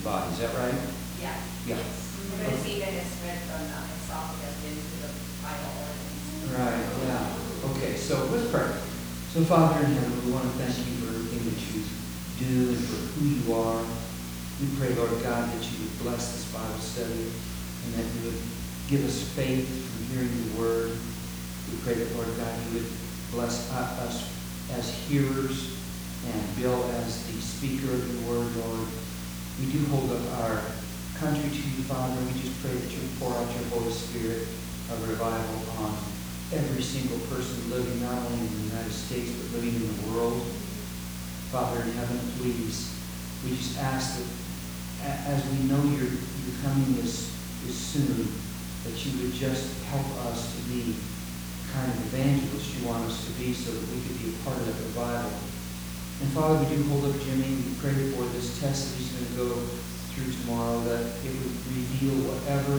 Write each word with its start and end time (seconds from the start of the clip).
the 0.00 0.08
body, 0.08 0.32
is 0.32 0.38
that 0.40 0.54
right? 0.56 0.74
Yeah. 1.20 1.36
Yeah. 1.68 1.76
We're 1.76 2.44
going 2.44 2.56
to 2.56 2.62
see 2.64 2.80
that 2.80 2.92
it's 2.96 3.12
spread 3.20 3.36
from 3.44 3.60
uh, 3.68 3.84
the 3.84 3.96
esophagus 4.00 4.56
into 4.64 4.96
the 5.04 5.12
vital 5.44 5.72
organs. 5.76 6.16
Right, 6.56 6.86
yeah. 7.04 7.70
Okay, 7.76 7.96
so 7.96 8.24
let's 8.32 8.48
pray. 8.48 8.72
So 9.36 9.44
Father 9.44 9.84
in 9.84 9.92
heaven, 9.92 10.24
we 10.24 10.32
want 10.32 10.44
to 10.44 10.56
thank 10.56 10.72
you 10.72 10.94
for 11.04 11.12
everything 11.12 11.44
that 11.52 11.60
you 11.68 11.84
do 12.40 12.72
and 12.72 12.80
for 12.80 13.00
who 13.20 13.24
you 13.28 13.44
are. 13.52 13.84
We 14.60 14.66
pray, 14.80 14.96
Lord 14.96 15.12
God, 15.22 15.52
that 15.52 15.62
you 15.68 15.76
would 15.84 15.96
bless 16.00 16.32
this 16.32 16.48
Bible 16.52 16.80
study 16.80 17.28
and 17.84 17.90
that 18.00 18.06
you 18.16 18.32
would 18.32 18.40
give 18.88 19.04
us 19.04 19.20
faith 19.36 19.68
from 19.68 20.16
hearing 20.16 20.32
the 20.32 20.60
word. 20.60 20.96
We 21.70 21.76
pray 21.84 21.94
that, 21.94 22.08
Lord 22.16 22.28
God, 22.40 22.52
you 22.68 22.80
would 22.80 22.90
bless 23.32 23.70
us 23.72 24.24
as 24.72 24.90
hearers 25.06 25.76
and 26.26 26.56
Bill 26.56 26.84
as 27.00 27.24
the 27.26 27.40
speaker 27.40 27.92
of 27.92 28.00
your 28.00 28.32
word, 28.32 28.48
Lord. 28.56 28.88
We 29.60 29.72
do 29.72 29.84
hold 29.92 30.08
up 30.08 30.24
our 30.40 30.64
country 31.20 31.50
to 31.50 31.62
you, 31.68 31.84
Father. 31.84 32.16
We 32.32 32.40
just 32.40 32.56
pray 32.64 32.72
that 32.72 32.90
you 32.90 33.04
pour 33.20 33.36
out 33.36 33.44
your 33.52 33.68
Holy 33.68 33.92
Spirit 33.92 34.48
of 34.88 35.04
revival 35.06 35.84
on 35.84 35.92
every 36.48 36.80
single 36.80 37.18
person 37.28 37.68
living 37.68 38.00
not 38.00 38.16
only 38.24 38.40
in 38.40 38.56
the 38.56 38.72
United 38.72 38.90
States, 38.92 39.28
but 39.36 39.60
living 39.60 39.76
in 39.76 39.84
the 39.84 40.16
world. 40.16 40.40
Father 41.52 41.82
in 41.82 41.92
heaven, 41.92 42.18
please, 42.40 42.88
we 43.44 43.50
just 43.50 43.76
ask 43.78 44.24
that 45.02 45.28
as 45.28 45.44
we 45.52 45.68
know 45.68 45.82
your, 45.92 46.08
your 46.08 46.56
coming 46.64 46.96
is, 46.96 47.28
is 47.68 47.76
soon, 47.76 48.32
that 48.88 48.96
you 49.04 49.12
would 49.20 49.34
just 49.34 49.84
help 49.92 50.08
us 50.32 50.56
to 50.56 50.62
be 50.72 50.96
the 50.96 51.72
kind 51.76 51.92
of 51.92 52.00
evangelists 52.08 52.80
you 52.80 52.88
want 52.88 53.04
us 53.04 53.26
to 53.26 53.32
be 53.32 53.52
so 53.52 53.72
that 53.72 53.84
we 53.92 54.00
could 54.08 54.16
be 54.24 54.32
a 54.32 54.36
part 54.42 54.56
of 54.56 54.64
that 54.64 54.80
revival. 54.88 55.49
And 56.20 56.28
Father, 56.36 56.60
we 56.60 56.76
do 56.76 56.84
hold 56.92 57.08
up 57.08 57.16
Jimmy, 57.24 57.48
we 57.64 57.72
pray 57.80 57.96
for 58.12 58.28
this 58.36 58.60
test 58.60 58.92
that 58.92 58.94
he's 59.00 59.08
going 59.16 59.24
to 59.24 59.36
go 59.40 59.48
through 60.12 60.28
tomorrow, 60.44 60.76
that 60.84 61.00
it 61.24 61.32
would 61.32 61.56
reveal 61.72 62.12
whatever, 62.28 62.76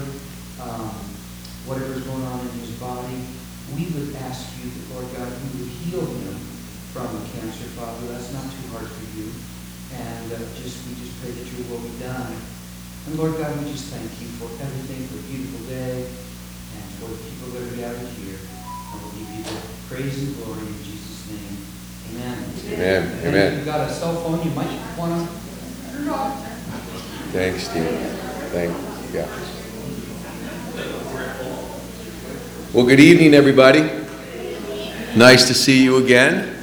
um, 0.62 0.94
whatever's 1.66 2.06
going 2.06 2.22
on 2.22 2.38
in 2.38 2.54
his 2.62 2.78
body. 2.78 3.18
We 3.74 3.90
would 3.98 4.14
ask 4.30 4.46
you, 4.62 4.70
Lord 4.94 5.10
God, 5.18 5.26
you 5.26 5.50
would 5.58 5.74
heal 5.82 6.06
him 6.06 6.38
from 6.94 7.10
the 7.18 7.26
cancer, 7.34 7.66
Father. 7.74 8.14
That's 8.14 8.30
not 8.30 8.46
too 8.46 8.66
hard 8.78 8.86
for 8.86 9.06
you. 9.18 9.34
And 9.98 10.38
uh, 10.38 10.46
just 10.62 10.86
we 10.86 11.02
just 11.02 11.18
pray 11.18 11.34
that 11.34 11.46
your 11.50 11.66
will 11.66 11.82
be 11.82 11.98
done. 11.98 12.38
And 13.10 13.18
Lord 13.18 13.42
God, 13.42 13.58
we 13.58 13.74
just 13.74 13.90
thank 13.90 14.12
you 14.22 14.30
for 14.38 14.54
everything, 14.62 15.10
for 15.10 15.18
a 15.18 15.26
beautiful 15.26 15.66
day, 15.66 16.06
and 16.06 16.86
for 17.02 17.10
the 17.10 17.18
people 17.26 17.58
that 17.58 17.66
are 17.66 17.78
gathered 17.90 18.12
here. 18.22 18.38
And 18.38 18.98
we'll 19.02 19.18
give 19.18 19.34
you 19.34 19.42
the 19.50 19.58
praise 19.90 20.22
and 20.22 20.38
glory 20.38 20.68
in 20.68 20.78
Jesus' 20.86 21.26
name. 21.34 21.61
Amen. 22.14 22.44
Amen, 22.74 23.04
And 23.04 23.28
amen. 23.28 23.52
if 23.52 23.58
you've 23.58 23.66
got 23.66 23.90
a 23.90 23.94
cell 23.94 24.16
phone, 24.22 24.44
you 24.44 24.52
might 24.52 24.80
want 24.98 25.28
to 25.28 25.92
turn 25.92 26.04
it 26.04 26.10
off. 26.10 26.46
Thanks, 27.32 27.64
Steve. 27.64 27.86
Thank, 28.52 28.76
yeah. 29.14 29.28
Well, 32.74 32.86
good 32.86 33.00
evening, 33.00 33.34
everybody. 33.34 33.82
Nice 35.16 35.48
to 35.48 35.54
see 35.54 35.84
you 35.84 35.98
again. 35.98 36.56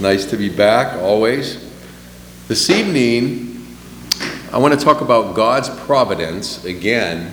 Nice 0.00 0.24
to 0.26 0.36
be 0.36 0.48
back, 0.48 1.00
always. 1.00 1.58
This 2.48 2.70
evening, 2.70 3.66
I 4.52 4.58
want 4.58 4.78
to 4.78 4.84
talk 4.84 5.00
about 5.00 5.34
God's 5.34 5.68
providence 5.86 6.64
again, 6.64 7.32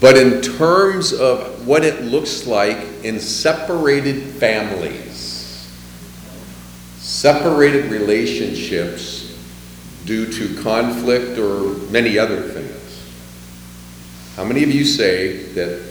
but 0.00 0.16
in 0.16 0.40
terms 0.40 1.12
of 1.12 1.66
what 1.66 1.84
it 1.84 2.02
looks 2.02 2.46
like 2.46 2.78
in 3.04 3.20
separated 3.20 4.22
families, 4.24 5.11
separated 7.02 7.90
relationships 7.90 9.36
due 10.04 10.24
to 10.24 10.62
conflict 10.62 11.36
or 11.36 11.76
many 11.90 12.16
other 12.16 12.40
things. 12.40 13.12
How 14.36 14.44
many 14.44 14.62
of 14.62 14.70
you 14.70 14.84
say 14.84 15.42
that 15.54 15.82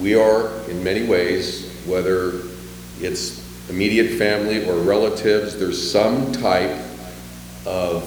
we 0.00 0.14
are, 0.14 0.48
in 0.70 0.82
many 0.82 1.06
ways, 1.06 1.68
whether 1.86 2.42
it's 3.00 3.44
immediate 3.68 4.16
family 4.16 4.64
or 4.68 4.76
relatives, 4.76 5.58
there's 5.58 5.90
some 5.90 6.30
type 6.32 6.78
of 7.66 8.04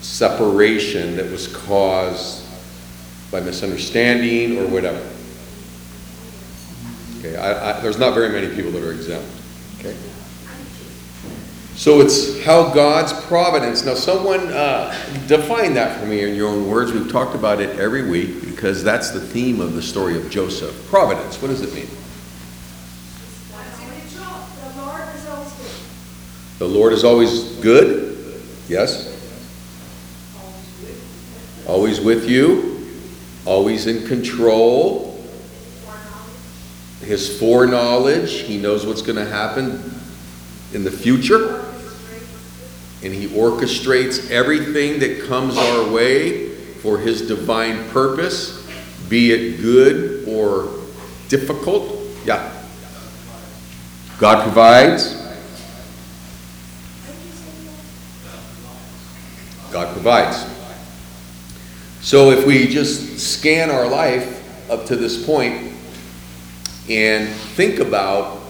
separation 0.00 1.16
that 1.16 1.30
was 1.30 1.46
caused 1.48 2.44
by 3.30 3.40
misunderstanding 3.40 4.58
or 4.58 4.66
whatever? 4.66 5.08
Okay, 7.20 7.36
I, 7.36 7.78
I, 7.78 7.80
there's 7.80 7.98
not 7.98 8.12
very 8.12 8.30
many 8.30 8.54
people 8.54 8.72
that 8.72 8.82
are 8.82 8.92
exempt. 8.92 9.30
Okay? 9.78 9.96
So 11.76 12.00
it's 12.00 12.42
how 12.42 12.72
God's 12.72 13.12
providence. 13.26 13.84
Now, 13.84 13.94
someone 13.94 14.48
uh, 14.48 14.92
define 15.26 15.74
that 15.74 16.00
for 16.00 16.06
me 16.06 16.22
in 16.22 16.34
your 16.34 16.48
own 16.48 16.68
words. 16.70 16.90
We've 16.90 17.10
talked 17.12 17.34
about 17.34 17.60
it 17.60 17.78
every 17.78 18.08
week 18.08 18.40
because 18.40 18.82
that's 18.82 19.10
the 19.10 19.20
theme 19.20 19.60
of 19.60 19.74
the 19.74 19.82
story 19.82 20.16
of 20.16 20.30
Joseph. 20.30 20.88
Providence, 20.88 21.40
what 21.40 21.48
does 21.48 21.60
it 21.60 21.74
mean? 21.74 21.86
The 24.58 24.82
Lord 24.82 25.12
is 25.14 25.28
always 25.28 25.52
good. 25.52 26.58
The 26.58 26.66
Lord 26.66 26.92
is 26.94 27.04
always 27.04 27.44
good? 27.60 28.42
Yes? 28.68 29.12
Always 31.68 32.00
with 32.00 32.26
you? 32.26 32.88
Always 33.44 33.86
in 33.86 34.06
control? 34.06 35.22
His 37.02 37.38
foreknowledge, 37.38 38.40
He 38.40 38.56
knows 38.56 38.86
what's 38.86 39.02
going 39.02 39.16
to 39.16 39.26
happen 39.26 39.92
in 40.72 40.82
the 40.82 40.90
future? 40.90 41.65
And 43.02 43.12
He 43.12 43.28
orchestrates 43.28 44.30
everything 44.30 44.98
that 45.00 45.26
comes 45.26 45.56
our 45.56 45.90
way 45.90 46.48
for 46.48 46.98
His 46.98 47.26
divine 47.26 47.88
purpose, 47.90 48.66
be 49.08 49.32
it 49.32 49.60
good 49.60 50.26
or 50.28 50.68
difficult? 51.28 52.00
Yeah. 52.24 52.52
God 54.18 54.42
provides. 54.42 55.14
God 59.70 59.92
provides. 59.92 60.46
So 62.00 62.30
if 62.30 62.46
we 62.46 62.66
just 62.68 63.18
scan 63.18 63.68
our 63.68 63.86
life 63.86 64.70
up 64.70 64.86
to 64.86 64.96
this 64.96 65.26
point 65.26 65.72
and 66.88 67.28
think 67.28 67.80
about 67.80 68.40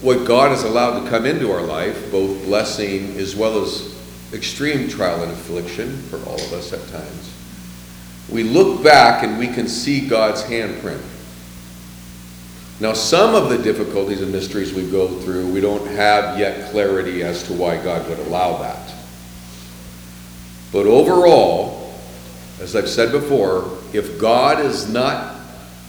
what 0.00 0.26
God 0.26 0.50
has 0.50 0.64
allowed 0.64 1.04
to 1.04 1.10
come 1.10 1.26
into 1.26 1.52
our 1.52 1.62
life, 1.62 2.10
both 2.10 2.44
blessing 2.44 3.16
as 3.18 3.36
well 3.36 3.62
as 3.62 3.94
extreme 4.32 4.88
trial 4.88 5.22
and 5.22 5.32
affliction 5.32 5.96
for 6.04 6.16
all 6.28 6.40
of 6.40 6.52
us 6.52 6.72
at 6.72 6.86
times, 6.88 7.34
we 8.30 8.42
look 8.42 8.82
back 8.82 9.24
and 9.24 9.38
we 9.38 9.48
can 9.48 9.68
see 9.68 10.06
God's 10.06 10.42
handprint. 10.42 11.02
Now, 12.78 12.94
some 12.94 13.34
of 13.34 13.50
the 13.50 13.58
difficulties 13.58 14.22
and 14.22 14.32
mysteries 14.32 14.72
we 14.72 14.90
go 14.90 15.08
through, 15.20 15.52
we 15.52 15.60
don't 15.60 15.86
have 15.88 16.38
yet 16.38 16.70
clarity 16.70 17.22
as 17.22 17.42
to 17.44 17.52
why 17.52 17.76
God 17.82 18.08
would 18.08 18.18
allow 18.20 18.56
that. 18.62 18.94
But 20.72 20.86
overall, 20.86 21.92
as 22.60 22.74
I've 22.74 22.88
said 22.88 23.12
before, 23.12 23.78
if 23.92 24.18
God 24.18 24.64
is 24.64 24.90
not 24.90 25.36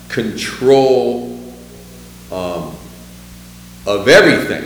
control 0.10 1.40
um, 2.30 2.76
of 3.86 4.08
everything, 4.08 4.64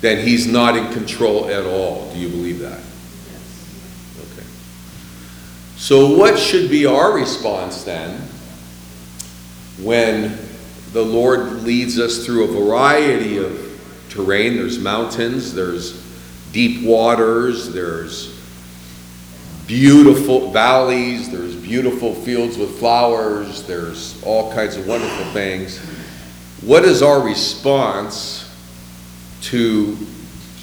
then 0.00 0.26
He's 0.26 0.46
not 0.46 0.76
in 0.76 0.92
control 0.92 1.48
at 1.48 1.64
all. 1.64 2.12
Do 2.12 2.18
you 2.18 2.28
believe 2.28 2.58
that? 2.60 2.80
Yes. 2.80 4.32
Okay. 4.32 4.46
So, 5.76 6.16
what 6.16 6.38
should 6.38 6.70
be 6.70 6.86
our 6.86 7.12
response 7.12 7.84
then 7.84 8.20
when 9.82 10.38
the 10.92 11.04
Lord 11.04 11.62
leads 11.62 11.98
us 11.98 12.24
through 12.24 12.44
a 12.44 12.64
variety 12.64 13.38
of 13.38 13.60
terrain? 14.10 14.56
There's 14.56 14.78
mountains, 14.78 15.54
there's 15.54 16.02
deep 16.52 16.86
waters, 16.86 17.72
there's 17.72 18.34
beautiful 19.66 20.50
valleys, 20.50 21.30
there's 21.30 21.56
beautiful 21.56 22.14
fields 22.14 22.58
with 22.58 22.78
flowers, 22.78 23.62
there's 23.66 24.22
all 24.22 24.52
kinds 24.52 24.76
of 24.76 24.86
wonderful 24.86 25.24
things. 25.32 25.80
What 26.64 26.86
is 26.86 27.02
our 27.02 27.20
response 27.20 28.50
to 29.42 29.98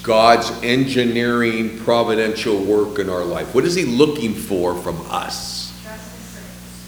God's 0.02 0.50
engineering 0.64 1.78
providential 1.78 2.58
work 2.64 2.98
in 2.98 3.08
our 3.08 3.24
life? 3.24 3.54
What 3.54 3.64
is 3.64 3.76
He 3.76 3.84
looking 3.84 4.34
for 4.34 4.74
from 4.74 5.00
us? 5.08 5.72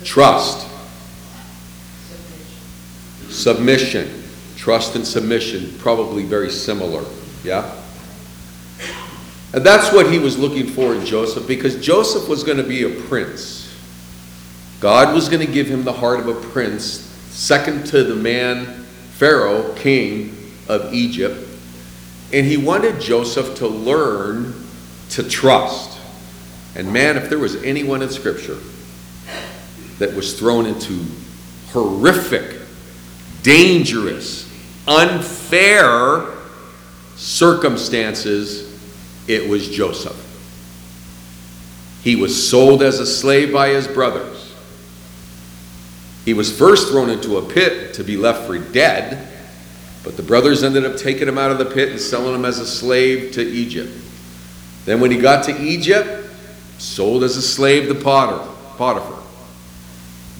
Trust, 0.02 0.68
submission, 3.30 4.24
trust 4.56 4.96
and 4.96 5.06
submission, 5.06 5.72
probably 5.78 6.24
very 6.24 6.50
similar, 6.50 7.04
yeah? 7.44 7.72
And 9.54 9.64
that's 9.64 9.92
what 9.92 10.10
he 10.10 10.18
was 10.18 10.36
looking 10.36 10.66
for 10.66 10.94
in 10.94 11.06
Joseph 11.06 11.46
because 11.46 11.80
Joseph 11.80 12.28
was 12.28 12.42
going 12.42 12.58
to 12.58 12.64
be 12.64 12.82
a 12.82 13.02
prince. 13.02 13.72
God 14.80 15.14
was 15.14 15.28
going 15.28 15.46
to 15.46 15.50
give 15.50 15.68
him 15.68 15.84
the 15.84 15.92
heart 15.92 16.18
of 16.18 16.26
a 16.26 16.34
prince, 16.48 16.82
second 17.30 17.86
to 17.86 18.02
the 18.02 18.16
man, 18.16 18.83
Pharaoh, 19.16 19.72
king 19.74 20.36
of 20.68 20.92
Egypt. 20.92 21.48
And 22.32 22.44
he 22.44 22.56
wanted 22.56 23.00
Joseph 23.00 23.58
to 23.58 23.68
learn 23.68 24.54
to 25.10 25.22
trust. 25.22 25.98
And 26.74 26.92
man, 26.92 27.16
if 27.16 27.28
there 27.28 27.38
was 27.38 27.62
anyone 27.62 28.02
in 28.02 28.10
Scripture 28.10 28.58
that 29.98 30.14
was 30.14 30.38
thrown 30.38 30.66
into 30.66 31.04
horrific, 31.68 32.60
dangerous, 33.42 34.50
unfair 34.88 36.26
circumstances, 37.14 38.72
it 39.28 39.48
was 39.48 39.68
Joseph. 39.68 40.20
He 42.02 42.16
was 42.16 42.50
sold 42.50 42.82
as 42.82 42.98
a 42.98 43.06
slave 43.06 43.52
by 43.52 43.68
his 43.68 43.86
brothers. 43.86 44.33
He 46.24 46.34
was 46.34 46.56
first 46.56 46.88
thrown 46.88 47.10
into 47.10 47.36
a 47.36 47.42
pit 47.42 47.94
to 47.94 48.04
be 48.04 48.16
left 48.16 48.46
for 48.46 48.58
dead, 48.58 49.28
but 50.02 50.16
the 50.16 50.22
brothers 50.22 50.62
ended 50.62 50.84
up 50.84 50.96
taking 50.96 51.28
him 51.28 51.38
out 51.38 51.50
of 51.50 51.58
the 51.58 51.66
pit 51.66 51.90
and 51.90 52.00
selling 52.00 52.34
him 52.34 52.44
as 52.44 52.58
a 52.58 52.66
slave 52.66 53.32
to 53.32 53.42
Egypt. 53.42 53.92
Then, 54.84 55.00
when 55.00 55.10
he 55.10 55.18
got 55.18 55.44
to 55.44 55.60
Egypt, 55.60 56.30
sold 56.78 57.24
as 57.24 57.36
a 57.36 57.42
slave 57.42 57.88
to 57.88 57.94
Potiphar. 57.94 59.22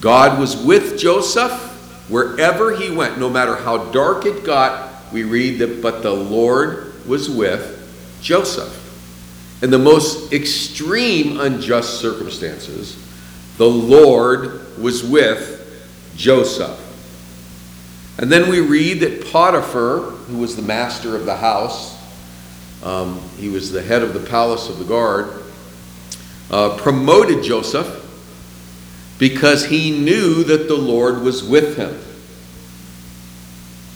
God 0.01 0.39
was 0.39 0.55
with 0.57 0.99
Joseph 0.99 1.51
wherever 2.09 2.75
he 2.75 2.91
went, 2.91 3.17
no 3.17 3.29
matter 3.29 3.55
how 3.55 3.91
dark 3.91 4.25
it 4.25 4.43
got. 4.43 4.91
We 5.11 5.23
read 5.23 5.59
that, 5.59 5.81
but 5.81 6.03
the 6.03 6.13
Lord 6.13 6.93
was 7.07 7.29
with 7.29 8.19
Joseph. 8.21 8.81
In 9.63 9.71
the 9.71 9.79
most 9.79 10.33
extreme 10.33 11.39
unjust 11.39 11.99
circumstances, 11.99 12.97
the 13.57 13.69
Lord 13.69 14.77
was 14.77 15.03
with 15.03 15.54
Joseph. 16.15 16.81
And 18.17 18.31
then 18.31 18.49
we 18.49 18.61
read 18.61 19.01
that 19.01 19.31
Potiphar, 19.31 19.99
who 19.99 20.37
was 20.37 20.55
the 20.55 20.61
master 20.61 21.15
of 21.15 21.25
the 21.25 21.35
house, 21.35 21.95
um, 22.83 23.19
he 23.37 23.49
was 23.49 23.71
the 23.71 23.81
head 23.81 24.03
of 24.03 24.13
the 24.13 24.19
palace 24.19 24.69
of 24.69 24.79
the 24.79 24.85
guard, 24.85 25.43
uh, 26.51 26.77
promoted 26.77 27.43
Joseph 27.43 28.03
because 29.17 29.65
he 29.65 29.91
knew 29.91 30.43
that 30.43 30.67
the 30.67 30.75
Lord 30.75 31.21
was 31.21 31.43
with 31.43 31.77
him. 31.77 31.99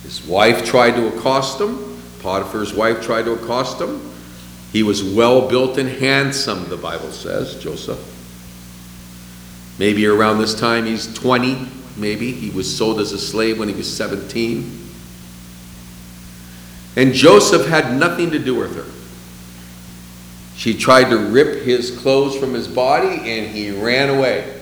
His 0.02 0.26
wife 0.26 0.64
tried 0.64 0.92
to 0.92 1.16
accost 1.16 1.60
him. 1.60 1.78
Potiphar's 2.20 2.74
wife 2.74 3.02
tried 3.02 3.26
to 3.26 3.32
accost 3.32 3.80
him. 3.80 4.00
He 4.72 4.82
was 4.82 5.02
well 5.02 5.48
built 5.48 5.78
and 5.78 5.88
handsome, 5.88 6.68
the 6.68 6.76
Bible 6.76 7.10
says, 7.10 7.62
Joseph. 7.62 7.98
Maybe 9.78 10.06
around 10.06 10.38
this 10.38 10.54
time 10.58 10.84
he's 10.84 11.12
20, 11.14 11.68
maybe. 11.96 12.32
He 12.32 12.50
was 12.50 12.76
sold 12.76 13.00
as 13.00 13.12
a 13.12 13.18
slave 13.18 13.58
when 13.58 13.68
he 13.68 13.74
was 13.74 13.90
17. 13.94 14.78
And 16.96 17.12
Joseph 17.12 17.66
had 17.66 17.98
nothing 17.98 18.30
to 18.32 18.38
do 18.38 18.54
with 18.54 18.74
her. 18.76 18.86
She 20.56 20.76
tried 20.76 21.08
to 21.10 21.16
rip 21.16 21.62
his 21.62 21.96
clothes 21.98 22.36
from 22.36 22.52
his 22.52 22.68
body 22.68 23.30
and 23.30 23.46
he 23.48 23.70
ran 23.70 24.10
away. 24.10 24.60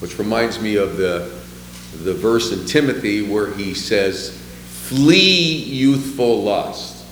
Which 0.00 0.18
reminds 0.18 0.60
me 0.60 0.76
of 0.76 0.96
the, 0.96 1.30
the 2.02 2.12
verse 2.12 2.52
in 2.52 2.66
Timothy 2.66 3.26
where 3.26 3.52
he 3.54 3.72
says, 3.72 4.38
Flee 4.84 5.54
youthful 5.64 6.42
lust. 6.42 7.06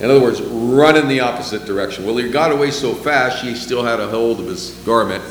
In 0.00 0.10
other 0.10 0.20
words, 0.20 0.42
run 0.42 0.96
in 0.96 1.08
the 1.08 1.20
opposite 1.20 1.64
direction. 1.64 2.04
Well, 2.04 2.16
he 2.16 2.28
got 2.28 2.52
away 2.52 2.70
so 2.70 2.92
fast, 2.92 3.42
she 3.42 3.54
still 3.54 3.84
had 3.84 4.00
a 4.00 4.08
hold 4.08 4.40
of 4.40 4.46
his 4.46 4.72
garment. 4.84 5.22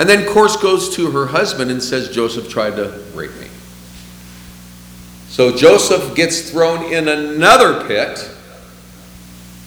And 0.00 0.08
then, 0.08 0.26
course, 0.26 0.56
goes 0.56 0.96
to 0.96 1.10
her 1.10 1.26
husband 1.26 1.70
and 1.70 1.82
says, 1.82 2.08
Joseph 2.08 2.48
tried 2.48 2.76
to 2.76 3.04
rape 3.12 3.34
me. 3.38 3.48
So 5.28 5.54
Joseph 5.54 6.14
gets 6.14 6.50
thrown 6.50 6.90
in 6.90 7.06
another 7.06 7.86
pit. 7.86 8.34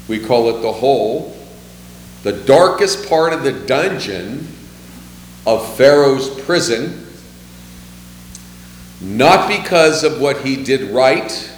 We 0.07 0.19
call 0.19 0.50
it 0.50 0.63
the 0.63 0.71
hole, 0.71 1.38
the 2.24 2.31
darkest 2.31 3.07
part 3.07 3.31
of 3.31 3.44
the 3.44 3.51
dungeon 3.51 4.47
of 5.45 5.77
Pharaoh's 5.77 6.30
prison, 6.41 7.06
not 9.01 9.47
because 9.47 10.03
of 10.03 10.19
what 10.19 10.41
he 10.41 10.63
did 10.63 10.89
right 10.89 11.51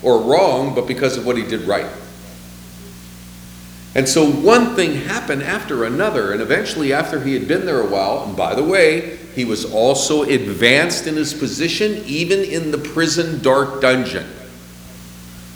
or 0.00 0.20
wrong, 0.20 0.76
but 0.76 0.86
because 0.86 1.16
of 1.16 1.26
what 1.26 1.36
he 1.36 1.42
did 1.42 1.62
right. 1.62 1.90
And 3.94 4.08
so 4.08 4.26
one 4.26 4.74
thing 4.74 4.94
happened 4.94 5.42
after 5.42 5.84
another, 5.84 6.32
and 6.32 6.40
eventually, 6.40 6.94
after 6.94 7.20
he 7.20 7.34
had 7.34 7.46
been 7.46 7.66
there 7.66 7.80
a 7.80 7.86
while, 7.86 8.24
and 8.24 8.36
by 8.36 8.54
the 8.54 8.64
way, 8.64 9.18
he 9.34 9.44
was 9.44 9.70
also 9.70 10.22
advanced 10.22 11.06
in 11.06 11.16
his 11.16 11.34
position, 11.34 12.02
even 12.06 12.40
in 12.40 12.70
the 12.70 12.78
prison 12.78 13.42
dark 13.42 13.82
dungeon. 13.82 14.26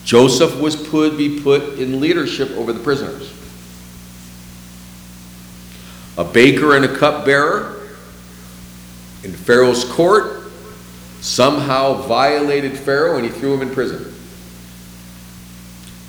Joseph 0.04 0.60
was 0.60 0.76
put 0.76 1.16
be 1.16 1.40
put 1.40 1.78
in 1.78 1.98
leadership 1.98 2.50
over 2.52 2.72
the 2.72 2.80
prisoners. 2.80 3.32
A 6.18 6.24
baker 6.24 6.76
and 6.76 6.84
a 6.84 6.96
cupbearer 6.96 7.88
in 9.24 9.32
Pharaoh's 9.32 9.84
court 9.84 10.44
somehow 11.20 11.94
violated 12.02 12.78
Pharaoh 12.78 13.16
and 13.16 13.24
he 13.24 13.32
threw 13.32 13.54
him 13.54 13.62
in 13.62 13.70
prison. 13.70 14.15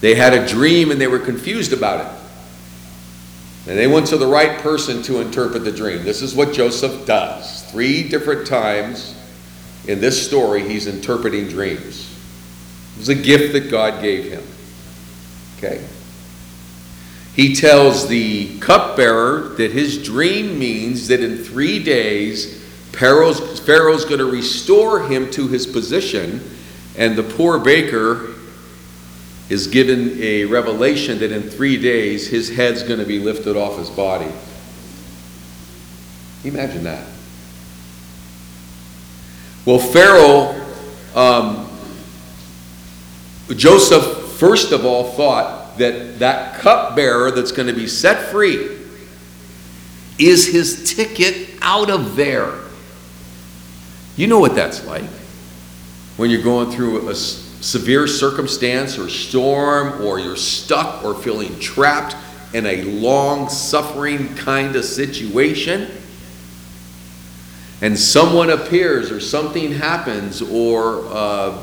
They 0.01 0.15
had 0.15 0.33
a 0.33 0.47
dream 0.47 0.91
and 0.91 1.01
they 1.01 1.07
were 1.07 1.19
confused 1.19 1.73
about 1.73 2.05
it. 2.05 2.11
And 3.69 3.77
they 3.77 3.87
went 3.87 4.07
to 4.07 4.17
the 4.17 4.27
right 4.27 4.59
person 4.59 5.01
to 5.03 5.19
interpret 5.19 5.65
the 5.65 5.71
dream. 5.71 6.03
This 6.03 6.21
is 6.21 6.33
what 6.33 6.53
Joseph 6.53 7.05
does. 7.05 7.63
Three 7.63 8.07
different 8.07 8.47
times 8.47 9.13
in 9.87 9.99
this 9.99 10.25
story, 10.25 10.67
he's 10.67 10.87
interpreting 10.87 11.47
dreams. 11.47 12.13
It 12.95 12.99
was 12.99 13.09
a 13.09 13.15
gift 13.15 13.53
that 13.53 13.69
God 13.69 14.01
gave 14.01 14.31
him. 14.31 14.43
Okay? 15.57 15.85
He 17.35 17.55
tells 17.55 18.07
the 18.07 18.57
cupbearer 18.59 19.49
that 19.57 19.71
his 19.71 20.01
dream 20.01 20.57
means 20.57 21.07
that 21.09 21.21
in 21.21 21.37
three 21.37 21.83
days, 21.83 22.63
Pharaoh's, 22.93 23.59
Pharaoh's 23.59 24.05
going 24.05 24.19
to 24.19 24.25
restore 24.25 25.03
him 25.03 25.29
to 25.31 25.47
his 25.47 25.67
position, 25.67 26.41
and 26.97 27.15
the 27.15 27.23
poor 27.23 27.59
baker 27.59 28.33
is 29.49 29.67
given 29.67 30.21
a 30.21 30.45
revelation 30.45 31.19
that 31.19 31.31
in 31.31 31.41
three 31.41 31.77
days 31.77 32.27
his 32.27 32.49
head's 32.49 32.83
going 32.83 32.99
to 32.99 33.05
be 33.05 33.19
lifted 33.19 33.55
off 33.55 33.77
his 33.77 33.89
body. 33.89 34.31
Imagine 36.43 36.83
that. 36.83 37.07
Well, 39.65 39.79
Pharaoh, 39.79 40.65
um, 41.15 41.69
Joseph, 43.55 44.31
first 44.33 44.71
of 44.71 44.85
all, 44.85 45.11
thought 45.11 45.77
that 45.77 46.19
that 46.19 46.59
cupbearer 46.59 47.31
that's 47.31 47.51
going 47.51 47.67
to 47.67 47.73
be 47.73 47.87
set 47.87 48.29
free 48.31 48.77
is 50.17 50.47
his 50.47 50.95
ticket 50.95 51.49
out 51.61 51.89
of 51.89 52.15
there. 52.15 52.53
You 54.15 54.27
know 54.27 54.39
what 54.39 54.55
that's 54.55 54.85
like 54.85 55.09
when 56.17 56.29
you're 56.29 56.41
going 56.41 56.71
through 56.71 57.09
a 57.09 57.15
severe 57.61 58.07
circumstance 58.07 58.97
or 58.97 59.09
storm, 59.09 60.01
or 60.01 60.19
you're 60.19 60.35
stuck 60.35 61.03
or 61.03 61.15
feeling 61.15 61.59
trapped 61.59 62.15
in 62.53 62.65
a 62.65 62.83
long 62.83 63.49
suffering 63.49 64.33
kind 64.35 64.75
of 64.75 64.85
situation, 64.85 65.91
and 67.81 67.97
someone 67.97 68.49
appears, 68.49 69.11
or 69.11 69.19
something 69.19 69.71
happens, 69.71 70.41
or 70.41 71.05
uh, 71.07 71.61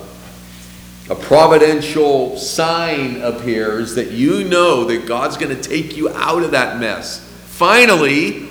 a 1.11 1.15
providential 1.15 2.37
sign 2.37 3.21
appears 3.21 3.95
that 3.95 4.13
you 4.13 4.45
know 4.45 4.85
that 4.85 5.07
God's 5.07 5.37
going 5.37 5.55
to 5.55 5.61
take 5.61 5.97
you 5.97 6.09
out 6.11 6.43
of 6.43 6.53
that 6.53 6.79
mess. 6.79 7.21
Finally, 7.47 8.49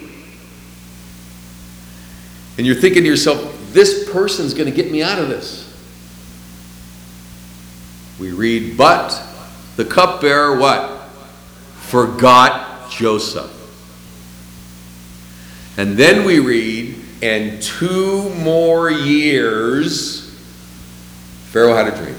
and 2.57 2.67
you're 2.67 2.75
thinking 2.75 3.03
to 3.03 3.09
yourself, 3.09 3.59
this 3.73 4.09
person's 4.11 4.53
going 4.53 4.69
to 4.69 4.75
get 4.75 4.91
me 4.91 5.01
out 5.01 5.17
of 5.17 5.29
this. 5.29 5.62
We 8.19 8.31
read, 8.31 8.77
but 8.77 9.21
the 9.75 9.85
cupbearer 9.85 10.57
what? 10.57 11.09
Forgot 11.81 12.91
Joseph. 12.91 13.51
And 15.77 15.97
then 15.97 16.25
we 16.25 16.39
read, 16.39 16.95
and 17.21 17.61
two 17.61 18.29
more 18.35 18.91
years, 18.91 20.29
Pharaoh 21.45 21.75
had 21.75 21.87
a 21.91 21.97
dream. 21.97 22.15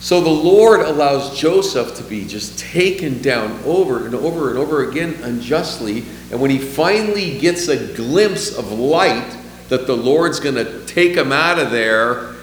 So 0.00 0.20
the 0.20 0.30
Lord 0.30 0.80
allows 0.80 1.38
Joseph 1.38 1.94
to 1.96 2.02
be 2.02 2.26
just 2.26 2.58
taken 2.58 3.22
down 3.22 3.60
over 3.64 4.04
and 4.04 4.14
over 4.14 4.50
and 4.50 4.58
over 4.58 4.88
again 4.88 5.14
unjustly. 5.22 6.04
And 6.30 6.40
when 6.40 6.50
he 6.50 6.58
finally 6.58 7.38
gets 7.38 7.68
a 7.68 7.94
glimpse 7.94 8.52
of 8.56 8.72
light 8.72 9.36
that 9.68 9.86
the 9.86 9.96
Lord's 9.96 10.40
going 10.40 10.56
to 10.56 10.84
take 10.86 11.16
him 11.16 11.30
out 11.30 11.60
of 11.60 11.70
there, 11.70 12.34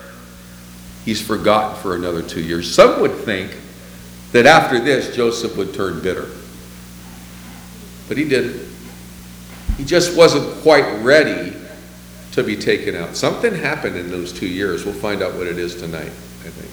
he's 1.05 1.25
forgotten 1.25 1.81
for 1.81 1.95
another 1.95 2.21
two 2.21 2.41
years. 2.41 2.73
Some 2.73 3.01
would 3.01 3.13
think 3.13 3.55
that 4.31 4.45
after 4.45 4.79
this, 4.79 5.15
Joseph 5.15 5.57
would 5.57 5.73
turn 5.73 6.01
bitter. 6.01 6.27
But 8.07 8.17
he 8.17 8.27
didn't. 8.27 8.67
He 9.77 9.85
just 9.85 10.17
wasn't 10.17 10.61
quite 10.61 11.01
ready 11.03 11.53
to 12.33 12.43
be 12.43 12.55
taken 12.55 12.95
out. 12.95 13.15
Something 13.15 13.55
happened 13.55 13.95
in 13.95 14.09
those 14.09 14.31
two 14.33 14.47
years. 14.47 14.85
We'll 14.85 14.93
find 14.93 15.21
out 15.21 15.35
what 15.35 15.47
it 15.47 15.57
is 15.57 15.75
tonight, 15.75 16.07
I 16.07 16.49
think. 16.49 16.71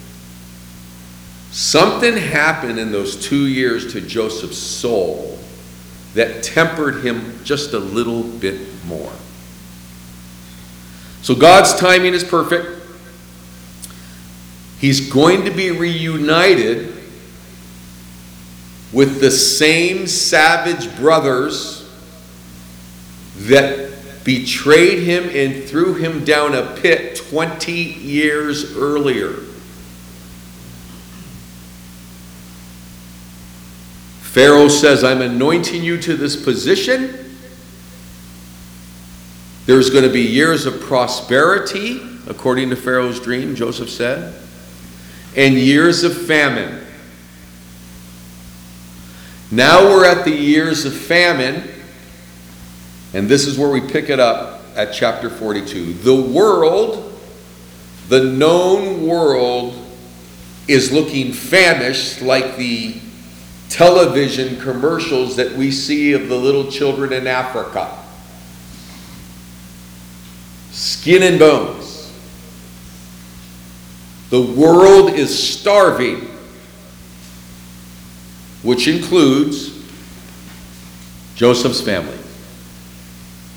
Something 1.50 2.16
happened 2.16 2.78
in 2.78 2.92
those 2.92 3.16
two 3.16 3.47
years 3.47 3.92
to 3.92 4.00
Joseph's 4.00 4.59
soul 4.59 5.38
that 6.14 6.42
tempered 6.42 7.04
him 7.04 7.38
just 7.45 7.73
a 7.73 7.78
little 7.78 8.23
bit 8.23 8.61
more. 8.87 9.12
So 11.23 11.35
God's 11.35 11.75
timing 11.75 12.14
is 12.14 12.25
perfect. 12.25 12.75
He's 14.78 15.11
going 15.11 15.45
to 15.45 15.50
be 15.50 15.71
reunited 15.71 16.92
with 18.92 19.21
the 19.21 19.30
same 19.30 20.06
savage 20.06 20.95
brothers 20.97 21.88
that 23.37 23.90
betrayed 24.25 25.02
him 25.02 25.25
and 25.33 25.64
threw 25.64 25.95
him 25.95 26.25
down 26.25 26.54
a 26.54 26.75
pit 26.76 27.16
20 27.16 27.73
years 27.73 28.76
earlier. 28.76 29.33
Pharaoh 34.21 34.68
says, 34.68 35.02
I'm 35.02 35.23
anointing 35.23 35.83
you 35.83 35.97
to 36.02 36.16
this 36.16 36.37
position. 36.37 37.37
There's 39.64 39.90
going 39.90 40.04
to 40.04 40.12
be 40.12 40.23
years 40.23 40.66
of 40.66 40.80
prosperity, 40.80 42.00
according 42.28 42.71
to 42.71 42.76
Pharaoh's 42.76 43.18
dream, 43.18 43.54
Joseph 43.56 43.88
said, 43.88 44.46
and 45.37 45.55
years 45.55 46.02
of 46.02 46.26
famine. 46.26 46.85
Now 49.50 49.85
we're 49.85 50.07
at 50.07 50.25
the 50.25 50.33
years 50.33 50.85
of 50.85 50.95
famine, 50.97 51.69
and 53.14 53.28
this 53.28 53.47
is 53.47 53.59
where 53.59 53.71
we 53.71 53.81
pick 53.81 54.11
it 54.11 54.19
up 54.19 54.62
at 54.75 54.93
chapter 54.93 55.31
42. 55.31 55.93
The 55.93 56.14
world, 56.14 57.21
the 58.09 58.25
known 58.25 59.07
world, 59.07 59.83
is 60.66 60.90
looking 60.90 61.33
famished 61.33 62.23
like 62.23 62.57
the 62.57 62.97
television 63.69 64.59
commercials 64.61 65.37
that 65.37 65.52
we 65.52 65.71
see 65.71 66.12
of 66.12 66.28
the 66.28 66.37
little 66.37 66.71
children 66.71 67.12
in 67.12 67.26
Africa. 67.26 67.97
Skin 70.73 71.23
and 71.23 71.38
bones. 71.38 71.86
The 74.30 74.42
world 74.42 75.11
is 75.11 75.56
starving, 75.56 76.28
which 78.62 78.88
includes 78.88 79.71
Joseph's 81.37 81.80
family. 81.80 82.18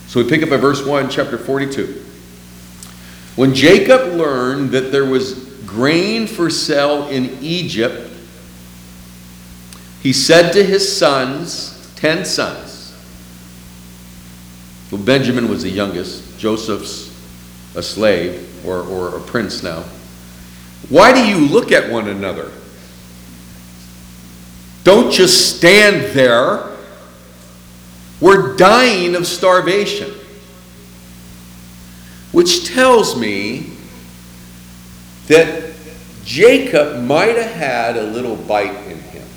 So 0.07 0.21
we 0.21 0.29
pick 0.29 0.43
up 0.43 0.51
at 0.51 0.59
verse 0.59 0.85
1, 0.85 1.09
chapter 1.09 1.37
42. 1.37 2.03
When 3.35 3.53
Jacob 3.53 4.13
learned 4.13 4.71
that 4.71 4.91
there 4.91 5.05
was 5.05 5.33
grain 5.65 6.27
for 6.27 6.49
sale 6.49 7.07
in 7.07 7.37
Egypt, 7.41 8.11
he 10.01 10.13
said 10.13 10.51
to 10.53 10.63
his 10.63 10.97
sons, 10.97 11.91
ten 11.95 12.25
sons, 12.25 12.95
well, 14.91 15.01
Benjamin 15.01 15.49
was 15.49 15.63
the 15.63 15.69
youngest, 15.69 16.39
Joseph's 16.39 17.09
a 17.75 17.83
slave 17.83 18.65
or, 18.65 18.81
or 18.81 19.15
a 19.15 19.21
prince 19.21 19.61
now. 19.61 19.83
Why 20.87 21.11
do 21.13 21.25
you 21.27 21.47
look 21.47 21.71
at 21.71 21.91
one 21.91 22.07
another? 22.07 22.51
Don't 24.83 25.11
just 25.11 25.57
stand 25.57 26.15
there. 26.15 26.63
We're 28.21 28.55
dying 28.55 29.15
of 29.15 29.27
starvation. 29.27 30.11
Which 32.31 32.67
tells 32.67 33.19
me 33.19 33.71
that 35.27 35.73
Jacob 36.23 37.03
might 37.03 37.35
have 37.35 37.51
had 37.51 37.97
a 37.97 38.03
little 38.03 38.35
bite 38.35 38.75
in 38.87 38.99
him. 38.99 39.27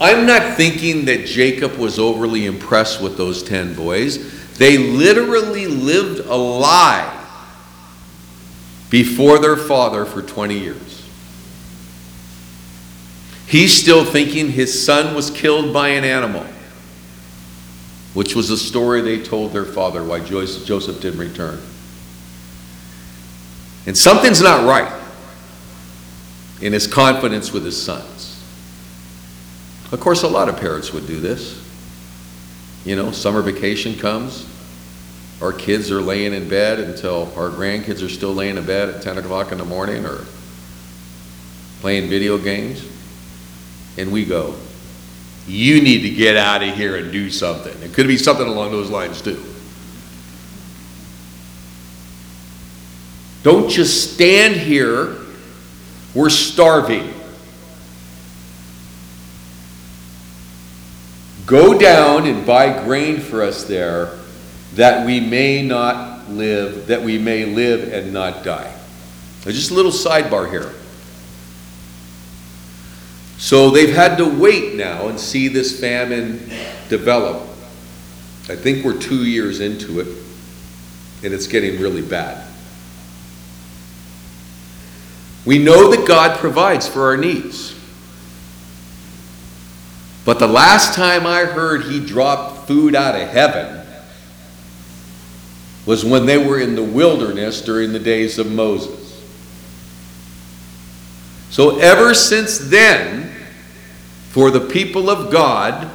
I'm 0.00 0.26
not 0.26 0.56
thinking 0.56 1.04
that 1.06 1.26
Jacob 1.26 1.76
was 1.76 1.98
overly 1.98 2.46
impressed 2.46 3.00
with 3.00 3.16
those 3.16 3.42
10 3.42 3.74
boys. 3.74 4.56
They 4.56 4.78
literally 4.78 5.66
lived 5.66 6.26
a 6.26 6.36
lie 6.36 7.19
before 8.90 9.38
their 9.38 9.56
father 9.56 10.04
for 10.04 10.20
20 10.20 10.58
years. 10.58 11.08
He's 13.46 13.72
still 13.72 14.04
thinking 14.04 14.50
his 14.50 14.84
son 14.84 15.14
was 15.14 15.30
killed 15.30 15.72
by 15.72 15.88
an 15.88 16.04
animal, 16.04 16.44
which 18.14 18.36
was 18.36 18.48
the 18.48 18.56
story 18.56 19.00
they 19.00 19.22
told 19.22 19.52
their 19.52 19.64
father 19.64 20.04
why 20.04 20.20
Joseph 20.20 21.00
didn't 21.00 21.18
return. 21.18 21.60
And 23.86 23.96
something's 23.96 24.42
not 24.42 24.66
right 24.66 24.92
in 26.60 26.72
his 26.72 26.86
confidence 26.86 27.52
with 27.52 27.64
his 27.64 27.80
sons. 27.80 28.40
Of 29.92 29.98
course, 29.98 30.22
a 30.22 30.28
lot 30.28 30.48
of 30.48 30.56
parents 30.58 30.92
would 30.92 31.06
do 31.06 31.18
this. 31.18 31.60
You 32.84 32.96
know, 32.96 33.10
summer 33.10 33.42
vacation 33.42 33.96
comes, 33.96 34.46
our 35.40 35.52
kids 35.52 35.90
are 35.90 36.02
laying 36.02 36.34
in 36.34 36.48
bed 36.48 36.78
until 36.78 37.32
our 37.36 37.48
grandkids 37.48 38.04
are 38.04 38.08
still 38.08 38.34
laying 38.34 38.58
in 38.58 38.66
bed 38.66 38.90
at 38.90 39.02
10 39.02 39.18
o'clock 39.18 39.52
in 39.52 39.58
the 39.58 39.64
morning 39.64 40.04
or 40.04 40.26
playing 41.80 42.10
video 42.10 42.36
games. 42.36 42.86
And 43.96 44.12
we 44.12 44.24
go, 44.24 44.54
You 45.46 45.82
need 45.82 46.02
to 46.02 46.10
get 46.10 46.36
out 46.36 46.62
of 46.62 46.74
here 46.74 46.96
and 46.96 47.10
do 47.10 47.30
something. 47.30 47.74
It 47.82 47.94
could 47.94 48.06
be 48.06 48.18
something 48.18 48.46
along 48.46 48.72
those 48.72 48.90
lines, 48.90 49.22
too. 49.22 49.42
Don't 53.42 53.70
just 53.70 54.14
stand 54.14 54.56
here. 54.56 55.16
We're 56.14 56.28
starving. 56.28 57.14
Go 61.46 61.78
down 61.78 62.26
and 62.26 62.46
buy 62.46 62.84
grain 62.84 63.18
for 63.18 63.42
us 63.42 63.64
there, 63.64 64.19
that 64.74 65.04
we 65.04 65.20
may 65.20 65.62
not 65.62 66.28
live, 66.28 66.86
that 66.86 67.02
we 67.02 67.18
may 67.18 67.44
live 67.44 67.92
and 67.92 68.12
not 68.12 68.44
die. 68.44 68.72
Now, 69.44 69.52
just 69.52 69.70
a 69.70 69.74
little 69.74 69.90
sidebar 69.90 70.50
here. 70.50 70.72
So 73.38 73.70
they've 73.70 73.94
had 73.94 74.18
to 74.18 74.26
wait 74.26 74.74
now 74.74 75.08
and 75.08 75.18
see 75.18 75.48
this 75.48 75.80
famine 75.80 76.50
develop. 76.88 77.42
I 78.48 78.56
think 78.56 78.84
we're 78.84 78.98
two 78.98 79.24
years 79.24 79.60
into 79.60 80.00
it, 80.00 80.08
and 81.24 81.32
it's 81.32 81.46
getting 81.46 81.80
really 81.80 82.02
bad. 82.02 82.46
We 85.46 85.58
know 85.58 85.90
that 85.90 86.06
God 86.06 86.38
provides 86.38 86.86
for 86.86 87.06
our 87.06 87.16
needs. 87.16 87.74
But 90.26 90.38
the 90.38 90.46
last 90.46 90.94
time 90.94 91.26
I 91.26 91.44
heard 91.46 91.84
he 91.84 91.98
dropped 91.98 92.68
food 92.68 92.94
out 92.94 93.18
of 93.18 93.26
heaven 93.26 93.79
was 95.90 96.04
when 96.04 96.24
they 96.24 96.38
were 96.38 96.60
in 96.60 96.76
the 96.76 96.84
wilderness 96.84 97.62
during 97.62 97.92
the 97.92 97.98
days 97.98 98.38
of 98.38 98.48
Moses. 98.48 99.20
So, 101.50 101.80
ever 101.80 102.14
since 102.14 102.58
then, 102.58 103.34
for 104.28 104.52
the 104.52 104.60
people 104.60 105.10
of 105.10 105.32
God, 105.32 105.90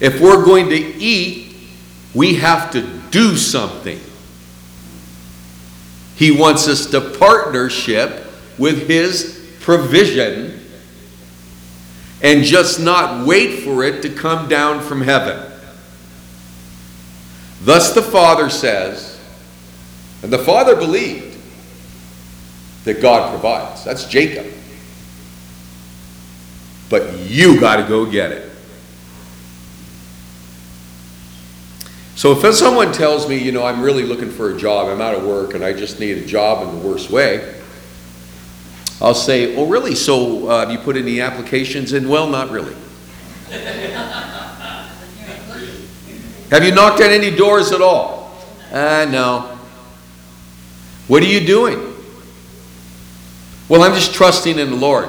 if 0.00 0.20
we're 0.20 0.44
going 0.44 0.68
to 0.68 0.76
eat, 0.76 1.56
we 2.12 2.34
have 2.34 2.70
to 2.72 2.82
do 3.10 3.38
something. 3.38 3.98
He 6.14 6.30
wants 6.30 6.68
us 6.68 6.84
to 6.90 7.00
partnership 7.00 8.26
with 8.58 8.86
His 8.86 9.50
provision 9.60 10.60
and 12.20 12.44
just 12.44 12.80
not 12.80 13.26
wait 13.26 13.62
for 13.62 13.82
it 13.82 14.02
to 14.02 14.10
come 14.10 14.46
down 14.46 14.82
from 14.82 15.00
heaven. 15.00 15.47
Thus 17.60 17.92
the 17.92 18.02
Father 18.02 18.50
says, 18.50 19.20
and 20.22 20.32
the 20.32 20.38
Father 20.38 20.76
believed 20.76 21.38
that 22.84 23.02
God 23.02 23.30
provides. 23.30 23.84
That's 23.84 24.06
Jacob. 24.06 24.46
But 26.88 27.18
you 27.18 27.60
got 27.60 27.76
to 27.76 27.82
go 27.82 28.06
get 28.06 28.32
it. 28.32 28.50
So 32.14 32.32
if 32.32 32.54
someone 32.54 32.92
tells 32.92 33.28
me, 33.28 33.36
you 33.38 33.52
know, 33.52 33.64
I'm 33.64 33.80
really 33.80 34.02
looking 34.02 34.30
for 34.30 34.52
a 34.52 34.58
job, 34.58 34.88
I'm 34.88 35.00
out 35.00 35.14
of 35.14 35.24
work, 35.24 35.54
and 35.54 35.64
I 35.64 35.72
just 35.72 36.00
need 36.00 36.18
a 36.18 36.26
job 36.26 36.66
in 36.66 36.80
the 36.80 36.88
worst 36.88 37.10
way, 37.10 37.54
I'll 39.00 39.14
say, 39.14 39.54
oh, 39.54 39.66
really? 39.66 39.94
So 39.94 40.48
uh, 40.48 40.60
have 40.60 40.72
you 40.72 40.78
put 40.78 40.96
any 40.96 41.20
applications 41.20 41.92
in? 41.92 42.08
Well, 42.08 42.28
not 42.28 42.50
really. 42.50 42.74
Have 46.50 46.64
you 46.64 46.72
knocked 46.72 47.00
on 47.00 47.10
any 47.10 47.34
doors 47.34 47.72
at 47.72 47.80
all? 47.80 48.32
Uh, 48.72 49.06
no. 49.10 49.58
What 51.06 51.22
are 51.22 51.26
you 51.26 51.46
doing? 51.46 51.94
Well, 53.68 53.82
I'm 53.82 53.94
just 53.94 54.14
trusting 54.14 54.58
in 54.58 54.70
the 54.70 54.76
Lord. 54.76 55.08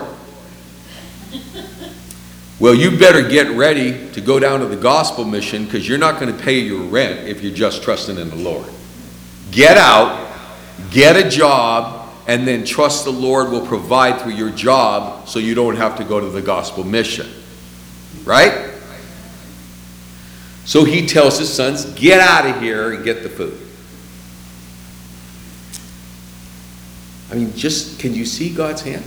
Well, 2.59 2.75
you 2.75 2.97
better 2.97 3.27
get 3.27 3.55
ready 3.55 4.09
to 4.11 4.21
go 4.21 4.37
down 4.37 4.59
to 4.59 4.65
the 4.65 4.75
gospel 4.75 5.23
mission 5.23 5.63
because 5.63 5.87
you're 5.87 5.97
not 5.97 6.19
going 6.19 6.35
to 6.35 6.43
pay 6.43 6.59
your 6.59 6.81
rent 6.83 7.27
if 7.27 7.41
you're 7.41 7.53
just 7.53 7.83
trusting 7.83 8.17
in 8.17 8.29
the 8.29 8.35
Lord. 8.35 8.67
Get 9.51 9.77
out 9.77 10.29
get 10.91 11.15
a 11.15 11.29
job, 11.29 12.09
and 12.27 12.47
then 12.47 12.63
trust 12.63 13.05
the 13.05 13.11
Lord 13.11 13.51
will 13.51 13.65
provide 13.65 14.21
through 14.21 14.33
your 14.33 14.49
job 14.49 15.27
so 15.27 15.39
you 15.39 15.55
don't 15.55 15.75
have 15.75 15.97
to 15.97 16.03
go 16.03 16.19
to 16.19 16.27
the 16.27 16.41
gospel 16.41 16.83
mission. 16.83 17.27
Right? 18.23 18.68
So 20.69 20.83
he 20.83 21.07
tells 21.07 21.39
his 21.39 21.51
sons, 21.51 21.83
get 21.95 22.19
out 22.19 22.45
of 22.45 22.61
here 22.61 22.93
and 22.93 23.03
get 23.03 23.23
the 23.23 23.29
food. 23.29 23.57
I 27.31 27.39
mean, 27.39 27.55
just 27.55 27.99
can 27.99 28.13
you 28.13 28.23
see 28.23 28.53
God's 28.53 28.83
hand? 28.83 29.03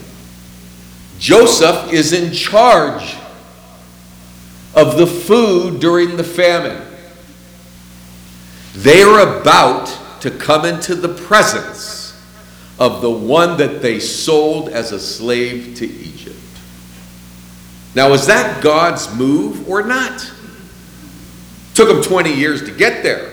Joseph 1.20 1.92
is 1.92 2.12
in 2.12 2.32
charge 2.32 3.14
of 4.74 4.96
the 4.96 5.06
food 5.06 5.78
during 5.78 6.16
the 6.16 6.24
famine. 6.24 6.84
They 8.74 9.04
are 9.04 9.38
about 9.38 9.86
to 10.22 10.32
come 10.32 10.64
into 10.64 10.96
the 10.96 11.14
presence 11.14 12.20
of 12.80 13.02
the 13.02 13.10
one 13.10 13.56
that 13.58 13.82
they 13.82 14.00
sold 14.00 14.68
as 14.68 14.90
a 14.90 14.98
slave 14.98 15.76
to 15.76 15.86
Egypt. 15.86 16.34
Now, 17.94 18.12
is 18.14 18.26
that 18.26 18.64
God's 18.64 19.14
move 19.14 19.68
or 19.68 19.84
not? 19.84 20.28
Took 21.74 21.88
him 21.88 22.02
20 22.02 22.32
years 22.34 22.62
to 22.64 22.70
get 22.70 23.02
there. 23.02 23.32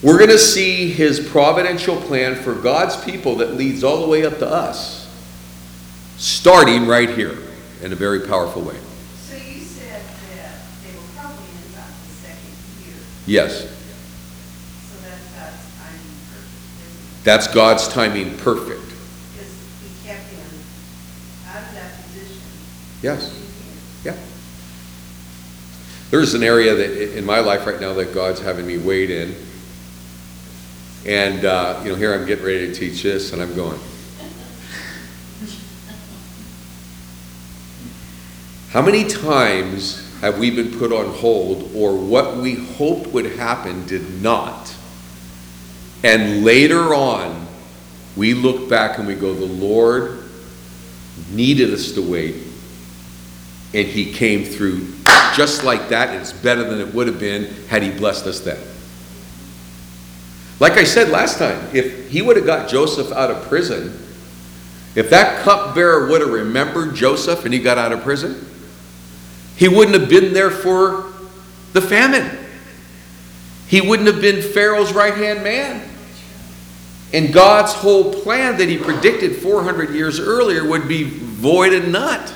We're 0.00 0.18
going 0.18 0.30
to 0.30 0.38
see 0.38 0.90
his 0.90 1.18
providential 1.18 1.96
plan 1.96 2.36
for 2.36 2.54
God's 2.54 2.96
people 3.04 3.36
that 3.36 3.54
leads 3.54 3.82
all 3.82 4.00
the 4.02 4.06
way 4.08 4.24
up 4.24 4.38
to 4.38 4.48
us, 4.48 5.08
starting 6.16 6.86
right 6.86 7.10
here 7.10 7.36
in 7.82 7.92
a 7.92 7.96
very 7.96 8.20
powerful 8.20 8.62
way. 8.62 8.76
So 9.22 9.34
you 9.34 9.60
said 9.64 10.00
that 10.00 10.60
they 10.84 10.94
were 10.94 11.02
probably 11.16 11.44
in 11.46 11.72
about 11.74 11.90
the 11.90 12.14
second 12.14 12.54
year, 12.86 12.94
Yes, 13.26 13.62
so 13.62 14.94
that's 15.02 15.26
God's 15.34 15.66
timing 15.78 16.14
perfect, 16.30 17.24
that's 17.24 17.46
God's 17.48 17.88
timing 17.88 18.36
perfect. 18.38 18.86
Because 19.32 19.52
he 19.82 20.08
kept 20.08 20.30
him 20.30 20.46
out 21.48 21.62
of 21.62 21.74
that 21.74 22.04
position. 22.04 22.38
Yes. 23.02 23.32
for 23.32 23.34
two 23.34 23.40
years. 24.06 24.16
Yeah. 24.16 24.16
There's 26.10 26.32
an 26.34 26.42
area 26.42 26.74
that 26.74 27.18
in 27.18 27.24
my 27.26 27.40
life 27.40 27.66
right 27.66 27.80
now 27.80 27.92
that 27.94 28.14
God's 28.14 28.40
having 28.40 28.66
me 28.66 28.78
wade 28.78 29.10
in. 29.10 29.34
And, 31.06 31.44
uh, 31.44 31.80
you 31.84 31.90
know, 31.90 31.96
here 31.96 32.14
I'm 32.14 32.26
getting 32.26 32.44
ready 32.44 32.66
to 32.66 32.74
teach 32.74 33.02
this, 33.02 33.32
and 33.32 33.42
I'm 33.42 33.54
going. 33.54 33.78
How 38.70 38.82
many 38.82 39.04
times 39.04 40.04
have 40.20 40.38
we 40.38 40.50
been 40.50 40.78
put 40.78 40.92
on 40.92 41.06
hold, 41.14 41.70
or 41.74 41.96
what 41.96 42.36
we 42.36 42.54
hoped 42.54 43.08
would 43.08 43.26
happen 43.36 43.86
did 43.86 44.22
not? 44.22 44.74
And 46.02 46.44
later 46.44 46.94
on, 46.94 47.46
we 48.16 48.34
look 48.34 48.68
back 48.68 48.98
and 48.98 49.06
we 49.06 49.14
go, 49.14 49.34
the 49.34 49.44
Lord 49.44 50.24
needed 51.30 51.72
us 51.72 51.92
to 51.92 52.02
wait, 52.02 52.36
and 53.74 53.86
He 53.86 54.12
came 54.12 54.44
through 54.44 54.86
just 55.34 55.62
like 55.62 55.88
that, 55.90 56.14
it's 56.20 56.32
better 56.32 56.64
than 56.64 56.80
it 56.80 56.92
would 56.94 57.06
have 57.06 57.20
been 57.20 57.44
had 57.68 57.82
He 57.82 57.90
blessed 57.90 58.26
us 58.26 58.40
then. 58.40 58.58
Like 60.60 60.72
I 60.72 60.84
said 60.84 61.10
last 61.10 61.38
time, 61.38 61.68
if 61.72 62.08
He 62.10 62.22
would 62.22 62.36
have 62.36 62.46
got 62.46 62.68
Joseph 62.68 63.12
out 63.12 63.30
of 63.30 63.46
prison, 63.46 63.96
if 64.94 65.10
that 65.10 65.44
cupbearer 65.44 66.08
would 66.08 66.22
have 66.22 66.30
remembered 66.30 66.94
Joseph 66.94 67.44
and 67.44 67.54
he 67.54 67.60
got 67.60 67.78
out 67.78 67.92
of 67.92 68.02
prison, 68.02 68.44
he 69.54 69.68
wouldn't 69.68 69.96
have 69.96 70.08
been 70.08 70.32
there 70.32 70.50
for 70.50 71.12
the 71.72 71.80
famine. 71.80 72.36
He 73.68 73.80
wouldn't 73.80 74.08
have 74.08 74.20
been 74.20 74.42
Pharaoh's 74.42 74.92
right 74.92 75.14
hand 75.14 75.44
man. 75.44 75.88
And 77.12 77.32
God's 77.32 77.74
whole 77.74 78.12
plan 78.12 78.58
that 78.58 78.68
he 78.68 78.76
predicted 78.76 79.36
400 79.36 79.90
years 79.90 80.18
earlier 80.18 80.66
would 80.66 80.88
be 80.88 81.04
void 81.04 81.72
and 81.72 81.92
not. 81.92 82.34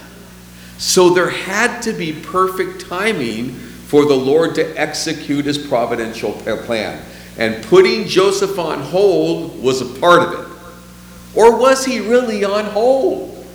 So 0.82 1.10
there 1.10 1.30
had 1.30 1.80
to 1.82 1.92
be 1.92 2.12
perfect 2.12 2.88
timing 2.88 3.52
for 3.52 4.04
the 4.04 4.16
Lord 4.16 4.56
to 4.56 4.68
execute 4.76 5.44
his 5.44 5.56
providential 5.56 6.32
plan. 6.32 7.00
And 7.38 7.62
putting 7.66 8.08
Joseph 8.08 8.58
on 8.58 8.80
hold 8.80 9.62
was 9.62 9.80
a 9.80 10.00
part 10.00 10.22
of 10.22 10.40
it. 10.40 11.38
Or 11.38 11.56
was 11.56 11.84
he 11.84 12.00
really 12.00 12.42
on 12.42 12.64
hold? 12.64 13.46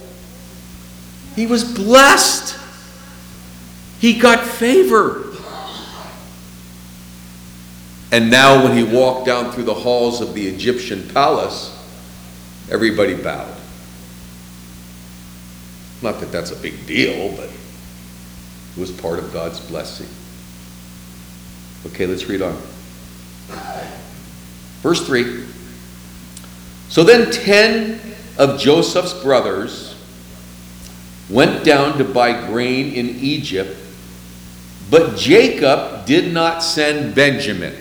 He 1.35 1.47
was 1.47 1.65
blessed. 1.65 2.57
He 3.99 4.17
got 4.17 4.47
favor. 4.47 5.25
And 8.13 8.31
now, 8.31 8.63
when 8.63 8.77
he 8.77 8.83
walked 8.83 9.25
down 9.25 9.51
through 9.51 9.65
the 9.65 9.73
halls 9.73 10.21
of 10.21 10.33
the 10.33 10.47
Egyptian 10.47 11.05
palace, 11.09 11.77
everybody 12.71 13.15
bowed. 13.15 13.56
Not 16.01 16.19
that 16.19 16.31
that's 16.31 16.51
a 16.51 16.55
big 16.55 16.85
deal, 16.85 17.35
but 17.35 17.49
it 17.49 18.79
was 18.79 18.91
part 18.91 19.19
of 19.19 19.33
God's 19.33 19.59
blessing. 19.59 20.07
Okay, 21.87 22.05
let's 22.05 22.27
read 22.27 22.41
on. 22.41 22.57
Verse 24.81 25.05
3 25.05 25.45
So 26.89 27.03
then 27.03 27.31
ten 27.31 27.99
of 28.37 28.59
Joseph's 28.59 29.13
brothers 29.23 29.95
went 31.29 31.65
down 31.65 31.97
to 31.97 32.03
buy 32.03 32.47
grain 32.47 32.93
in 32.93 33.09
Egypt, 33.09 33.75
but 34.89 35.17
Jacob 35.17 36.05
did 36.05 36.31
not 36.31 36.59
send 36.59 37.15
Benjamin, 37.15 37.75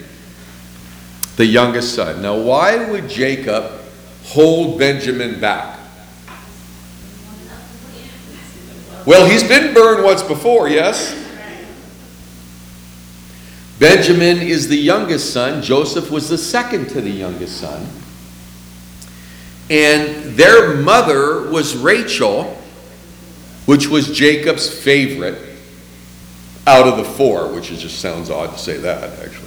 the 1.36 1.46
youngest 1.46 1.94
son. 1.94 2.22
Now, 2.22 2.36
why 2.36 2.90
would 2.90 3.08
Jacob 3.08 3.70
hold 4.24 4.78
Benjamin 4.78 5.38
back? 5.38 5.75
Well, 9.06 9.30
he's 9.30 9.44
been 9.44 9.72
burned 9.72 10.02
once 10.02 10.24
before, 10.24 10.68
yes? 10.68 11.14
Benjamin 13.78 14.38
is 14.38 14.66
the 14.66 14.76
youngest 14.76 15.32
son. 15.32 15.62
Joseph 15.62 16.10
was 16.10 16.28
the 16.28 16.36
second 16.36 16.88
to 16.88 17.00
the 17.00 17.10
youngest 17.10 17.58
son. 17.58 17.86
And 19.70 20.36
their 20.36 20.74
mother 20.74 21.48
was 21.50 21.76
Rachel, 21.76 22.60
which 23.66 23.86
was 23.86 24.10
Jacob's 24.10 24.68
favorite 24.68 25.40
out 26.66 26.88
of 26.88 26.96
the 26.96 27.04
four, 27.04 27.52
which 27.54 27.70
is, 27.70 27.80
just 27.80 28.00
sounds 28.00 28.28
odd 28.28 28.52
to 28.52 28.58
say 28.58 28.76
that, 28.78 29.04
actually. 29.20 29.46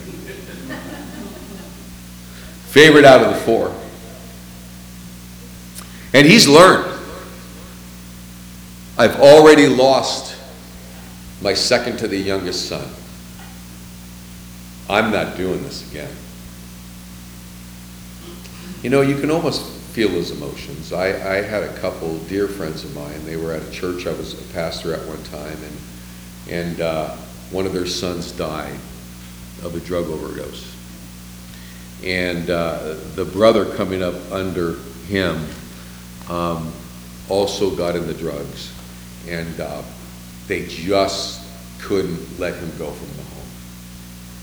favorite 2.69 3.03
out 3.03 3.21
of 3.21 3.33
the 3.33 3.41
four. 3.41 3.75
And 6.13 6.25
he's 6.25 6.47
learned. 6.47 6.88
I've 8.99 9.21
already 9.21 9.67
lost 9.67 10.35
my 11.41 11.53
second 11.53 11.99
to 11.99 12.07
the 12.09 12.17
youngest 12.17 12.67
son. 12.67 12.85
I'm 14.89 15.09
not 15.09 15.37
doing 15.37 15.63
this 15.63 15.89
again. 15.89 16.13
You 18.83 18.89
know, 18.89 18.99
you 18.99 19.17
can 19.17 19.31
almost 19.31 19.65
feel 19.93 20.09
his 20.09 20.31
emotions. 20.31 20.91
I, 20.91 21.05
I 21.07 21.41
had 21.41 21.63
a 21.63 21.73
couple 21.77 22.17
dear 22.25 22.49
friends 22.49 22.83
of 22.83 22.93
mine. 22.93 23.23
They 23.23 23.37
were 23.37 23.53
at 23.53 23.63
a 23.63 23.71
church. 23.71 24.05
I 24.05 24.11
was 24.11 24.33
a 24.33 24.53
pastor 24.53 24.93
at 24.93 25.07
one 25.07 25.23
time, 25.23 25.57
and 25.63 25.77
and 26.49 26.81
uh, 26.81 27.15
one 27.51 27.65
of 27.65 27.71
their 27.71 27.85
sons 27.85 28.33
died 28.33 28.79
of 29.63 29.75
a 29.75 29.79
drug 29.79 30.07
overdose. 30.09 30.75
And 32.03 32.49
uh, 32.49 32.95
the 33.15 33.23
brother 33.23 33.63
coming 33.75 34.03
up 34.03 34.15
under 34.29 34.75
him 35.07 35.45
um, 36.27 36.73
also 37.29 37.73
got 37.73 37.95
in 37.95 38.05
the 38.05 38.13
drugs, 38.13 38.73
and 39.27 39.59
uh, 39.59 39.81
they 40.47 40.65
just 40.67 41.45
couldn't 41.79 42.39
let 42.39 42.55
him 42.55 42.69
go 42.77 42.91
from 42.91 43.07
the 43.17 43.23
home. 43.23 43.47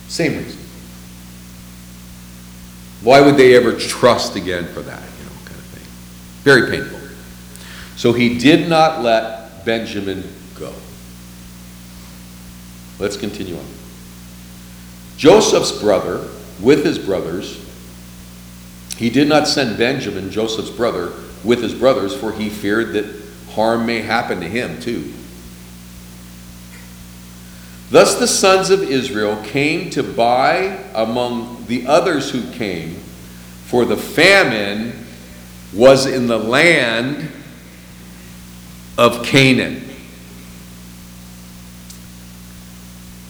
Same 0.09 0.37
reason. 0.39 0.61
Why 3.03 3.21
would 3.21 3.37
they 3.37 3.55
ever 3.57 3.73
trust 3.73 4.37
again 4.37 4.67
for 4.67 4.81
that, 4.83 5.03
you 5.03 5.25
know, 5.25 5.31
kind 5.45 5.59
of 5.59 5.67
thing? 5.67 5.85
Very 6.43 6.71
painful. 6.71 6.99
So 7.97 8.13
he 8.13 8.39
did 8.39 8.69
not 8.69 9.03
let 9.03 9.65
Benjamin 9.65 10.25
go. 10.59 10.73
Let's 12.99 13.17
continue 13.17 13.59
on. 13.59 13.67
Joseph's 15.17 15.73
brother, 15.81 16.29
with 16.61 16.85
his 16.85 16.99
brothers, 16.99 17.63
he 18.97 19.11
did 19.11 19.29
not 19.29 19.47
send 19.47 19.77
Benjamin, 19.77 20.31
Joseph's 20.31 20.71
brother, 20.71 21.13
with 21.45 21.63
his 21.63 21.75
brothers, 21.75 22.15
for 22.17 22.33
he 22.33 22.49
feared 22.49 22.95
that 22.95 23.26
harm 23.57 23.87
may 23.87 24.03
happen 24.03 24.41
to 24.41 24.49
him 24.49 24.81
too. 24.81 25.13
Thus 27.91 28.17
the 28.17 28.29
sons 28.29 28.71
of 28.71 28.83
Israel 28.83 29.43
came 29.43 29.91
to 29.91 30.03
buy 30.03 30.85
among 30.95 31.65
the 31.67 31.87
others 31.87 32.31
who 32.31 32.49
came, 32.53 32.95
for 33.65 33.85
the 33.85 33.97
famine 33.97 35.07
was 35.73 36.07
in 36.07 36.27
the 36.27 36.39
land 36.39 37.31
of 38.99 39.25
Canaan. 39.25 39.83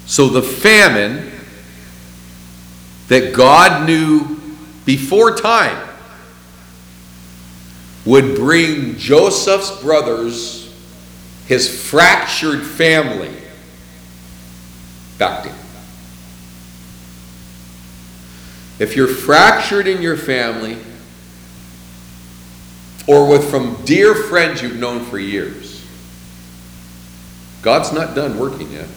So 0.06 0.28
the 0.28 0.42
famine 0.42 1.30
that 3.08 3.32
God 3.32 3.86
knew 3.86 4.40
before 4.84 5.36
time, 5.36 5.85
would 8.06 8.36
bring 8.36 8.96
Joseph's 8.96 9.82
brothers, 9.82 10.72
his 11.46 11.90
fractured 11.90 12.64
family, 12.64 13.34
back 15.18 15.42
to 15.42 15.48
him. 15.48 15.58
If 18.78 18.94
you're 18.94 19.08
fractured 19.08 19.88
in 19.88 20.00
your 20.00 20.16
family, 20.16 20.78
or 23.08 23.28
with 23.28 23.50
from 23.50 23.76
dear 23.84 24.14
friends 24.14 24.62
you've 24.62 24.78
known 24.78 25.04
for 25.04 25.18
years, 25.18 25.84
God's 27.62 27.92
not 27.92 28.14
done 28.14 28.38
working 28.38 28.70
yet. 28.70 28.88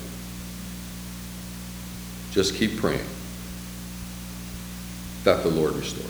Just 2.32 2.56
keep 2.56 2.78
praying 2.78 3.06
that 5.24 5.42
the 5.44 5.50
Lord 5.50 5.74
restores. 5.74 6.09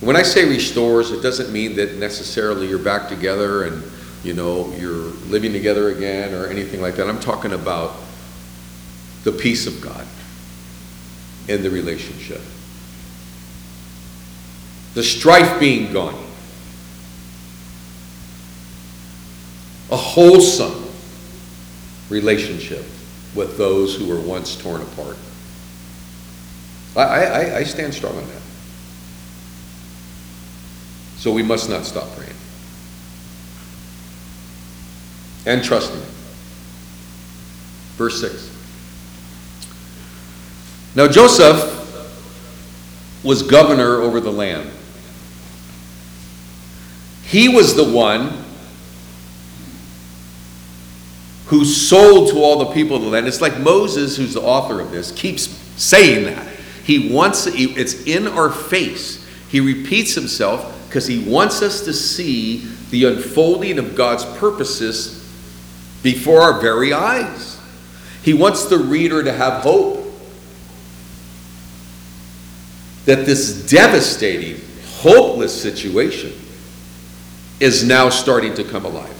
When 0.00 0.14
I 0.14 0.22
say 0.22 0.48
restores, 0.48 1.10
it 1.10 1.22
doesn't 1.22 1.52
mean 1.52 1.74
that 1.76 1.96
necessarily 1.96 2.68
you're 2.68 2.78
back 2.78 3.08
together 3.08 3.64
and 3.64 3.82
you 4.22 4.32
know 4.32 4.72
you're 4.76 5.10
living 5.28 5.52
together 5.52 5.88
again 5.88 6.34
or 6.34 6.46
anything 6.46 6.80
like 6.80 6.94
that. 6.96 7.08
I'm 7.08 7.18
talking 7.18 7.52
about 7.52 7.96
the 9.24 9.32
peace 9.32 9.66
of 9.66 9.80
God 9.80 10.06
in 11.48 11.62
the 11.62 11.70
relationship. 11.70 12.40
The 14.94 15.02
strife 15.02 15.58
being 15.58 15.92
gone. 15.92 16.24
A 19.90 19.96
wholesome 19.96 20.84
relationship 22.08 22.84
with 23.34 23.56
those 23.56 23.96
who 23.96 24.06
were 24.06 24.20
once 24.20 24.54
torn 24.56 24.82
apart. 24.82 25.16
I, 26.96 27.02
I, 27.02 27.56
I 27.58 27.64
stand 27.64 27.94
strong 27.94 28.16
on 28.16 28.26
that. 28.28 28.42
So 31.18 31.32
we 31.32 31.42
must 31.42 31.68
not 31.68 31.84
stop 31.84 32.08
praying. 32.16 32.32
And 35.46 35.64
trusting. 35.64 36.00
Verse 37.96 38.20
6. 38.20 38.54
Now 40.94 41.08
Joseph 41.08 41.74
was 43.24 43.42
governor 43.42 44.00
over 44.00 44.20
the 44.20 44.30
land. 44.30 44.70
He 47.24 47.48
was 47.48 47.74
the 47.74 47.84
one 47.84 48.44
who 51.46 51.64
sold 51.64 52.30
to 52.30 52.36
all 52.36 52.58
the 52.58 52.72
people 52.72 52.96
of 52.96 53.02
the 53.02 53.08
land. 53.08 53.26
It's 53.26 53.40
like 53.40 53.58
Moses, 53.58 54.16
who's 54.16 54.34
the 54.34 54.42
author 54.42 54.80
of 54.80 54.92
this, 54.92 55.10
keeps 55.12 55.48
saying 55.82 56.26
that. 56.26 56.46
He 56.84 57.12
wants 57.12 57.46
it's 57.46 58.04
in 58.04 58.28
our 58.28 58.50
face. 58.50 59.26
He 59.48 59.60
repeats 59.60 60.14
himself 60.14 60.76
because 60.88 61.06
he 61.06 61.18
wants 61.18 61.60
us 61.60 61.82
to 61.82 61.92
see 61.92 62.66
the 62.90 63.04
unfolding 63.04 63.78
of 63.78 63.94
God's 63.94 64.24
purposes 64.38 65.18
before 66.02 66.40
our 66.40 66.60
very 66.62 66.94
eyes. 66.94 67.60
He 68.22 68.32
wants 68.32 68.64
the 68.64 68.78
reader 68.78 69.22
to 69.22 69.30
have 69.30 69.62
hope 69.62 70.06
that 73.04 73.26
this 73.26 73.68
devastating, 73.70 74.62
hopeless 75.00 75.60
situation 75.60 76.32
is 77.60 77.84
now 77.84 78.08
starting 78.08 78.54
to 78.54 78.64
come 78.64 78.86
alive. 78.86 79.14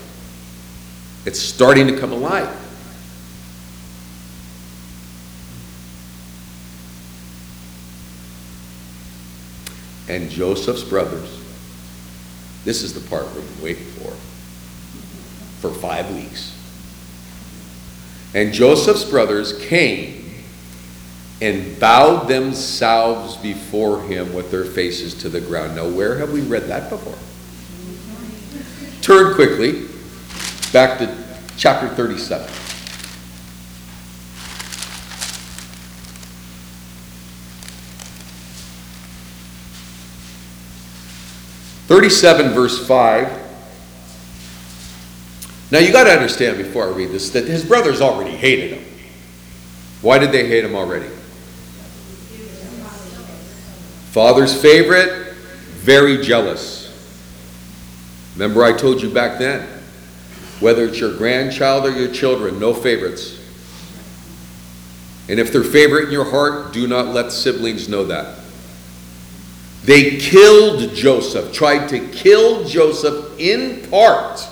It's 1.27 1.39
starting 1.39 1.87
to 1.89 1.99
come 1.99 2.13
alive. 2.13 2.49
And 10.09 10.31
Joseph's 10.31 10.83
brothers, 10.83 11.39
this 12.65 12.83
is 12.83 12.95
the 12.95 13.09
part 13.09 13.25
we've 13.35 13.55
been 13.55 13.65
waiting 13.65 13.85
for, 13.85 14.13
for 15.61 15.75
five 15.75 16.15
weeks. 16.15 16.55
And 18.35 18.53
Joseph's 18.53 19.05
brothers 19.05 19.59
came 19.67 20.19
and 21.41 21.79
bowed 21.79 22.27
themselves 22.29 23.37
before 23.37 24.03
him 24.03 24.35
with 24.35 24.51
their 24.51 24.65
faces 24.65 25.15
to 25.15 25.29
the 25.29 25.41
ground. 25.41 25.77
Now, 25.77 25.89
where 25.89 26.19
have 26.19 26.33
we 26.33 26.41
read 26.41 26.65
that 26.65 26.91
before? 26.91 27.17
Turn 29.03 29.35
quickly 29.35 29.89
back 30.73 30.99
to 30.99 31.17
chapter 31.57 31.89
37. 31.89 32.68
Thirty-seven, 41.89 42.51
verse 42.51 42.87
five. 42.87 43.27
Now 45.71 45.79
you 45.81 45.91
got 45.91 46.05
to 46.05 46.11
understand 46.11 46.59
before 46.59 46.87
I 46.87 46.91
read 46.91 47.11
this 47.11 47.31
that 47.31 47.47
his 47.47 47.65
brothers 47.65 48.01
already 48.01 48.37
hated 48.37 48.79
him. 48.79 48.85
Why 50.01 50.19
did 50.19 50.31
they 50.31 50.47
hate 50.47 50.65
him 50.65 50.75
already? 50.75 51.09
Father's 54.13 54.55
favorite, 54.61 55.33
very 55.79 56.23
jealous. 56.23 56.87
Remember, 58.35 58.65
I 58.65 58.73
told 58.77 59.03
you 59.03 59.11
back 59.11 59.39
then 59.39 59.67
whether 60.61 60.85
it's 60.85 61.01
your 61.01 61.17
grandchild 61.17 61.87
or 61.87 61.91
your 61.91 62.13
children, 62.13 62.59
no 62.61 62.75
favorites. 62.75 63.39
And 65.29 65.39
if 65.41 65.53
they're 65.53 65.65
favorite 65.65 66.07
in 66.07 66.11
your 66.11 66.31
heart, 66.31 66.73
do 66.73 66.87
not 66.87 67.09
let 67.09 67.33
siblings 67.33 67.89
know 67.89 68.05
that. 68.05 68.39
They 69.85 70.17
killed 70.17 70.95
Joseph, 70.95 71.53
tried 71.53 71.89
to 71.89 72.07
kill 72.09 72.65
Joseph 72.65 73.39
in 73.39 73.89
part 73.89 74.47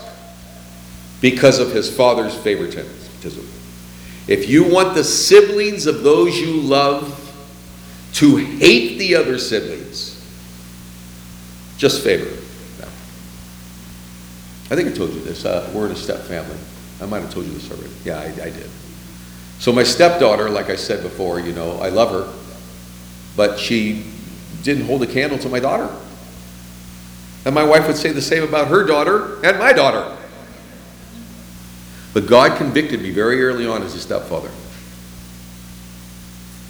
because 1.20 1.58
of 1.58 1.72
his 1.72 1.94
father's 1.94 2.34
favoritism. 2.34 3.48
If 4.28 4.48
you 4.48 4.64
want 4.64 4.94
the 4.94 5.04
siblings 5.04 5.86
of 5.86 6.02
those 6.02 6.38
you 6.38 6.60
love 6.60 7.22
to 8.14 8.36
hate 8.36 8.98
the 8.98 9.14
other 9.14 9.38
siblings, 9.38 10.12
just 11.76 12.02
favor 12.02 12.24
them. 12.24 12.88
I 14.70 14.74
think 14.74 14.88
I 14.88 14.92
told 14.92 15.12
you 15.12 15.20
this. 15.20 15.44
Uh, 15.44 15.70
we're 15.74 15.86
in 15.86 15.92
a 15.92 15.96
step 15.96 16.22
family. 16.22 16.56
I 17.00 17.06
might 17.06 17.20
have 17.20 17.32
told 17.32 17.46
you 17.46 17.52
this 17.52 17.70
already. 17.70 17.92
Yeah, 18.04 18.18
I, 18.18 18.46
I 18.46 18.50
did. 18.50 18.70
So 19.58 19.72
my 19.72 19.84
stepdaughter, 19.84 20.50
like 20.50 20.70
I 20.70 20.76
said 20.76 21.02
before, 21.02 21.40
you 21.40 21.52
know, 21.52 21.78
I 21.78 21.88
love 21.88 22.10
her, 22.10 22.32
but 23.36 23.58
she 23.58 24.04
didn't 24.62 24.86
hold 24.86 25.02
a 25.02 25.06
candle 25.06 25.38
to 25.38 25.48
my 25.48 25.60
daughter. 25.60 25.94
And 27.44 27.54
my 27.54 27.62
wife 27.62 27.86
would 27.86 27.96
say 27.96 28.10
the 28.10 28.22
same 28.22 28.42
about 28.42 28.68
her 28.68 28.84
daughter 28.84 29.36
and 29.44 29.58
my 29.58 29.72
daughter. 29.72 30.16
But 32.12 32.26
God 32.26 32.56
convicted 32.56 33.02
me 33.02 33.10
very 33.10 33.44
early 33.44 33.66
on 33.66 33.82
as 33.82 33.94
a 33.94 34.00
stepfather. 34.00 34.50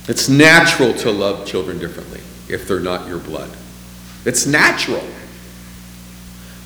It's 0.08 0.28
natural 0.28 0.92
to 0.94 1.10
love 1.10 1.46
children 1.46 1.78
differently 1.78 2.20
if 2.48 2.68
they're 2.68 2.80
not 2.80 3.08
your 3.08 3.18
blood. 3.18 3.50
It's 4.24 4.46
natural. 4.46 5.02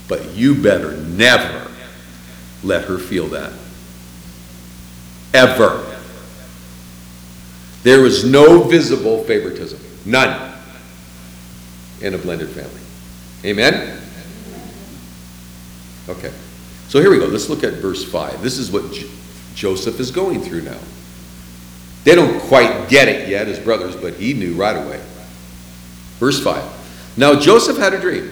But 0.08 0.30
you 0.30 0.60
better 0.60 0.96
never 0.96 1.70
let 2.64 2.84
her 2.84 2.98
feel 2.98 3.28
that. 3.28 3.52
Ever. 5.32 5.86
There 7.82 8.04
is 8.04 8.24
no 8.24 8.64
visible 8.64 9.24
favoritism. 9.24 9.78
None. 10.04 10.49
In 12.00 12.14
a 12.14 12.18
blended 12.18 12.48
family. 12.48 12.80
Amen? 13.44 14.00
Okay. 16.08 16.32
So 16.88 17.00
here 17.00 17.10
we 17.10 17.18
go. 17.18 17.26
Let's 17.26 17.48
look 17.48 17.62
at 17.62 17.74
verse 17.74 18.04
5. 18.04 18.42
This 18.42 18.58
is 18.58 18.70
what 18.70 18.92
J- 18.92 19.08
Joseph 19.54 20.00
is 20.00 20.10
going 20.10 20.42
through 20.42 20.62
now. 20.62 20.78
They 22.04 22.14
don't 22.14 22.40
quite 22.40 22.88
get 22.88 23.08
it 23.08 23.28
yet, 23.28 23.46
his 23.46 23.58
brothers, 23.58 23.94
but 23.94 24.14
he 24.14 24.34
knew 24.34 24.54
right 24.54 24.76
away. 24.76 25.00
Verse 26.18 26.42
5. 26.42 27.16
Now 27.16 27.38
Joseph 27.38 27.76
had 27.76 27.92
a 27.92 28.00
dream. 28.00 28.30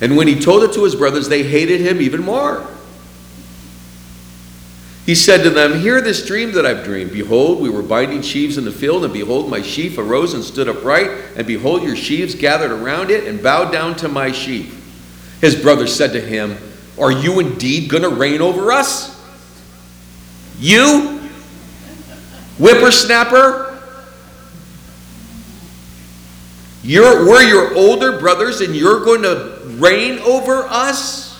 And 0.00 0.16
when 0.16 0.28
he 0.28 0.38
told 0.38 0.62
it 0.62 0.72
to 0.74 0.84
his 0.84 0.94
brothers, 0.94 1.28
they 1.28 1.42
hated 1.42 1.80
him 1.80 2.00
even 2.00 2.22
more. 2.22 2.66
He 5.06 5.14
said 5.14 5.42
to 5.42 5.50
them, 5.50 5.80
Hear 5.80 6.00
this 6.00 6.26
dream 6.26 6.52
that 6.52 6.64
I've 6.64 6.84
dreamed. 6.84 7.12
Behold, 7.12 7.60
we 7.60 7.68
were 7.68 7.82
binding 7.82 8.22
sheaves 8.22 8.56
in 8.56 8.64
the 8.64 8.72
field, 8.72 9.04
and 9.04 9.12
behold, 9.12 9.50
my 9.50 9.60
sheaf 9.60 9.98
arose 9.98 10.32
and 10.32 10.42
stood 10.42 10.68
upright, 10.68 11.10
and 11.36 11.46
behold, 11.46 11.82
your 11.82 11.96
sheaves 11.96 12.34
gathered 12.34 12.70
around 12.70 13.10
it 13.10 13.26
and 13.26 13.42
bowed 13.42 13.70
down 13.70 13.96
to 13.96 14.08
my 14.08 14.32
sheaf. 14.32 14.80
His 15.40 15.54
brothers 15.54 15.94
said 15.94 16.12
to 16.12 16.20
him, 16.20 16.56
Are 16.98 17.12
you 17.12 17.38
indeed 17.40 17.90
going 17.90 18.02
to 18.02 18.08
reign 18.08 18.40
over 18.40 18.72
us? 18.72 19.14
You? 20.58 21.20
Whippersnapper? 22.58 23.64
You're, 26.82 27.26
we're 27.26 27.42
your 27.42 27.74
older 27.74 28.18
brothers, 28.18 28.60
and 28.60 28.76
you're 28.76 29.04
going 29.04 29.22
to 29.22 29.60
reign 29.78 30.18
over 30.20 30.64
us? 30.64 31.34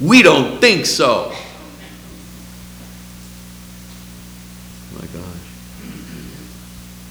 We 0.00 0.22
don't 0.22 0.60
think 0.60 0.86
so. 0.86 1.30
My 4.94 5.06
gosh. 5.06 5.22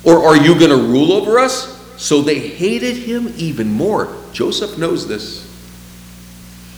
Or 0.03 0.25
are 0.25 0.35
you 0.35 0.57
going 0.57 0.71
to 0.71 0.87
rule 0.87 1.13
over 1.13 1.39
us? 1.39 1.79
So 1.97 2.21
they 2.21 2.39
hated 2.39 2.97
him 2.97 3.33
even 3.37 3.69
more. 3.69 4.15
Joseph 4.33 4.77
knows 4.77 5.07
this. 5.07 5.49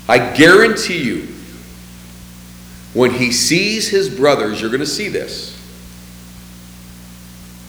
I 0.08 0.34
guarantee 0.36 1.02
you, 1.02 1.28
when 2.94 3.12
he 3.12 3.32
sees 3.32 3.90
his 3.90 4.10
brothers, 4.16 4.62
you're 4.62 4.70
going 4.70 4.80
to 4.82 4.86
see 4.86 5.10
this. 5.10 5.52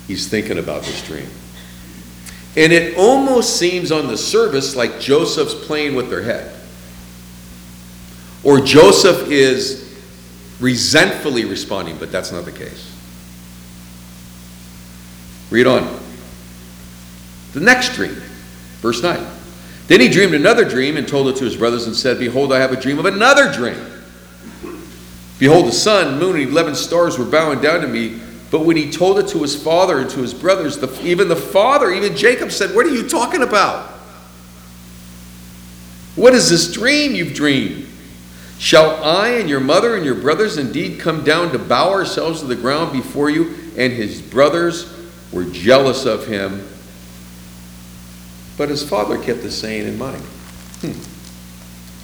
He's 0.07 0.29
thinking 0.29 0.59
about 0.59 0.83
this 0.85 1.05
dream. 1.07 1.29
And 2.57 2.73
it 2.73 2.97
almost 2.97 3.59
seems 3.59 3.91
on 3.91 4.07
the 4.07 4.17
surface 4.17 4.77
like 4.77 5.01
Joseph's 5.01 5.55
playing 5.67 5.95
with 5.95 6.11
their 6.11 6.23
head. 6.23 6.55
Or 8.45 8.61
Joseph 8.61 9.31
is 9.31 10.01
resentfully 10.61 11.45
responding, 11.45 11.97
but 11.99 12.13
that's 12.13 12.33
not 12.33 12.45
the 12.45 12.53
case. 12.53 12.96
Read 15.51 15.67
on. 15.67 16.01
The 17.53 17.61
next 17.61 17.95
dream, 17.95 18.15
verse 18.81 19.03
9. 19.03 19.25
Then 19.87 20.01
he 20.01 20.09
dreamed 20.09 20.35
another 20.35 20.65
dream 20.65 20.97
and 20.97 21.07
told 21.07 21.29
it 21.29 21.37
to 21.37 21.45
his 21.45 21.57
brothers 21.57 21.87
and 21.87 21.95
said, 21.95 22.19
Behold, 22.19 22.53
I 22.53 22.59
have 22.59 22.73
a 22.73 22.81
dream 22.81 22.99
of 22.99 23.07
another 23.07 23.53
dream. 23.53 23.81
Behold, 25.39 25.67
the 25.67 25.73
sun, 25.73 26.19
moon, 26.19 26.37
and 26.37 26.49
eleven 26.49 26.75
stars 26.75 27.19
were 27.19 27.25
bowing 27.25 27.61
down 27.61 27.83
to 27.83 27.87
me. 27.87 28.21
But 28.51 28.61
when 28.61 28.77
he 28.77 28.91
told 28.91 29.19
it 29.19 29.29
to 29.29 29.39
his 29.43 29.61
father 29.61 29.99
and 29.99 30.11
to 30.11 30.21
his 30.21 30.33
brothers, 30.33 30.79
the, 30.79 30.89
even 31.05 31.29
the 31.29 31.37
father, 31.37 31.91
even 31.93 32.17
Jacob 32.17 32.51
said, 32.51 32.75
What 32.75 32.87
are 32.87 32.95
you 32.95 33.09
talking 33.09 33.43
about? 33.43 33.91
What 36.17 36.33
is 36.33 36.49
this 36.49 36.73
dream 36.73 37.15
you've 37.15 37.35
dreamed? 37.35 37.87
Shall 38.59 39.05
I 39.05 39.29
and 39.31 39.49
your 39.49 39.61
mother 39.61 39.97
and 39.97 40.05
your 40.05 40.15
brothers 40.15 40.57
indeed 40.57 40.99
come 40.99 41.23
down 41.23 41.53
to 41.53 41.59
bow 41.59 41.91
ourselves 41.91 42.41
to 42.41 42.47
the 42.47 42.57
ground 42.57 42.93
before 42.93 43.29
you? 43.29 43.55
And 43.77 43.93
his 43.93 44.23
brothers 44.23 44.96
were 45.37 45.45
jealous 45.45 46.07
of 46.07 46.27
him. 46.27 46.67
But 48.57 48.71
his 48.71 48.83
father 48.89 49.19
kept 49.19 49.43
the 49.43 49.51
saying 49.51 49.87
in 49.87 49.99
mind. 49.99 50.23
Hmm. 50.81 50.99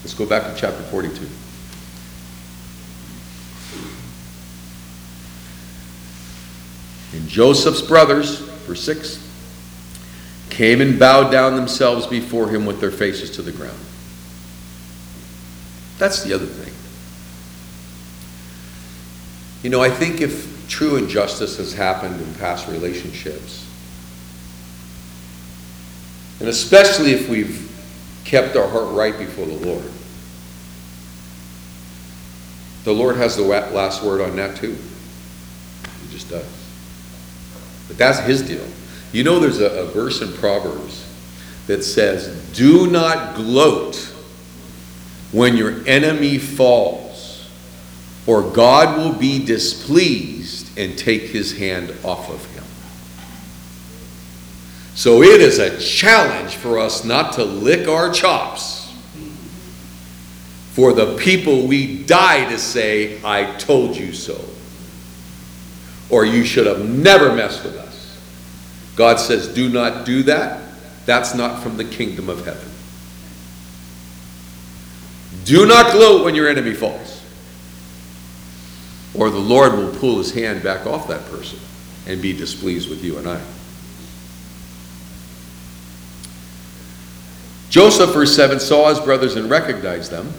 Let's 0.02 0.12
go 0.12 0.26
back 0.26 0.52
to 0.52 0.54
chapter 0.54 0.82
42. 0.82 1.26
And 7.16 7.26
Joseph's 7.26 7.80
brothers, 7.80 8.40
verse 8.66 8.84
6, 8.84 9.26
came 10.50 10.82
and 10.82 10.98
bowed 10.98 11.32
down 11.32 11.56
themselves 11.56 12.06
before 12.06 12.50
him 12.50 12.66
with 12.66 12.80
their 12.80 12.90
faces 12.90 13.30
to 13.30 13.42
the 13.42 13.52
ground. 13.52 13.78
That's 15.96 16.22
the 16.22 16.34
other 16.34 16.44
thing. 16.44 16.74
You 19.62 19.70
know, 19.70 19.80
I 19.80 19.88
think 19.88 20.20
if 20.20 20.51
true 20.68 20.96
injustice 20.96 21.56
has 21.56 21.72
happened 21.72 22.20
in 22.20 22.34
past 22.34 22.68
relationships, 22.68 23.66
and 26.40 26.48
especially 26.48 27.12
if 27.12 27.28
we've 27.28 27.68
kept 28.24 28.56
our 28.56 28.68
heart 28.68 28.94
right 28.94 29.18
before 29.18 29.46
the 29.46 29.66
Lord, 29.66 29.90
the 32.84 32.92
Lord 32.92 33.16
has 33.16 33.36
the 33.36 33.42
last 33.42 34.02
word 34.02 34.20
on 34.20 34.36
that 34.36 34.56
too. 34.56 34.76
He 36.02 36.12
just 36.12 36.28
does. 36.28 36.46
But 37.88 37.98
that's 37.98 38.18
his 38.20 38.42
deal. 38.42 38.66
You 39.12 39.24
know, 39.24 39.38
there's 39.38 39.60
a, 39.60 39.66
a 39.66 39.86
verse 39.86 40.22
in 40.22 40.32
Proverbs 40.32 41.06
that 41.66 41.84
says, 41.84 42.34
Do 42.54 42.90
not 42.90 43.36
gloat 43.36 43.96
when 45.30 45.56
your 45.56 45.86
enemy 45.86 46.38
falls, 46.38 47.48
or 48.26 48.42
God 48.42 48.98
will 48.98 49.12
be 49.12 49.44
displeased 49.44 50.31
and 50.76 50.96
take 50.96 51.22
his 51.22 51.56
hand 51.56 51.92
off 52.04 52.30
of 52.30 52.44
him. 52.54 52.64
So 54.94 55.22
it 55.22 55.40
is 55.40 55.58
a 55.58 55.78
challenge 55.80 56.56
for 56.56 56.78
us 56.78 57.04
not 57.04 57.34
to 57.34 57.44
lick 57.44 57.88
our 57.88 58.12
chops 58.12 58.82
for 60.72 60.94
the 60.94 61.16
people 61.16 61.66
we 61.66 62.02
die 62.04 62.48
to 62.50 62.58
say, 62.58 63.20
I 63.22 63.44
told 63.56 63.94
you 63.94 64.14
so. 64.14 64.42
Or 66.08 66.24
you 66.24 66.44
should 66.44 66.66
have 66.66 66.88
never 66.88 67.34
messed 67.34 67.62
with 67.62 67.76
us. 67.76 68.18
God 68.96 69.20
says, 69.20 69.48
do 69.48 69.68
not 69.68 70.06
do 70.06 70.22
that. 70.24 70.62
That's 71.04 71.34
not 71.34 71.62
from 71.62 71.76
the 71.76 71.84
kingdom 71.84 72.30
of 72.30 72.44
heaven. 72.46 72.68
Do 75.44 75.66
not 75.66 75.92
gloat 75.92 76.24
when 76.24 76.34
your 76.34 76.48
enemy 76.48 76.72
falls. 76.72 77.21
Or 79.14 79.30
the 79.30 79.38
Lord 79.38 79.74
will 79.74 79.94
pull 79.94 80.18
his 80.18 80.32
hand 80.32 80.62
back 80.62 80.86
off 80.86 81.08
that 81.08 81.26
person 81.30 81.58
and 82.06 82.20
be 82.22 82.32
displeased 82.32 82.88
with 82.88 83.04
you 83.04 83.18
and 83.18 83.28
I. 83.28 83.40
Joseph, 87.68 88.12
verse 88.12 88.34
7, 88.36 88.60
saw 88.60 88.90
his 88.90 89.00
brothers 89.00 89.36
and 89.36 89.48
recognized 89.48 90.10
them. 90.10 90.32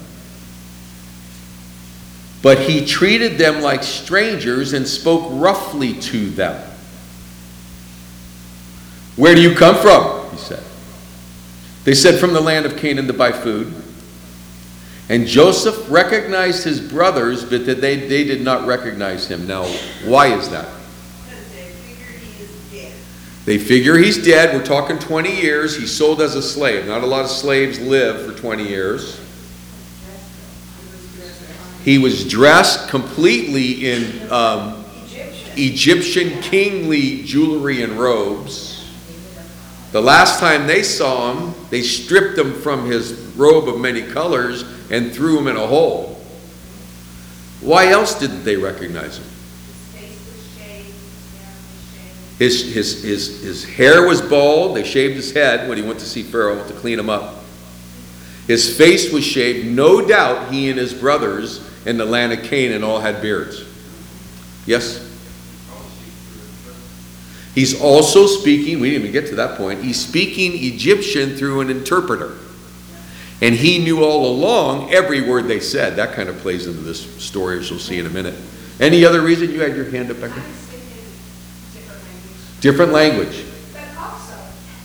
But 2.42 2.60
he 2.60 2.84
treated 2.84 3.38
them 3.38 3.62
like 3.62 3.82
strangers 3.82 4.72
and 4.72 4.86
spoke 4.86 5.26
roughly 5.30 5.94
to 5.94 6.30
them. 6.30 6.70
Where 9.16 9.34
do 9.34 9.40
you 9.40 9.54
come 9.54 9.76
from? 9.76 10.30
He 10.30 10.36
said. 10.36 10.62
They 11.84 11.94
said, 11.94 12.20
From 12.20 12.32
the 12.32 12.40
land 12.40 12.66
of 12.66 12.76
Canaan 12.76 13.06
to 13.06 13.12
buy 13.12 13.32
food. 13.32 13.83
And 15.08 15.26
Joseph 15.26 15.90
recognized 15.90 16.64
his 16.64 16.80
brothers, 16.80 17.44
but 17.44 17.66
that 17.66 17.80
they, 17.80 17.96
they 18.08 18.24
did 18.24 18.40
not 18.40 18.66
recognize 18.66 19.28
him. 19.30 19.46
Now, 19.46 19.64
why 20.04 20.28
is 20.28 20.48
that? 20.50 20.66
They 21.28 21.68
figured 21.68 22.22
he 22.22 22.76
dead. 22.78 22.92
They 23.44 23.58
figure 23.58 23.96
he's 23.98 24.24
dead. 24.24 24.54
We're 24.54 24.64
talking 24.64 24.98
20 24.98 25.30
years. 25.30 25.76
He's 25.76 25.92
sold 25.92 26.22
as 26.22 26.34
a 26.36 26.42
slave. 26.42 26.86
Not 26.86 27.02
a 27.02 27.06
lot 27.06 27.24
of 27.24 27.30
slaves 27.30 27.78
live 27.80 28.24
for 28.24 28.32
20 28.38 28.66
years. 28.66 29.20
He 31.84 31.98
was 31.98 32.26
dressed 32.26 32.88
completely 32.88 33.90
in 33.90 34.32
um. 34.32 34.80
Egyptian 35.56 36.40
kingly 36.42 37.22
jewelry 37.22 37.82
and 37.82 37.92
robes. 37.92 38.90
The 39.92 40.02
last 40.02 40.40
time 40.40 40.66
they 40.66 40.82
saw 40.82 41.32
him, 41.32 41.54
they 41.70 41.82
stripped 41.82 42.36
him 42.36 42.52
from 42.52 42.86
his 42.86 43.12
robe 43.36 43.68
of 43.68 43.78
many 43.78 44.02
colors 44.02 44.64
and 44.90 45.12
threw 45.12 45.38
him 45.38 45.48
in 45.48 45.56
a 45.56 45.66
hole. 45.66 46.20
Why 47.60 47.88
else 47.88 48.18
didn't 48.18 48.44
they 48.44 48.56
recognize 48.56 49.18
him? 49.18 49.26
His 52.38 52.74
his, 52.74 53.02
his, 53.02 53.42
his 53.42 53.64
hair 53.64 54.06
was 54.06 54.20
bald. 54.20 54.76
They 54.76 54.84
shaved 54.84 55.14
his 55.14 55.32
head 55.32 55.68
when 55.68 55.78
he 55.78 55.84
went 55.84 56.00
to 56.00 56.04
see 56.04 56.22
Pharaoh 56.22 56.66
to 56.66 56.72
clean 56.74 56.98
him 56.98 57.08
up. 57.08 57.44
His 58.46 58.76
face 58.76 59.12
was 59.12 59.24
shaved. 59.24 59.66
No 59.66 60.06
doubt 60.06 60.52
he 60.52 60.68
and 60.68 60.78
his 60.78 60.92
brothers 60.92 61.64
in 61.86 61.96
the 61.96 62.04
land 62.04 62.32
of 62.32 62.42
Canaan 62.42 62.82
all 62.82 63.00
had 63.00 63.22
beards. 63.22 63.64
Yes? 64.66 65.00
He's 67.54 67.80
also 67.80 68.26
speaking, 68.26 68.80
we 68.80 68.90
didn't 68.90 69.02
even 69.02 69.12
get 69.12 69.28
to 69.28 69.36
that 69.36 69.56
point, 69.56 69.82
he's 69.82 70.00
speaking 70.04 70.52
Egyptian 70.54 71.36
through 71.36 71.60
an 71.60 71.70
interpreter. 71.70 72.36
And 73.40 73.54
he 73.54 73.78
knew 73.78 74.02
all 74.02 74.26
along 74.26 74.92
every 74.92 75.20
word 75.20 75.48
they 75.48 75.60
said. 75.60 75.96
That 75.96 76.12
kind 76.12 76.28
of 76.28 76.38
plays 76.38 76.66
into 76.66 76.80
this 76.80 77.22
story, 77.22 77.58
as 77.58 77.68
you'll 77.68 77.78
see 77.78 77.98
in 77.98 78.06
a 78.06 78.10
minute. 78.10 78.34
Any 78.80 79.04
other 79.04 79.20
reason 79.20 79.50
you 79.50 79.60
had 79.60 79.76
your 79.76 79.90
hand 79.90 80.10
up, 80.10 80.20
Becca? 80.20 80.34
Different 80.34 82.02
language. 82.02 82.60
Different 82.60 82.92
language. 82.92 83.44
But 83.72 84.02
also, 84.02 84.34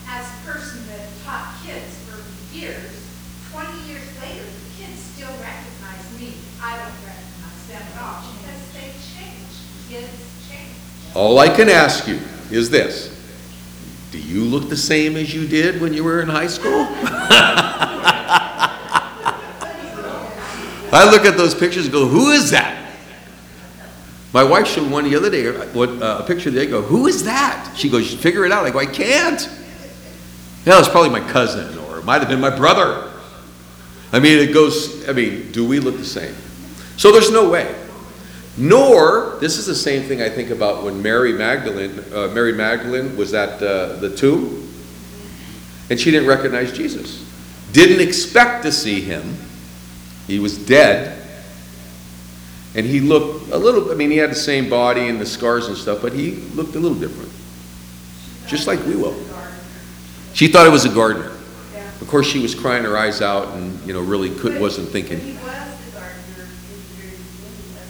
as 0.08 0.28
a 0.28 0.52
person 0.52 0.86
that 0.88 1.08
taught 1.24 1.56
kids 1.64 1.98
for 2.06 2.20
years, 2.56 3.08
twenty 3.52 3.80
years 3.88 4.06
later, 4.22 4.44
the 4.44 4.84
kids 4.84 5.00
still 5.00 5.32
recognize 5.42 6.20
me. 6.20 6.34
I 6.62 6.78
don't 6.78 7.00
recognize 7.06 7.68
them 7.70 7.82
at 7.82 8.02
all 8.02 8.24
because 8.34 8.62
they 8.74 8.92
change. 9.14 9.50
Kids 9.90 10.50
change. 10.50 11.16
All 11.16 11.40
I 11.40 11.50
can 11.50 11.70
ask 11.70 12.08
you 12.08 12.20
is 12.52 12.70
this 12.70 13.16
Do 14.12 14.20
you 14.20 14.44
look 14.44 14.70
the 14.70 14.78
same 14.78 15.16
as 15.16 15.34
you 15.34 15.48
did 15.48 15.80
when 15.80 15.94
you 15.94 16.04
were 16.04 16.22
in 16.22 16.28
high 16.30 16.48
school? 16.48 16.88
I 20.92 21.10
look 21.10 21.26
at 21.26 21.38
those 21.38 21.54
pictures 21.54 21.86
and 21.86 21.94
go, 21.94 22.08
Who 22.08 22.32
is 22.32 22.52
that? 22.52 22.78
My 24.32 24.44
wife 24.44 24.68
showed 24.68 24.92
one 24.92 25.06
the 25.06 25.16
other 25.16 25.30
day, 25.30 25.52
what, 25.74 25.90
uh, 25.90 26.22
a 26.22 26.28
picture 26.28 26.52
the 26.52 26.60
other 26.60 26.66
day, 26.66 26.72
go, 26.72 26.82
Who 26.82 27.08
is 27.08 27.24
that? 27.24 27.74
She 27.76 27.90
goes, 27.90 28.14
Figure 28.14 28.46
it 28.46 28.52
out. 28.52 28.66
I 28.66 28.72
go, 28.72 28.80
I 28.80 28.86
can't. 28.86 29.42
Yeah, 30.66 30.78
it's 30.80 30.90
probably 30.90 31.10
my 31.10 31.32
cousin, 31.32 31.78
or 31.80 32.00
it 32.00 32.06
might 32.06 32.20
have 32.20 32.30
been 32.30 32.42
my 32.42 32.56
brother. 32.56 33.12
I 34.12 34.20
mean, 34.20 34.40
it 34.40 34.54
goes, 34.54 35.08
I 35.08 35.14
mean, 35.14 35.52
do 35.52 35.68
we 35.68 35.80
look 35.80 35.98
the 35.98 36.06
same? 36.06 36.36
So 36.98 37.12
there's 37.12 37.32
no 37.32 37.50
way. 37.50 37.76
Nor, 38.58 39.38
this 39.40 39.58
is 39.58 39.66
the 39.66 39.76
same 39.76 40.04
thing 40.04 40.22
I 40.22 40.30
think 40.30 40.50
about 40.50 40.84
when 40.84 41.02
Mary 41.02 41.32
Magdalene, 41.32 42.04
uh, 42.14 42.28
Mary 42.34 42.52
Magdalene 42.52 43.16
was 43.16 43.34
at 43.34 43.62
uh, 43.64 43.96
the 43.98 44.16
tomb, 44.16 44.70
and 45.90 46.00
she 46.00 46.12
didn't 46.12 46.28
recognize 46.28 46.76
Jesus. 46.76 47.26
Didn't 47.72 48.06
expect 48.06 48.64
to 48.64 48.72
see 48.72 49.00
him. 49.00 49.38
He 50.30 50.38
was 50.38 50.60
dead. 50.60 51.16
And 52.76 52.86
he 52.86 53.00
looked 53.00 53.52
a 53.52 53.58
little, 53.58 53.92
I 53.92 53.96
mean, 53.96 54.12
he 54.12 54.18
had 54.18 54.30
the 54.30 54.36
same 54.36 54.70
body 54.70 55.08
and 55.08 55.20
the 55.20 55.26
scars 55.26 55.68
and 55.68 55.76
stuff, 55.76 56.04
but 56.04 56.14
he 56.14 56.34
looked 56.54 56.76
a 56.76 56.80
little 56.80 56.98
different. 56.98 57.32
just 58.48 58.68
like 58.68 58.80
we 58.86 58.96
will. 58.96 59.16
She 60.34 60.48
thought 60.48 60.68
it 60.68 60.72
was 60.72 60.86
a 60.86 60.94
gardener. 60.94 61.32
Of 62.00 62.08
course, 62.08 62.28
she 62.28 62.40
was 62.40 62.54
crying 62.54 62.84
her 62.84 62.96
eyes 62.96 63.22
out 63.22 63.56
and, 63.56 63.86
you 63.88 63.94
know, 63.94 64.02
really 64.02 64.30
could, 64.30 64.62
wasn't 64.62 64.90
thinking. 64.90 65.18
But 65.18 65.26
he 65.26 65.34
was 65.34 65.42
the 65.86 66.00
gardener 66.00 66.48
in 66.50 66.58
the 66.58 66.68
very 66.68 67.18
beginning, 67.18 67.86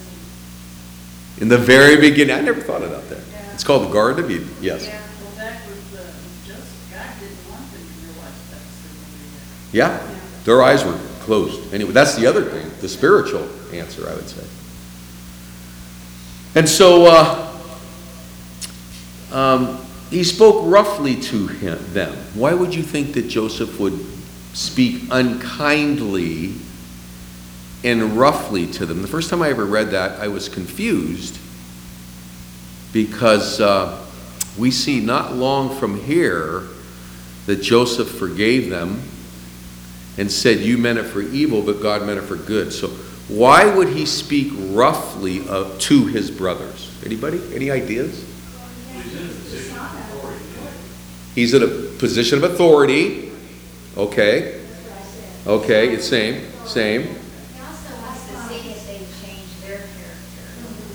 wasn't 1.28 1.42
In 1.42 1.48
the 1.48 1.58
very 1.58 1.96
beginning, 2.00 2.36
I 2.36 2.40
never 2.40 2.60
thought 2.62 2.82
about 2.82 3.06
that. 3.10 3.20
It's 3.52 3.64
called 3.64 3.86
the 3.86 3.92
Garden 3.92 4.24
of 4.24 4.30
Eden, 4.30 4.48
yes. 4.62 4.86
Yeah. 4.86 5.00
Well, 5.22 5.32
that 5.36 5.60
was, 5.68 6.00
uh, 6.00 6.12
just, 6.46 6.90
God 6.90 7.06
didn't 7.20 7.50
want 7.50 7.70
them 7.70 7.82
to 7.84 8.06
realize 8.06 8.50
that 8.50 8.60
was 8.64 9.74
Yeah, 9.74 10.00
their 10.44 10.62
eyes 10.62 10.84
were 10.84 10.98
closed. 11.20 11.72
Anyway, 11.72 11.92
that's 11.92 12.16
the 12.16 12.26
other 12.26 12.44
thing, 12.44 12.70
the 12.80 12.88
spiritual 12.88 13.48
answer, 13.72 14.08
I 14.08 14.14
would 14.14 14.28
say. 14.28 14.46
And 16.54 16.68
so, 16.68 17.06
uh, 17.06 17.46
um, 19.32 19.78
he 20.10 20.24
spoke 20.24 20.66
roughly 20.66 21.14
to 21.16 21.46
him, 21.46 21.78
them. 21.92 22.12
Why 22.34 22.52
would 22.52 22.74
you 22.74 22.82
think 22.82 23.14
that 23.14 23.28
Joseph 23.28 23.78
would 23.78 24.04
speak 24.52 25.04
unkindly 25.10 26.54
and 27.84 28.16
roughly 28.16 28.66
to 28.72 28.86
them? 28.86 29.02
The 29.02 29.08
first 29.08 29.30
time 29.30 29.40
I 29.40 29.50
ever 29.50 29.64
read 29.64 29.90
that, 29.92 30.18
I 30.18 30.26
was 30.26 30.48
confused 30.48 31.38
because 32.92 33.60
uh, 33.60 34.04
we 34.58 34.72
see 34.72 34.98
not 35.00 35.36
long 35.36 35.76
from 35.78 36.00
here 36.02 36.64
that 37.46 37.62
Joseph 37.62 38.10
forgave 38.10 38.68
them 38.68 39.00
and 40.18 40.30
said, 40.30 40.58
You 40.58 40.78
meant 40.78 40.98
it 40.98 41.04
for 41.04 41.20
evil, 41.20 41.62
but 41.62 41.80
God 41.80 42.06
meant 42.06 42.18
it 42.18 42.22
for 42.22 42.36
good. 42.36 42.72
So, 42.72 42.88
why 43.28 43.72
would 43.72 43.88
he 43.88 44.06
speak 44.06 44.52
roughly 44.56 45.48
uh, 45.48 45.70
to 45.78 46.06
his 46.06 46.30
brothers? 46.30 46.90
Anybody? 47.04 47.40
Any 47.54 47.70
ideas? 47.70 48.26
He's 51.34 51.54
in 51.54 51.62
a 51.62 51.68
position 51.98 52.38
of 52.38 52.44
authority. 52.44 53.30
Okay. 53.96 54.60
Okay, 55.46 55.94
it's 55.94 56.06
same, 56.06 56.44
same. 56.66 57.16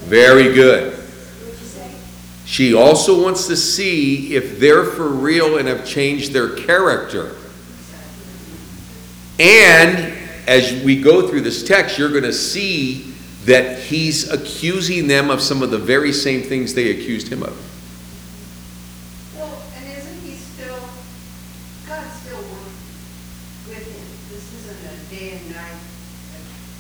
Very 0.06 0.54
good. 0.54 1.00
She 2.46 2.76
also 2.76 3.24
wants 3.24 3.48
to 3.48 3.58
see 3.58 4.36
if 4.36 4.60
they're 4.60 4.86
for 4.86 5.08
real 5.08 5.58
and 5.58 5.68
have 5.68 5.86
changed 5.86 6.32
their 6.32 6.50
character. 6.50 7.36
And 9.40 10.18
as 10.48 10.84
we 10.84 11.02
go 11.02 11.28
through 11.28 11.42
this 11.42 11.64
text, 11.64 11.98
you're 11.98 12.10
going 12.10 12.24
to 12.24 12.34
see 12.34 13.14
that 13.46 13.80
he's 13.80 14.32
accusing 14.32 15.08
them 15.08 15.30
of 15.30 15.42
some 15.42 15.62
of 15.62 15.72
the 15.72 15.78
very 15.78 16.12
same 16.14 16.42
things 16.42 16.74
they 16.74 16.92
accused 16.92 17.28
him 17.28 17.44
of. 17.44 17.56
Well, 19.36 19.62
and 19.78 19.86
isn't 19.86 20.22
he 20.22 20.36
still, 20.36 20.80
God 21.88 22.08
still 22.24 22.38
working 22.38 22.74
with 23.70 23.86
him? 23.86 24.08
This 24.32 24.54
isn't 24.66 24.82
a 24.90 25.16
day 25.16 25.38
and 25.38 25.56
night. 25.56 25.80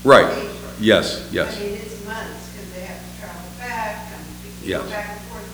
Right. 0.03 0.35
day 0.35 0.49
Yes, 0.79 1.27
yes. 1.31 1.55
I 1.55 1.59
mean, 1.59 1.73
it's 1.73 2.03
months, 2.05 2.51
because 2.51 2.73
they 2.73 2.81
have 2.81 2.99
to 2.99 3.21
travel 3.21 3.49
back, 3.59 4.11
Yeah. 4.63 4.79
go 4.79 4.89
back 4.89 5.09
and 5.11 5.21
forth. 5.31 5.49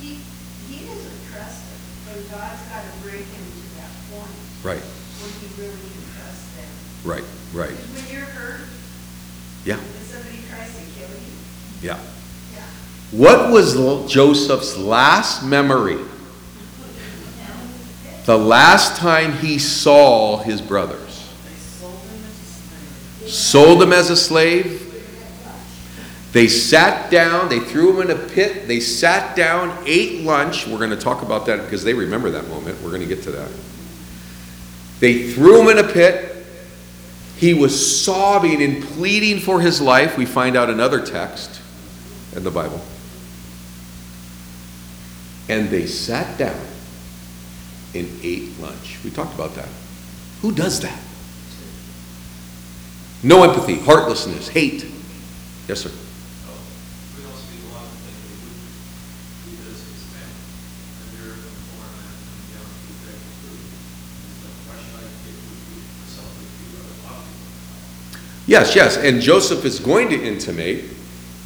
He, 0.00 0.20
he 0.68 0.84
doesn't 0.84 1.18
trust 1.32 1.62
them, 1.64 1.80
but 2.06 2.30
God's 2.30 2.62
got 2.68 2.82
to 2.84 2.92
bring 3.02 3.24
him 3.24 3.44
to 3.48 3.76
that 3.80 3.92
point 4.10 4.30
Right, 4.62 4.82
where 5.20 5.32
he 5.40 5.46
really 5.60 5.92
trust 6.16 6.56
them. 6.56 6.70
right, 7.04 7.24
right. 7.52 7.70
Because 7.76 8.04
when 8.04 8.14
you're 8.14 8.24
hurt, 8.26 8.60
Yeah, 9.64 9.74
and 9.78 9.82
somebody 10.06 10.38
tries 10.48 10.72
to 10.74 10.84
kill 10.98 11.08
you, 11.10 11.32
yeah. 11.82 11.98
yeah. 12.54 12.62
What 13.12 13.50
was 13.52 13.76
L- 13.76 14.06
Joseph's 14.08 14.76
last 14.76 15.44
memory? 15.44 15.98
The 18.24 18.38
last 18.38 18.96
time 18.98 19.32
he 19.38 19.58
saw 19.58 20.36
his 20.38 20.60
brothers. 20.60 21.28
Sold 21.58 21.92
him 22.04 22.22
as 22.22 22.30
a 22.40 22.46
slave. 23.16 23.32
sold 23.32 23.82
him 23.82 23.92
as 23.92 24.10
a 24.10 24.16
slave. 24.16 24.78
They 26.32 26.46
sat 26.48 27.10
down, 27.10 27.48
they 27.50 27.58
threw 27.58 28.00
him 28.00 28.08
in 28.10 28.16
a 28.16 28.18
pit, 28.28 28.66
they 28.68 28.78
sat 28.80 29.34
down, 29.36 29.76
ate 29.86 30.22
lunch. 30.22 30.66
We're 30.68 30.78
going 30.78 30.90
to 30.90 30.96
talk 30.96 31.22
about 31.22 31.44
that 31.46 31.64
because 31.64 31.82
they 31.84 31.92
remember 31.94 32.30
that 32.30 32.48
moment. 32.48 32.80
We're 32.80 32.90
going 32.90 33.02
to 33.02 33.08
get 33.08 33.22
to 33.24 33.32
that. 33.32 33.50
They 35.02 35.32
threw 35.32 35.60
him 35.62 35.76
in 35.76 35.84
a 35.84 35.88
pit. 35.88 36.46
He 37.36 37.54
was 37.54 38.04
sobbing 38.04 38.62
and 38.62 38.84
pleading 38.84 39.40
for 39.40 39.60
his 39.60 39.80
life. 39.80 40.16
We 40.16 40.26
find 40.26 40.54
out 40.54 40.70
another 40.70 41.04
text 41.04 41.60
in 42.36 42.44
the 42.44 42.52
Bible. 42.52 42.80
And 45.48 45.70
they 45.70 45.86
sat 45.86 46.38
down 46.38 46.64
and 47.96 48.08
ate 48.22 48.56
lunch. 48.60 49.00
We 49.02 49.10
talked 49.10 49.34
about 49.34 49.56
that. 49.56 49.68
Who 50.40 50.52
does 50.52 50.78
that? 50.82 51.00
No 53.24 53.42
empathy, 53.42 53.80
heartlessness, 53.80 54.46
hate. 54.46 54.86
Yes, 55.66 55.80
sir. 55.80 55.90
We 55.90 57.22
don't 57.24 57.34
speak 57.34 57.58
a 57.66 57.74
lot 57.74 57.82
of 57.82 57.90
things 58.06 58.22
we 58.22 58.38
would 58.38 58.54
do 59.50 59.66
this 59.66 59.82
as 59.82 60.02
family. 60.14 60.46
And 60.94 61.10
you're 61.18 61.34
in 61.34 61.42
a 61.42 61.54
foreign 61.74 61.90
land, 61.90 62.18
and 62.22 62.38
you 62.50 62.54
have 62.54 62.70
to 62.70 62.94
take 63.02 63.18
food. 63.42 63.62
And 63.62 64.34
so 64.42 64.46
why 64.66 64.78
should 64.78 64.94
I 64.94 65.06
get 65.06 65.38
food 65.42 65.58
for 65.70 65.82
myself 66.02 66.34
if 66.38 66.50
you 66.54 66.70
are 66.82 66.86
adopted? 66.86 67.42
Yes, 68.52 68.76
yes, 68.76 68.98
and 68.98 69.22
Joseph 69.22 69.64
is 69.64 69.78
going 69.80 70.10
to 70.10 70.22
intimate. 70.22 70.84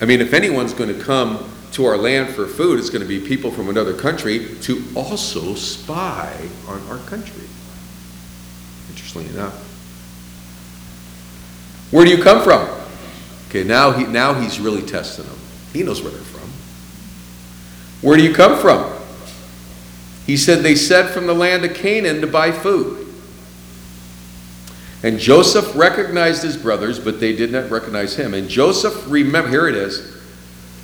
I 0.01 0.07
mean, 0.07 0.21
if 0.21 0.35
anyone's 0.35 0.75
going 0.75 0.93
to 0.93 1.01
come 1.01 1.49
to 1.71 1.85
our 1.85 1.97
land 1.97 2.35
for 2.35 2.49
food, 2.49 2.81
it's 2.81 2.91
going 2.91 3.01
to 3.01 3.07
be 3.07 3.21
people 3.21 3.53
from 3.53 3.69
another 3.69 3.95
country 3.95 4.57
to 4.63 4.83
also 4.97 5.55
spy 5.55 6.37
on 6.67 6.85
our 6.89 6.99
country. 7.07 7.45
Interestingly 8.89 9.29
enough. 9.29 9.55
Where 11.93 12.05
do 12.05 12.11
you 12.11 12.21
come 12.21 12.43
from? 12.43 12.69
Okay, 13.51 13.63
now 13.63 13.93
he 13.93 14.05
now 14.07 14.35
he's 14.35 14.59
really 14.59 14.83
testing 14.83 15.27
them. 15.27 15.39
He 15.73 15.85
knows 15.85 16.03
where 16.03 16.11
they're 16.11 16.21
from. 16.23 16.51
Where 18.03 18.17
do 18.17 18.25
you 18.25 18.35
come 18.35 18.59
from? 18.59 18.93
He 20.27 20.37
said 20.37 20.65
they 20.65 20.75
said 20.75 21.11
from 21.11 21.29
the 21.29 21.35
land 21.35 21.65
of 21.65 21.73
Canaan 21.73 22.21
to 22.23 22.27
buy 22.27 22.51
food. 22.51 23.06
And 25.03 25.19
Joseph 25.19 25.77
recognized 25.77 26.43
his 26.43 26.57
brothers, 26.57 26.99
but 26.99 27.21
they 27.21 27.37
did 27.37 27.53
not 27.53 27.71
recognize 27.71 28.17
him. 28.17 28.35
And 28.35 28.49
Joseph, 28.49 29.05
remember, 29.09 29.49
here 29.49 29.69
it 29.69 29.75
is. 29.75 30.17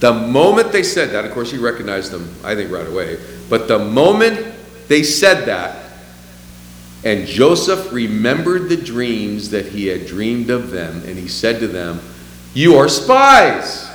The 0.00 0.12
moment 0.12 0.72
they 0.72 0.82
said 0.82 1.10
that, 1.10 1.24
of 1.24 1.32
course, 1.32 1.50
he 1.50 1.58
recognized 1.58 2.10
them, 2.10 2.34
I 2.44 2.54
think, 2.54 2.70
right 2.70 2.86
away. 2.86 3.18
But 3.48 3.68
the 3.68 3.78
moment 3.78 4.54
they 4.88 5.02
said 5.02 5.46
that, 5.46 5.82
and 7.04 7.26
Joseph 7.26 7.92
remembered 7.92 8.68
the 8.68 8.76
dreams 8.76 9.50
that 9.50 9.66
he 9.66 9.86
had 9.86 10.06
dreamed 10.06 10.50
of 10.50 10.70
them, 10.70 11.02
and 11.04 11.18
he 11.18 11.26
said 11.28 11.58
to 11.60 11.68
them, 11.68 12.00
You 12.54 12.76
are 12.76 12.88
spies. 12.88 13.90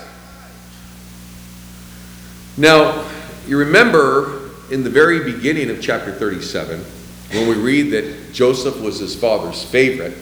Now, 2.58 3.08
you 3.48 3.58
remember 3.58 4.50
in 4.72 4.84
the 4.84 4.90
very 4.90 5.32
beginning 5.32 5.70
of 5.70 5.82
chapter 5.82 6.12
37, 6.12 6.84
when 7.32 7.48
we 7.48 7.56
read 7.56 7.92
that 7.92 8.34
Joseph 8.34 8.80
was 8.82 9.00
his 9.00 9.16
father's 9.16 9.64
favorite, 9.64 10.18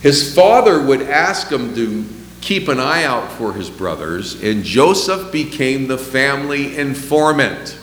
his 0.00 0.34
father 0.34 0.82
would 0.82 1.02
ask 1.02 1.50
him 1.50 1.74
to 1.74 2.04
keep 2.40 2.68
an 2.68 2.78
eye 2.78 3.04
out 3.04 3.32
for 3.32 3.52
his 3.52 3.70
brothers, 3.70 4.42
and 4.42 4.62
Joseph 4.62 5.32
became 5.32 5.88
the 5.88 5.98
family 5.98 6.76
informant. 6.76 7.78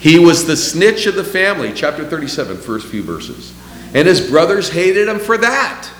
He 0.00 0.18
was 0.18 0.46
the 0.46 0.56
snitch 0.56 1.06
of 1.06 1.14
the 1.14 1.24
family, 1.24 1.72
chapter 1.74 2.04
37, 2.04 2.58
first 2.58 2.86
few 2.86 3.02
verses. 3.02 3.52
And 3.94 4.06
his 4.06 4.28
brothers 4.28 4.68
hated 4.68 5.08
him 5.08 5.18
for 5.18 5.38
that. 5.38 5.90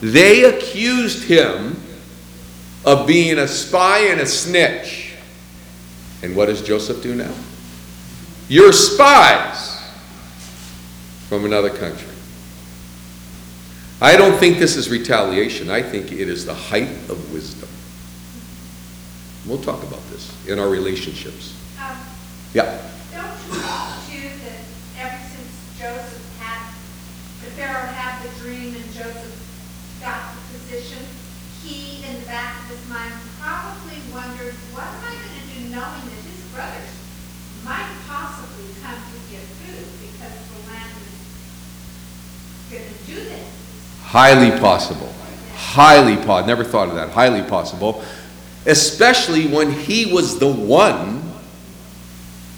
They 0.00 0.44
accused 0.44 1.24
him 1.24 1.80
of 2.84 3.06
being 3.06 3.38
a 3.38 3.48
spy 3.48 4.00
and 4.10 4.20
a 4.20 4.26
snitch. 4.26 5.14
And 6.22 6.36
what 6.36 6.46
does 6.46 6.62
Joseph 6.62 7.02
do 7.02 7.14
now? 7.14 7.32
You're 8.48 8.72
spies 8.72 9.78
from 11.28 11.44
another 11.44 11.68
country. 11.68 12.08
I 14.00 14.16
don't 14.16 14.38
think 14.38 14.58
this 14.58 14.76
is 14.76 14.88
retaliation. 14.88 15.70
I 15.70 15.82
think 15.82 16.12
it 16.12 16.28
is 16.28 16.46
the 16.46 16.54
height 16.54 16.88
of 17.10 17.32
wisdom. 17.32 17.68
We'll 19.46 19.60
talk 19.60 19.82
about 19.82 20.00
this 20.08 20.32
in 20.48 20.58
our 20.58 20.68
relationships. 20.68 21.54
Um, 21.78 21.96
Yeah. 22.54 22.80
Don't 23.12 23.36
you 23.52 23.60
think 23.60 24.08
too 24.08 24.28
that 24.44 24.60
ever 25.04 25.20
since 25.28 25.52
Joseph 25.78 26.38
had, 26.40 26.72
the 27.44 27.50
Pharaoh 27.52 27.92
had 27.92 28.22
the 28.24 28.32
dream 28.40 28.74
and 28.74 28.84
Joseph 28.94 29.36
got 30.00 30.32
the 30.32 30.58
position, 30.58 31.04
he, 31.62 32.02
in 32.06 32.20
the 32.20 32.26
back 32.26 32.62
of 32.64 32.76
his 32.76 32.88
mind, 32.88 33.12
probably 33.40 34.00
wondered, 34.12 34.54
what 34.72 34.84
am 34.88 35.04
I 35.04 35.12
gonna 35.20 35.44
do 35.52 35.60
knowing 35.68 36.04
that 36.08 36.22
his 36.24 36.40
brothers 36.54 36.88
might 37.68 37.88
possibly 38.08 38.64
come 38.82 38.96
to 38.96 39.18
get 39.30 39.42
food 39.60 39.86
because 40.00 40.34
the 40.48 40.70
land 40.72 40.90
is 42.70 42.72
gonna 42.72 42.94
do 43.06 43.28
this? 43.28 43.48
Highly 44.04 44.58
possible. 44.58 45.12
Highly 45.54 46.16
po- 46.16 46.44
never 46.46 46.64
thought 46.64 46.88
of 46.88 46.94
that. 46.94 47.10
Highly 47.10 47.42
possible. 47.42 48.02
especially 48.66 49.46
when 49.46 49.70
he 49.72 50.12
was 50.12 50.38
the 50.38 50.52
one 50.52 51.22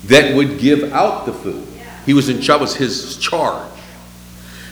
that 0.07 0.35
would 0.35 0.59
give 0.59 0.93
out 0.93 1.25
the 1.25 1.33
food. 1.33 1.65
He 2.05 2.15
was 2.15 2.29
in 2.29 2.41
charge, 2.41 2.61
was 2.63 2.75
his 2.75 3.17
charge. 3.19 3.69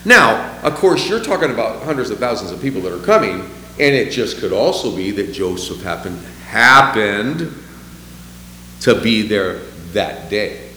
Now, 0.05 0.59
of 0.63 0.75
course, 0.75 1.09
you're 1.09 1.23
talking 1.23 1.51
about 1.51 1.83
hundreds 1.85 2.11
of 2.11 2.19
thousands 2.19 2.51
of 2.51 2.61
people 2.61 2.81
that 2.81 2.93
are 2.93 3.05
coming, 3.05 3.35
and 3.79 3.95
it 3.95 4.11
just 4.11 4.39
could 4.39 4.53
also 4.53 4.97
be 4.97 5.13
that 5.13 5.33
Joseph 5.33 5.81
happened 5.83 6.19
happened 6.49 7.53
to 8.81 9.01
be 9.01 9.23
there 9.23 9.61
that 9.93 10.31
day. 10.31 10.71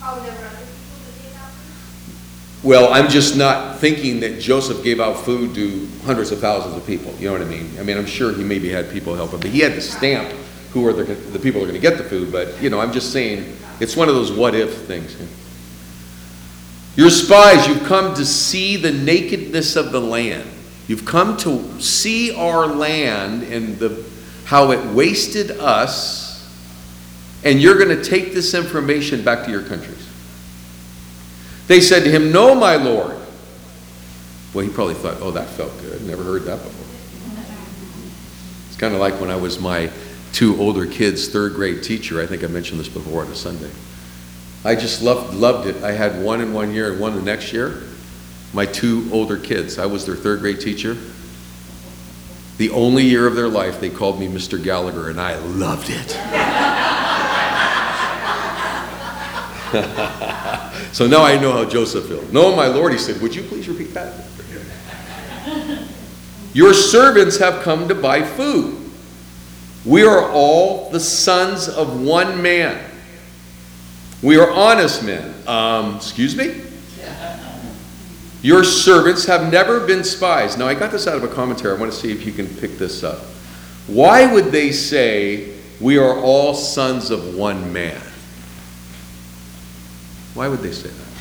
There 0.00 0.14
were 0.14 0.20
other 0.20 0.30
people 0.30 0.98
that 1.04 1.22
gave 1.22 1.36
out 1.36 1.50
food? 1.50 2.68
Well, 2.68 2.92
I'm 2.92 3.08
just 3.08 3.36
not 3.36 3.78
thinking 3.78 4.20
that 4.20 4.40
Joseph 4.40 4.84
gave 4.84 5.00
out 5.00 5.18
food 5.18 5.54
to 5.54 5.88
hundreds 6.04 6.30
of 6.32 6.40
thousands 6.40 6.76
of 6.76 6.86
people. 6.86 7.12
You 7.18 7.26
know 7.26 7.32
what 7.32 7.42
I 7.42 7.46
mean? 7.46 7.70
I 7.78 7.82
mean, 7.82 7.96
I'm 7.98 8.06
sure 8.06 8.32
he 8.32 8.44
maybe 8.44 8.68
had 8.68 8.90
people 8.90 9.14
help 9.14 9.32
him, 9.32 9.40
but 9.40 9.50
he 9.50 9.60
had 9.60 9.74
to 9.74 9.80
stamp 9.80 10.32
who 10.72 10.86
are 10.86 10.92
the, 10.92 11.04
the 11.04 11.38
people 11.38 11.60
who 11.60 11.66
are 11.66 11.70
going 11.70 11.80
to 11.80 11.88
get 11.88 11.98
the 11.98 12.04
food. 12.04 12.30
But, 12.30 12.60
you 12.62 12.70
know, 12.70 12.80
I'm 12.80 12.92
just 12.92 13.12
saying, 13.12 13.56
it's 13.80 13.96
one 13.96 14.08
of 14.08 14.14
those 14.14 14.30
what 14.30 14.54
if 14.54 14.82
things. 14.82 15.16
You're 16.96 17.10
spies, 17.10 17.66
you've 17.66 17.84
come 17.84 18.14
to 18.14 18.24
see 18.24 18.76
the 18.76 18.92
nakedness 18.92 19.76
of 19.76 19.92
the 19.92 20.00
land. 20.00 20.48
You've 20.88 21.04
come 21.04 21.36
to 21.38 21.80
see 21.80 22.34
our 22.34 22.66
land 22.66 23.42
and 23.42 23.78
the, 23.78 24.04
how 24.44 24.70
it 24.70 24.82
wasted 24.94 25.50
us, 25.50 26.25
and 27.46 27.62
you're 27.62 27.78
going 27.78 27.96
to 27.96 28.02
take 28.02 28.34
this 28.34 28.54
information 28.54 29.22
back 29.22 29.44
to 29.44 29.52
your 29.52 29.62
countries. 29.62 30.04
They 31.68 31.80
said 31.80 32.02
to 32.02 32.10
him, 32.10 32.32
No, 32.32 32.56
my 32.56 32.74
Lord. 32.74 33.16
Well, 34.52 34.64
he 34.64 34.70
probably 34.70 34.94
thought, 34.94 35.18
Oh, 35.20 35.30
that 35.30 35.48
felt 35.50 35.70
good. 35.80 36.04
Never 36.04 36.24
heard 36.24 36.42
that 36.42 36.60
before. 36.60 36.86
It's 38.66 38.76
kind 38.76 38.94
of 38.94 39.00
like 39.00 39.20
when 39.20 39.30
I 39.30 39.36
was 39.36 39.60
my 39.60 39.92
two 40.32 40.60
older 40.60 40.86
kids' 40.86 41.28
third 41.28 41.54
grade 41.54 41.84
teacher. 41.84 42.20
I 42.20 42.26
think 42.26 42.42
I 42.42 42.48
mentioned 42.48 42.80
this 42.80 42.88
before 42.88 43.24
on 43.24 43.30
a 43.30 43.36
Sunday. 43.36 43.70
I 44.64 44.74
just 44.74 45.00
loved, 45.00 45.32
loved 45.34 45.68
it. 45.68 45.84
I 45.84 45.92
had 45.92 46.20
one 46.20 46.40
in 46.40 46.52
one 46.52 46.72
year 46.72 46.90
and 46.90 47.00
one 47.00 47.14
the 47.14 47.22
next 47.22 47.52
year. 47.52 47.84
My 48.52 48.66
two 48.66 49.08
older 49.12 49.38
kids, 49.38 49.78
I 49.78 49.86
was 49.86 50.04
their 50.04 50.16
third 50.16 50.40
grade 50.40 50.60
teacher. 50.60 50.96
The 52.58 52.70
only 52.70 53.04
year 53.04 53.28
of 53.28 53.36
their 53.36 53.48
life, 53.48 53.80
they 53.80 53.90
called 53.90 54.18
me 54.18 54.26
Mr. 54.26 54.60
Gallagher, 54.60 55.10
and 55.10 55.20
I 55.20 55.36
loved 55.38 55.90
it. 55.90 57.02
so 60.92 61.06
now 61.06 61.22
I 61.22 61.38
know 61.40 61.52
how 61.52 61.64
Joseph 61.64 62.08
felt. 62.08 62.32
No, 62.32 62.54
my 62.54 62.66
Lord, 62.66 62.92
he 62.92 62.98
said, 62.98 63.20
would 63.20 63.34
you 63.34 63.42
please 63.42 63.68
repeat 63.68 63.94
that? 63.94 64.14
Your 66.52 66.72
servants 66.72 67.36
have 67.38 67.62
come 67.62 67.88
to 67.88 67.94
buy 67.94 68.22
food. 68.22 68.90
We 69.84 70.04
are 70.04 70.30
all 70.30 70.90
the 70.90 71.00
sons 71.00 71.68
of 71.68 72.02
one 72.02 72.42
man. 72.42 72.82
We 74.22 74.38
are 74.38 74.50
honest 74.50 75.04
men. 75.04 75.34
Um, 75.46 75.96
excuse 75.96 76.34
me? 76.34 76.62
Your 78.42 78.64
servants 78.64 79.26
have 79.26 79.50
never 79.50 79.80
been 79.86 80.04
spies. 80.04 80.56
Now, 80.56 80.66
I 80.66 80.74
got 80.74 80.92
this 80.92 81.06
out 81.06 81.16
of 81.16 81.24
a 81.24 81.28
commentary. 81.28 81.76
I 81.76 81.80
want 81.80 81.92
to 81.92 81.98
see 81.98 82.12
if 82.12 82.24
you 82.24 82.32
can 82.32 82.46
pick 82.46 82.78
this 82.78 83.02
up. 83.02 83.18
Why 83.86 84.32
would 84.32 84.46
they 84.46 84.72
say, 84.72 85.54
We 85.80 85.98
are 85.98 86.16
all 86.18 86.54
sons 86.54 87.10
of 87.10 87.34
one 87.34 87.72
man? 87.72 88.00
Why 90.36 90.48
would 90.48 90.60
they 90.60 90.70
say 90.70 90.90
that? 90.90 91.12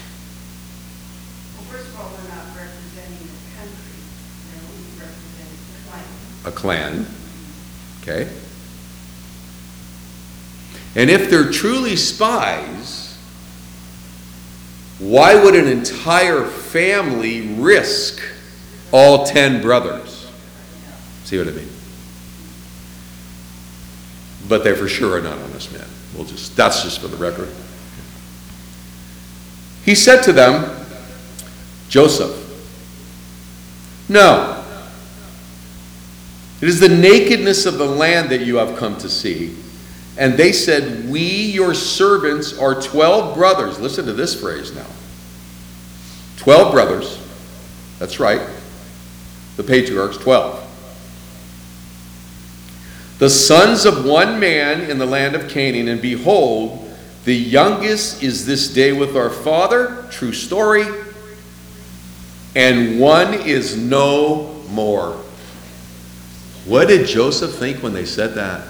Well, 1.55 1.63
first 1.72 1.88
of 1.88 1.97
all, 1.97 2.11
we're 2.11 2.28
not 2.28 2.47
representing 2.53 3.26
the 3.26 3.55
country, 3.55 3.95
no, 4.51 4.59
we 4.76 4.84
represent 4.99 5.49
the 5.72 5.89
clan. 5.89 6.03
A 6.43 6.51
clan. 6.51 7.07
Okay? 8.01 8.30
And 10.95 11.09
if 11.09 11.30
they're 11.30 11.49
truly 11.49 11.95
spies, 11.95 13.18
why 14.99 15.41
would 15.41 15.55
an 15.55 15.70
entire 15.70 16.43
family 16.43 17.55
risk 17.55 18.22
all 18.91 19.26
10 19.26 19.61
brothers? 19.61 20.30
See 21.24 21.38
what 21.38 21.47
I 21.47 21.51
mean? 21.51 21.70
But 24.49 24.66
they 24.66 24.76
for 24.76 24.89
sure 24.89 25.18
are 25.18 25.22
not 25.22 25.38
honest 25.38 25.72
men. 25.72 25.88
We'll 26.13 26.26
just 26.26 26.55
that's 26.57 26.84
just 26.84 26.99
for 26.99 27.07
the 27.07 27.18
record. 27.18 27.49
He 29.86 29.94
said 29.94 30.24
to 30.24 30.34
them, 30.34 30.76
Joseph, 31.88 32.42
no. 34.10 34.64
It 36.60 36.68
is 36.68 36.80
the 36.80 36.90
nakedness 36.90 37.68
of 37.68 37.78
the 37.78 37.86
land 37.86 38.30
that 38.30 38.42
you 38.42 38.56
have 38.58 38.78
come 38.78 38.98
to 38.98 39.10
see. 39.10 39.56
And 40.18 40.34
they 40.34 40.52
said, 40.52 41.10
We, 41.10 41.22
your 41.22 41.74
servants, 41.74 42.58
are 42.58 42.82
12 42.82 43.36
brothers. 43.36 43.80
Listen 43.80 44.06
to 44.06 44.14
this 44.14 44.40
phrase 44.40 44.74
now 44.74 44.88
12 46.38 46.72
brothers. 46.72 47.20
That's 48.00 48.20
right. 48.20 48.42
The 49.58 49.64
patriarchs, 49.64 50.18
12. 50.18 50.62
The 53.20 53.30
sons 53.30 53.86
of 53.86 54.06
one 54.06 54.40
man 54.40 54.90
in 54.90 54.98
the 54.98 55.06
land 55.06 55.36
of 55.36 55.48
Canaan, 55.50 55.88
and 55.88 56.02
behold, 56.02 56.85
the 57.26 57.36
youngest 57.36 58.23
is 58.23 58.45
this 58.45 58.69
day 58.69 58.93
with 58.93 59.17
our 59.17 59.32
father. 59.32 60.07
True 60.11 60.32
story. 60.32 60.86
And 62.55 62.99
one 62.99 63.34
is 63.34 63.76
no 63.76 64.63
more. 64.69 65.21
What 66.65 66.88
did 66.88 67.07
Joseph 67.07 67.55
think 67.55 67.84
when 67.84 67.93
they 67.93 68.05
said 68.05 68.36
that? 68.36 68.67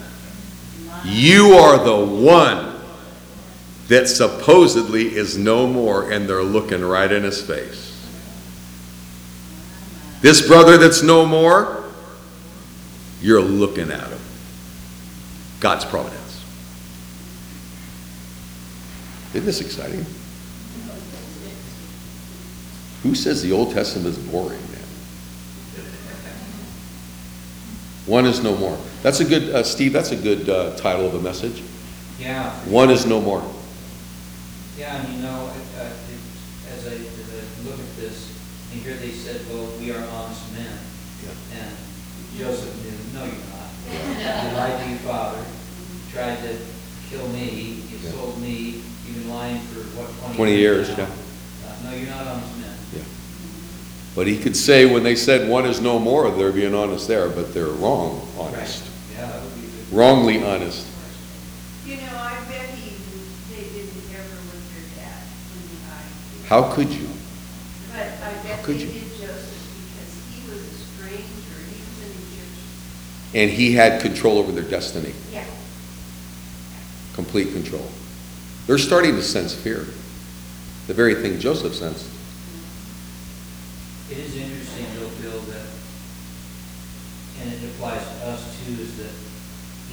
You 1.04 1.54
are 1.54 1.84
the 1.84 2.04
one 2.04 2.74
that 3.90 4.08
supposedly 4.08 5.16
is 5.16 5.38
no 5.38 5.68
more, 5.68 6.12
and 6.12 6.28
they're 6.28 6.42
looking 6.42 6.84
right 6.84 7.12
in 7.12 7.24
his 7.24 7.42
face. 7.42 7.92
This 10.22 10.48
brother 10.48 10.78
that's 10.78 11.04
no 11.04 11.26
more, 11.26 11.84
you're 13.22 13.42
looking 13.42 13.92
at 13.92 14.08
him. 14.08 14.20
God's 15.60 15.86
providence. 15.86 16.25
Isn't 19.36 19.46
this 19.46 19.60
exciting? 19.60 20.06
Who 23.04 23.14
says 23.16 23.44
the 23.44 23.52
Old 23.52 23.74
Testament 23.74 24.08
is 24.08 24.18
boring, 24.18 24.62
man? 24.72 25.86
One 28.06 28.26
is 28.26 28.42
no 28.42 28.56
more. 28.56 28.78
That's 29.04 29.20
a 29.20 29.26
good, 29.26 29.54
uh, 29.54 29.64
Steve, 29.64 29.92
that's 29.92 30.12
a 30.12 30.16
good 30.16 30.48
uh, 30.50 30.78
title 30.78 31.06
of 31.06 31.16
a 31.16 31.20
message. 31.22 31.62
Yeah, 32.18 32.50
One 32.70 32.90
is 32.90 33.06
no 33.06 33.20
more. 33.20 33.44
yeah, 34.80 35.02
and 35.04 35.14
you 35.18 35.22
know, 35.22 35.52
I- 35.52 35.82
I- 35.82 35.88
it- 35.88 36.72
as 36.72 36.88
I, 36.88 36.92
as 36.94 36.96
I 36.96 37.68
look 37.70 37.78
at 37.78 37.96
this, 37.98 38.32
and 38.72 38.82
here 38.82 38.94
they 38.96 39.12
said, 39.12 39.42
well, 39.52 39.68
we 39.82 39.92
are 39.92 40.02
honest 40.16 40.50
men. 40.54 40.78
And 41.60 41.76
Joseph 42.38 42.74
knew, 42.86 43.20
no, 43.20 43.26
you're 43.26 43.34
not. 43.52 44.50
You 44.52 44.56
lied 44.56 44.82
to 44.82 44.90
your 44.90 45.00
father, 45.00 45.44
tried 46.14 46.38
to 46.38 46.58
kill 47.10 47.28
me, 47.30 47.84
you 47.92 47.98
Yeah. 48.02 48.12
sold 48.12 48.42
me, 48.42 48.82
you've 49.26 49.34
lying 49.34 49.60
for 49.60 49.80
what, 50.00 50.10
20 50.36 50.36
20 50.38 50.56
years? 50.58 50.88
years, 50.88 50.98
now? 50.98 51.04
yeah. 51.06 51.10
Uh, 51.70 51.90
No, 51.92 51.98
you're 51.98 52.10
not 52.10 52.28
honest 52.28 52.58
men. 52.60 52.72
But 54.16 54.28
he 54.28 54.38
could 54.40 54.56
say 54.56 54.86
when 54.86 55.04
they 55.04 55.16
said 55.18 55.50
one 55.50 55.66
is 55.66 55.82
no 55.82 56.00
more, 56.00 56.32
they're 56.32 56.54
being 56.54 56.74
honest 56.74 57.06
there, 57.08 57.28
but 57.28 57.54
they're 57.54 57.66
wrong, 57.66 58.26
honest. 58.40 58.84
Right. 58.84 58.92
Yeah, 59.20 59.28
that 59.28 59.42
would 59.44 59.56
be 59.56 59.68
good. 59.68 59.98
Wrongly 59.98 60.42
honest. 60.42 60.88
You 61.86 61.98
know, 61.98 62.04
I 62.16 62.36
bet 62.48 62.70
he, 62.80 62.96
they 63.54 63.64
didn't 63.76 63.92
ever 64.16 64.40
with 64.48 64.64
your 64.72 65.04
dad 65.04 65.20
when 65.52 65.68
he 65.68 65.76
died. 65.84 66.48
How 66.48 66.72
could 66.74 66.90
you? 66.94 67.10
But 67.92 68.08
I 68.24 68.32
bet 68.48 68.64
could 68.64 68.78
they 68.78 68.84
you? 68.84 68.88
did 68.88 69.04
Joseph 69.20 69.52
because 69.92 70.16
he 70.32 70.50
was 70.50 70.62
a 70.64 70.76
stranger, 70.96 71.20
he 71.20 71.84
was 71.84 72.08
an 72.08 72.16
Egyptian. 72.16 73.36
And 73.36 73.52
he 73.52 73.74
had 73.74 74.02
control 74.02 74.38
over 74.38 74.54
their 74.54 74.64
destiny, 74.64 75.12
Yeah. 75.34 75.44
complete 77.14 77.52
control. 77.52 77.86
They're 78.68 78.78
starting 78.80 79.16
to 79.16 79.22
sense 79.22 79.54
fear. 79.54 79.86
The 80.88 80.94
very 80.94 81.16
thing 81.16 81.40
Joseph 81.40 81.76
sensed. 81.76 82.08
It 84.10 84.18
is 84.18 84.36
interesting 84.36 84.86
though, 84.96 85.10
Bill, 85.22 85.40
that, 85.42 85.68
and 87.42 87.54
it 87.54 87.64
applies 87.70 88.02
to 88.02 88.26
us 88.28 88.66
too, 88.66 88.74
is 88.74 88.98
that 88.98 89.12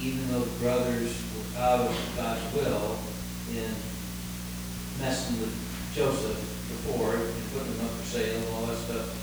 even 0.01 0.31
though 0.31 0.41
the 0.41 0.59
brothers 0.59 1.13
were 1.33 1.59
out 1.59 1.81
of 1.81 2.13
God's 2.15 2.41
will 2.53 2.97
in 3.51 3.69
messing 4.99 5.39
with 5.39 5.53
Joseph 5.95 6.37
before 6.69 7.15
and 7.15 7.53
putting 7.53 7.73
him 7.73 7.85
up 7.85 7.91
for 7.91 8.05
sale 8.05 8.37
and 8.37 8.47
all 8.55 8.65
that 8.67 8.77
stuff, 8.77 9.17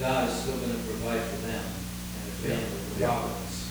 God 0.00 0.28
is 0.28 0.34
still 0.34 0.56
gonna 0.58 0.74
provide 0.74 1.22
for 1.22 1.46
them 1.46 1.62
and 1.62 2.50
their 2.50 2.58
family, 2.58 2.80
the 2.94 3.00
Yeah. 3.00 3.06
providence. 3.06 3.68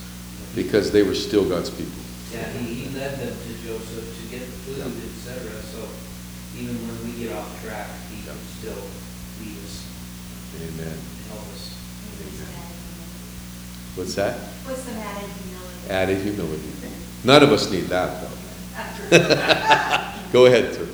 Because 0.56 0.92
they 0.92 1.04
were 1.04 1.16
still 1.16 1.44
God's 1.44 1.70
people. 1.70 2.03
Yeah, 2.34 2.50
he, 2.50 2.74
he 2.74 2.98
led 2.98 3.20
them 3.20 3.30
to 3.30 3.52
Joseph 3.62 4.10
to 4.10 4.24
get 4.32 4.42
the 4.42 4.58
food, 4.66 4.82
et 4.82 5.16
cetera, 5.22 5.62
so 5.62 5.86
even 6.58 6.76
when 6.88 6.98
we 7.06 7.24
get 7.24 7.36
off 7.38 7.64
track, 7.64 7.88
he 8.10 8.26
can 8.26 8.38
still 8.58 8.82
lead 9.40 9.58
us 9.62 9.86
Amen. 10.58 10.94
and 10.98 11.28
help 11.30 11.46
us. 11.54 11.78
What's 13.96 14.16
that? 14.16 14.34
What's 14.66 14.84
the 14.86 14.94
matter, 14.94 15.28
humility? 15.28 15.90
Added 15.90 16.22
humility. 16.24 16.72
None 17.24 17.44
of 17.44 17.52
us 17.52 17.70
need 17.72 17.86
that, 17.86 18.22
though. 18.22 18.30
Go 20.34 20.48
ahead, 20.48 20.74
sir. 20.74 20.88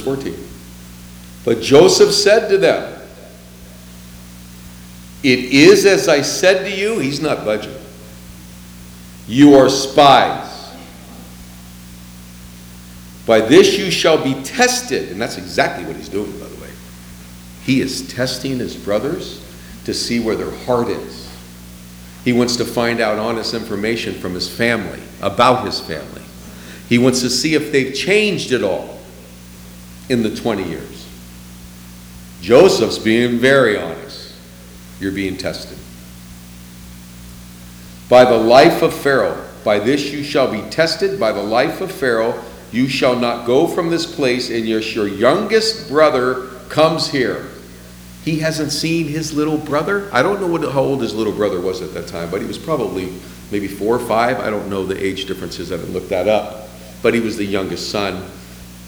Verse 0.00 0.22
14. 0.22 0.46
But 1.44 1.60
Joseph 1.60 2.12
said 2.12 2.48
to 2.48 2.58
them, 2.58 3.00
It 5.22 5.38
is 5.38 5.86
as 5.86 6.08
I 6.08 6.22
said 6.22 6.64
to 6.64 6.76
you, 6.76 6.98
he's 6.98 7.20
not 7.20 7.44
budging. 7.44 7.74
You 9.26 9.54
are 9.54 9.68
spies. 9.68 10.48
By 13.26 13.40
this 13.40 13.78
you 13.78 13.90
shall 13.90 14.22
be 14.22 14.34
tested. 14.42 15.10
And 15.10 15.20
that's 15.20 15.38
exactly 15.38 15.84
what 15.84 15.96
he's 15.96 16.08
doing, 16.08 16.32
by 16.32 16.46
the 16.46 16.60
way. 16.60 16.70
He 17.64 17.80
is 17.80 18.12
testing 18.12 18.58
his 18.58 18.76
brothers 18.76 19.46
to 19.84 19.94
see 19.94 20.20
where 20.20 20.36
their 20.36 20.50
heart 20.50 20.88
is. 20.88 21.28
He 22.24 22.32
wants 22.32 22.56
to 22.56 22.64
find 22.64 23.00
out 23.00 23.18
honest 23.18 23.54
information 23.54 24.14
from 24.14 24.34
his 24.34 24.48
family, 24.48 25.00
about 25.22 25.64
his 25.64 25.80
family. 25.80 26.22
He 26.88 26.98
wants 26.98 27.20
to 27.20 27.30
see 27.30 27.54
if 27.54 27.72
they've 27.72 27.94
changed 27.94 28.52
at 28.52 28.62
all 28.62 28.99
in 30.10 30.24
the 30.24 30.34
20 30.34 30.64
years. 30.64 31.08
Joseph's 32.42 32.98
being 32.98 33.38
very 33.38 33.78
honest. 33.78 34.34
You're 34.98 35.12
being 35.12 35.36
tested. 35.36 35.78
By 38.08 38.24
the 38.24 38.36
life 38.36 38.82
of 38.82 38.92
Pharaoh, 38.92 39.46
by 39.64 39.78
this 39.78 40.10
you 40.10 40.24
shall 40.24 40.50
be 40.50 40.62
tested. 40.68 41.20
By 41.20 41.30
the 41.30 41.42
life 41.42 41.80
of 41.80 41.92
Pharaoh, 41.92 42.42
you 42.72 42.88
shall 42.88 43.16
not 43.16 43.46
go 43.46 43.68
from 43.68 43.88
this 43.88 44.04
place, 44.04 44.50
and 44.50 44.66
your, 44.66 44.80
your 44.80 45.06
youngest 45.06 45.88
brother 45.88 46.48
comes 46.68 47.08
here. 47.08 47.46
He 48.24 48.40
hasn't 48.40 48.72
seen 48.72 49.06
his 49.06 49.32
little 49.32 49.58
brother. 49.58 50.10
I 50.12 50.22
don't 50.22 50.40
know 50.40 50.48
what, 50.48 50.62
how 50.62 50.80
old 50.80 51.02
his 51.02 51.14
little 51.14 51.32
brother 51.32 51.60
was 51.60 51.82
at 51.82 51.94
that 51.94 52.08
time, 52.08 52.30
but 52.32 52.40
he 52.40 52.48
was 52.48 52.58
probably 52.58 53.14
maybe 53.52 53.68
four 53.68 53.94
or 53.94 54.00
five. 54.00 54.40
I 54.40 54.50
don't 54.50 54.68
know 54.68 54.84
the 54.84 55.02
age 55.02 55.26
differences. 55.26 55.70
I 55.70 55.76
didn't 55.76 55.92
look 55.92 56.08
that 56.08 56.26
up. 56.26 56.68
But 57.00 57.14
he 57.14 57.20
was 57.20 57.36
the 57.36 57.44
youngest 57.44 57.90
son 57.90 58.28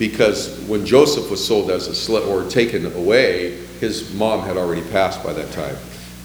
because 0.03 0.59
when 0.67 0.85
Joseph 0.85 1.31
was 1.31 1.47
sold 1.47 1.71
as 1.71 1.87
a 1.87 1.95
slave 1.95 2.27
or 2.27 2.43
taken 2.51 2.85
away, 2.87 3.53
his 3.79 4.13
mom 4.15 4.41
had 4.41 4.57
already 4.57 4.83
passed 4.91 5.23
by 5.23 5.33
that 5.33 5.53
time. 5.53 5.77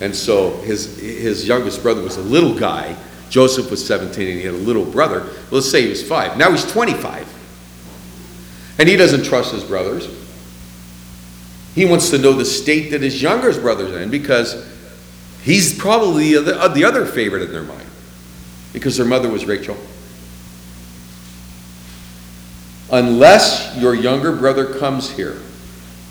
And 0.01 0.15
so 0.15 0.57
his, 0.61 0.99
his 0.99 1.47
youngest 1.47 1.83
brother 1.83 2.01
was 2.01 2.17
a 2.17 2.21
little 2.21 2.57
guy. 2.57 2.95
Joseph 3.29 3.69
was 3.69 3.85
17 3.85 4.27
and 4.27 4.39
he 4.39 4.45
had 4.45 4.55
a 4.55 4.57
little 4.57 4.83
brother. 4.83 5.29
Let's 5.51 5.69
say 5.69 5.83
he 5.83 5.89
was 5.89 6.01
five. 6.01 6.39
Now 6.39 6.49
he's 6.49 6.65
25. 6.71 7.31
And 8.79 8.89
he 8.89 8.95
doesn't 8.95 9.25
trust 9.25 9.53
his 9.53 9.63
brothers. 9.63 10.09
He 11.75 11.85
wants 11.85 12.09
to 12.09 12.17
know 12.17 12.33
the 12.33 12.45
state 12.45 12.89
that 12.89 13.03
his 13.03 13.21
youngest 13.21 13.61
brother's 13.61 13.95
in 13.95 14.09
because 14.09 14.67
he's 15.43 15.77
probably 15.77 16.33
the 16.33 16.83
other 16.83 17.05
favorite 17.05 17.43
in 17.43 17.51
their 17.51 17.61
mind 17.61 17.87
because 18.73 18.97
their 18.97 19.05
mother 19.05 19.29
was 19.29 19.45
Rachel. 19.45 19.77
Unless 22.91 23.75
your 23.77 23.93
younger 23.93 24.31
brother 24.31 24.73
comes 24.79 25.09
here, 25.09 25.41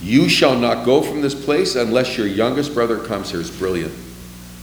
you 0.03 0.29
shall 0.29 0.59
not 0.59 0.85
go 0.85 1.01
from 1.03 1.23
this 1.23 1.35
place 1.35 1.75
unless 1.75 2.19
your 2.19 2.27
youngest 2.27 2.75
brother 2.75 2.99
comes 2.99 3.31
here. 3.31 3.41
It's 3.41 3.51
brilliant. 3.51 3.95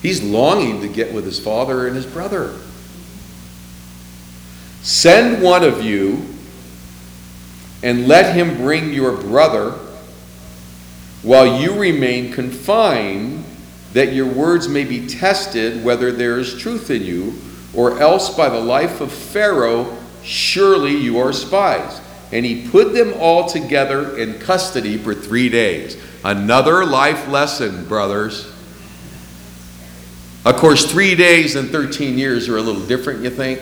He's 0.01 0.22
longing 0.22 0.82
to 0.82 0.88
get 0.88 1.14
with 1.14 1.26
his 1.26 1.39
father 1.39 1.88
and 1.88 1.95
his 1.95 2.05
brother. 2.05 2.59
Send 4.82 5.41
one 5.41 5.64
of 5.64 5.82
you 5.84 6.28
and 7.82 8.07
let 8.07 8.36
him 8.36 8.57
bring 8.57 8.93
your 8.93 9.18
brother 9.18 9.72
while 11.24 11.61
you 11.61 11.74
remain 11.80 12.34
confined, 12.34 13.45
that 13.93 14.14
your 14.14 14.28
words 14.28 14.68
may 14.68 14.84
be 14.84 15.07
tested 15.07 15.84
whether 15.84 16.11
there 16.11 16.38
is 16.38 16.57
truth 16.57 16.91
in 16.91 17.01
you, 17.01 17.39
or 17.74 17.99
else 17.99 18.36
by 18.36 18.49
the 18.49 18.59
life 18.59 18.99
of 18.99 19.11
Pharaoh, 19.11 19.97
surely 20.22 20.95
you 20.95 21.18
are 21.18 21.32
spies. 21.32 22.01
And 22.34 22.43
he 22.43 22.67
put 22.67 22.93
them 22.93 23.13
all 23.19 23.47
together 23.47 24.17
in 24.17 24.39
custody 24.39 24.97
for 24.97 25.13
three 25.13 25.49
days. 25.49 25.95
Another 26.25 26.84
life 26.84 27.27
lesson, 27.27 27.86
brothers. 27.86 28.51
Of 30.43 30.55
course, 30.55 30.91
three 30.91 31.13
days 31.13 31.55
and 31.55 31.69
13 31.69 32.17
years 32.17 32.49
are 32.49 32.57
a 32.57 32.61
little 32.61 32.86
different, 32.88 33.23
you 33.23 33.29
think? 33.29 33.61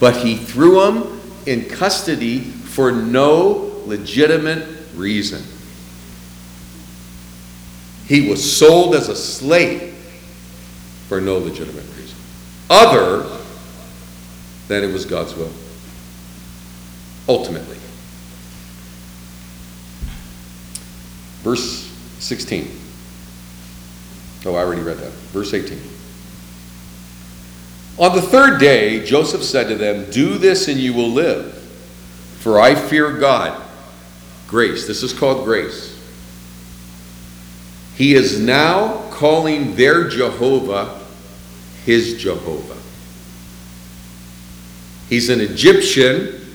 But 0.00 0.16
he 0.16 0.36
threw 0.36 0.80
them 0.80 1.20
in 1.44 1.66
custody 1.66 2.40
for 2.40 2.90
no 2.90 3.82
legitimate 3.84 4.66
reason. 4.94 5.42
He 8.06 8.30
was 8.30 8.56
sold 8.56 8.94
as 8.94 9.10
a 9.10 9.16
slave 9.16 9.92
for 11.08 11.20
no 11.20 11.36
legitimate 11.36 11.84
reason, 11.98 12.16
other 12.70 13.28
than 14.68 14.84
it 14.84 14.92
was 14.92 15.04
God's 15.04 15.34
will. 15.34 15.52
Ultimately. 17.28 17.76
Verse 21.42 21.92
16. 22.18 22.70
Oh, 24.46 24.54
I 24.54 24.58
already 24.58 24.82
read 24.82 24.98
that. 24.98 25.12
Verse 25.32 25.52
18. 25.52 25.80
On 27.98 28.14
the 28.14 28.22
third 28.22 28.60
day, 28.60 29.04
Joseph 29.04 29.42
said 29.42 29.68
to 29.68 29.74
them, 29.74 30.10
Do 30.10 30.38
this 30.38 30.68
and 30.68 30.78
you 30.78 30.92
will 30.92 31.08
live, 31.08 31.54
for 32.38 32.60
I 32.60 32.74
fear 32.74 33.12
God. 33.12 33.62
Grace. 34.46 34.86
This 34.86 35.02
is 35.02 35.12
called 35.12 35.44
grace. 35.44 35.94
He 37.96 38.14
is 38.14 38.38
now 38.38 39.08
calling 39.10 39.74
their 39.74 40.08
Jehovah 40.08 41.00
his 41.86 42.20
Jehovah. 42.20 42.76
He's 45.08 45.28
an 45.28 45.40
Egyptian, 45.40 46.45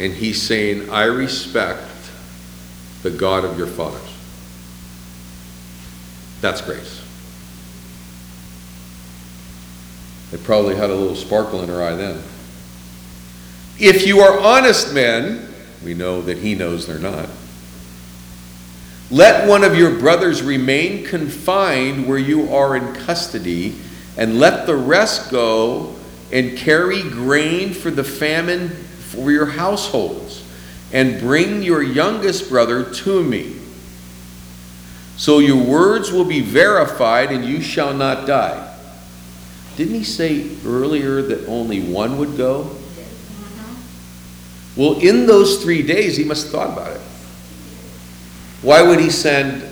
and 0.00 0.14
he's 0.14 0.40
saying, 0.40 0.88
I 0.88 1.04
respect 1.04 1.86
the 3.02 3.10
God 3.10 3.44
of 3.44 3.58
your 3.58 3.66
fathers. 3.66 4.00
That's 6.40 6.62
grace. 6.62 7.04
It 10.32 10.42
probably 10.42 10.74
had 10.74 10.88
a 10.88 10.94
little 10.94 11.16
sparkle 11.16 11.62
in 11.62 11.68
her 11.68 11.82
eye 11.82 11.94
then. 11.94 12.22
If 13.78 14.06
you 14.06 14.20
are 14.20 14.40
honest 14.40 14.94
men, 14.94 15.52
we 15.84 15.92
know 15.92 16.22
that 16.22 16.38
he 16.38 16.54
knows 16.54 16.86
they're 16.86 16.98
not. 16.98 17.28
Let 19.10 19.48
one 19.48 19.64
of 19.64 19.76
your 19.76 19.98
brothers 19.98 20.40
remain 20.40 21.04
confined 21.04 22.06
where 22.06 22.18
you 22.18 22.54
are 22.54 22.76
in 22.76 22.94
custody, 22.94 23.76
and 24.16 24.38
let 24.38 24.66
the 24.66 24.76
rest 24.76 25.30
go 25.30 25.96
and 26.32 26.56
carry 26.56 27.02
grain 27.02 27.74
for 27.74 27.90
the 27.90 28.04
famine 28.04 28.86
for 29.10 29.32
your 29.32 29.46
households, 29.46 30.44
and 30.92 31.20
bring 31.20 31.62
your 31.62 31.82
youngest 31.82 32.48
brother 32.48 32.84
to 32.94 33.22
me. 33.22 33.56
So 35.16 35.40
your 35.40 35.62
words 35.62 36.12
will 36.12 36.24
be 36.24 36.40
verified, 36.40 37.32
and 37.32 37.44
you 37.44 37.60
shall 37.60 37.92
not 37.92 38.26
die. 38.26 38.66
Didn't 39.76 39.94
he 39.94 40.04
say 40.04 40.50
earlier 40.64 41.22
that 41.22 41.46
only 41.46 41.80
one 41.80 42.18
would 42.18 42.36
go? 42.36 42.70
Well, 44.76 44.98
in 45.00 45.26
those 45.26 45.62
three 45.62 45.82
days, 45.82 46.16
he 46.16 46.24
must 46.24 46.44
have 46.44 46.52
thought 46.52 46.72
about 46.72 46.92
it. 46.96 47.00
Why 48.62 48.82
would 48.82 49.00
he 49.00 49.10
send 49.10 49.64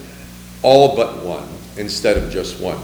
all 0.62 0.96
but 0.96 1.24
one 1.24 1.48
instead 1.76 2.16
of 2.16 2.30
just 2.30 2.60
one? 2.60 2.78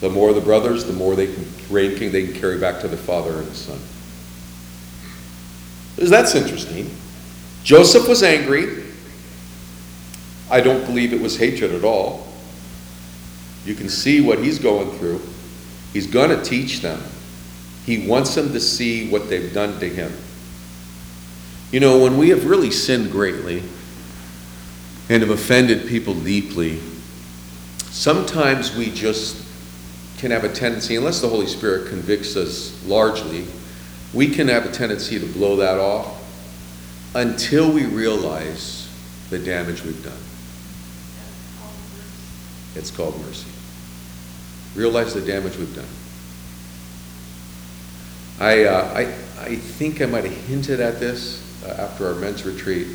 The 0.00 0.10
more 0.10 0.32
the 0.32 0.40
brothers, 0.40 0.84
the 0.84 0.92
more 0.92 1.16
they 1.16 1.32
can 1.32 1.44
reign 1.70 1.96
king, 1.96 2.12
they 2.12 2.24
can 2.24 2.34
carry 2.34 2.58
back 2.58 2.80
to 2.80 2.88
their 2.88 2.98
father 2.98 3.38
and 3.38 3.48
his 3.48 3.58
son. 3.58 3.78
That's 5.96 6.34
interesting. 6.34 6.90
Joseph 7.64 8.08
was 8.08 8.22
angry. 8.22 8.84
I 10.50 10.60
don't 10.60 10.84
believe 10.86 11.12
it 11.12 11.20
was 11.20 11.36
hatred 11.36 11.72
at 11.72 11.84
all. 11.84 12.26
You 13.64 13.74
can 13.74 13.88
see 13.88 14.20
what 14.20 14.38
he's 14.38 14.58
going 14.58 14.90
through. 14.98 15.20
He's 15.92 16.06
going 16.06 16.30
to 16.30 16.42
teach 16.42 16.80
them. 16.80 17.02
He 17.84 18.06
wants 18.06 18.34
them 18.34 18.52
to 18.52 18.60
see 18.60 19.10
what 19.10 19.28
they've 19.28 19.52
done 19.52 19.78
to 19.80 19.88
him. 19.88 20.12
You 21.70 21.80
know, 21.80 21.98
when 21.98 22.16
we 22.16 22.30
have 22.30 22.46
really 22.46 22.70
sinned 22.70 23.10
greatly 23.10 23.62
and 25.10 25.22
have 25.22 25.30
offended 25.30 25.86
people 25.88 26.14
deeply, 26.14 26.80
sometimes 27.90 28.74
we 28.74 28.90
just 28.90 29.47
can 30.18 30.32
have 30.32 30.44
a 30.44 30.52
tendency, 30.52 30.96
unless 30.96 31.20
the 31.20 31.28
Holy 31.28 31.46
Spirit 31.46 31.88
convicts 31.88 32.36
us 32.36 32.84
largely, 32.86 33.46
we 34.12 34.28
can 34.28 34.48
have 34.48 34.66
a 34.66 34.72
tendency 34.72 35.18
to 35.18 35.26
blow 35.26 35.56
that 35.56 35.78
off 35.78 36.16
until 37.14 37.72
we 37.72 37.86
realize 37.86 38.88
the 39.30 39.38
damage 39.38 39.84
we've 39.84 40.02
done. 40.04 40.18
It's 42.74 42.90
called 42.90 43.18
mercy. 43.24 43.48
Realize 44.74 45.14
the 45.14 45.20
damage 45.20 45.56
we've 45.56 45.74
done. 45.74 45.84
I, 48.40 48.64
uh, 48.64 48.92
I, 48.94 49.00
I 49.40 49.56
think 49.56 50.00
I 50.00 50.06
might 50.06 50.24
have 50.24 50.36
hinted 50.46 50.80
at 50.80 51.00
this 51.00 51.42
uh, 51.64 51.70
after 51.70 52.06
our 52.06 52.14
men's 52.14 52.44
retreat, 52.44 52.86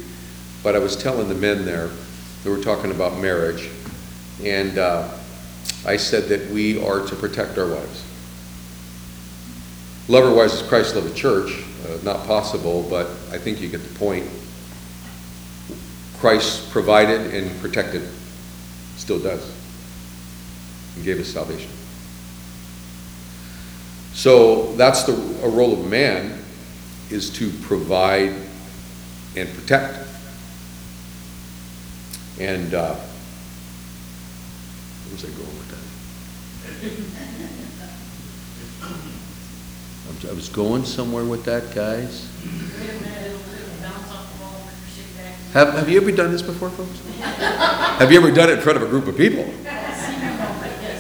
but 0.62 0.76
I 0.76 0.80
was 0.80 0.96
telling 0.96 1.28
the 1.30 1.36
men 1.36 1.66
there, 1.66 1.90
they 2.44 2.50
were 2.50 2.62
talking 2.62 2.92
about 2.92 3.18
marriage, 3.20 3.70
and 4.44 4.78
uh, 4.78 5.10
I 5.86 5.98
said 5.98 6.30
that 6.30 6.50
we 6.50 6.84
are 6.84 7.06
to 7.06 7.16
protect 7.16 7.58
our 7.58 7.68
wives. 7.68 8.04
Love 10.08 10.26
our 10.26 10.34
wives 10.34 10.62
as 10.62 10.68
Christ 10.68 10.96
loved 10.96 11.10
the 11.10 11.16
church, 11.16 11.64
uh, 11.86 11.98
not 12.04 12.26
possible, 12.26 12.88
but 12.90 13.08
I 13.32 13.38
think 13.38 13.62
you 13.62 13.70
get 13.70 13.84
the 13.84 14.00
point. 14.00 14.26
Christ 16.20 16.72
provided 16.72 17.34
and 17.34 17.60
protected, 17.60 18.08
still 18.96 19.20
does, 19.20 19.54
and 20.96 21.04
gave 21.04 21.20
us 21.20 21.28
salvation. 21.28 21.70
So 24.14 24.74
that's 24.76 25.04
the 25.04 25.14
a 25.44 25.50
role 25.50 25.74
of 25.74 25.90
man 25.90 26.40
is 27.10 27.30
to 27.32 27.50
provide 27.50 28.34
and 29.36 29.54
protect. 29.54 30.08
And 32.40 32.74
uh, 32.74 32.96
where 32.96 35.12
was 35.12 35.26
I 35.26 35.30
going? 35.30 35.63
I 40.30 40.34
was- 40.34 40.50
going 40.50 40.84
somewhere 40.86 41.24
with 41.24 41.46
that, 41.46 41.74
guys. 41.74 42.28
Have, 45.54 45.74
have 45.74 45.90
you 45.90 46.02
ever 46.02 46.12
done 46.12 46.32
this 46.32 46.42
before, 46.42 46.70
folks? 46.72 47.00
Have 47.20 48.12
you 48.12 48.20
ever 48.20 48.32
done 48.32 48.50
it 48.50 48.54
in 48.54 48.62
front 48.62 48.78
of 48.78 48.84
a 48.84 48.88
group 48.88 49.08
of 49.08 49.16
people? 49.16 49.46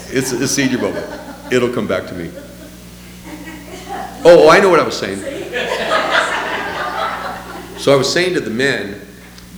It's 0.09 0.31
a 0.31 0.47
senior 0.47 0.77
moment. 0.77 1.05
It'll 1.51 1.73
come 1.73 1.87
back 1.87 2.07
to 2.07 2.13
me. 2.13 2.31
Oh, 4.23 4.47
I 4.49 4.59
know 4.59 4.69
what 4.69 4.79
I 4.79 4.83
was 4.83 4.97
saying. 4.97 5.19
So 7.77 7.91
I 7.93 7.97
was 7.97 8.11
saying 8.11 8.35
to 8.35 8.39
the 8.39 8.49
men 8.49 9.01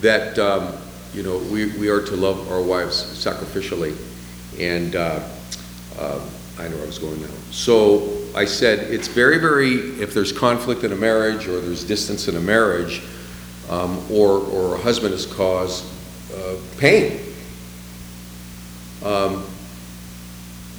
that, 0.01 0.39
um, 0.39 0.75
you 1.13 1.21
know, 1.23 1.37
we, 1.37 1.67
we 1.77 1.89
are 1.89 2.01
to 2.01 2.15
love 2.15 2.51
our 2.51 2.61
wives 2.61 3.03
sacrificially. 3.03 3.95
And 4.59 4.95
uh, 4.95 5.19
uh, 5.99 6.19
I 6.57 6.67
know 6.67 6.75
where 6.75 6.83
I 6.83 6.87
was 6.87 6.99
going 6.99 7.21
now. 7.21 7.27
So 7.51 8.21
I 8.35 8.45
said, 8.45 8.79
it's 8.91 9.07
very, 9.07 9.37
very, 9.37 9.75
if 10.01 10.13
there's 10.13 10.31
conflict 10.31 10.83
in 10.83 10.91
a 10.91 10.95
marriage 10.95 11.47
or 11.47 11.59
there's 11.59 11.83
distance 11.83 12.27
in 12.27 12.37
a 12.37 12.41
marriage, 12.41 13.01
um, 13.69 14.03
or, 14.11 14.39
or 14.39 14.75
a 14.75 14.77
husband 14.77 15.11
has 15.11 15.25
caused 15.25 15.85
uh, 16.33 16.55
pain. 16.77 17.19
Um, 19.03 19.45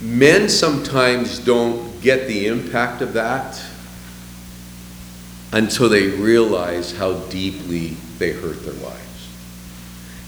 men 0.00 0.48
sometimes 0.48 1.38
don't 1.38 2.00
get 2.00 2.26
the 2.28 2.46
impact 2.46 3.02
of 3.02 3.12
that 3.14 3.60
until 5.52 5.88
they 5.88 6.08
realize 6.08 6.96
how 6.96 7.14
deeply 7.28 7.96
they 8.18 8.32
hurt 8.32 8.64
their 8.64 8.74
wives. 8.74 9.28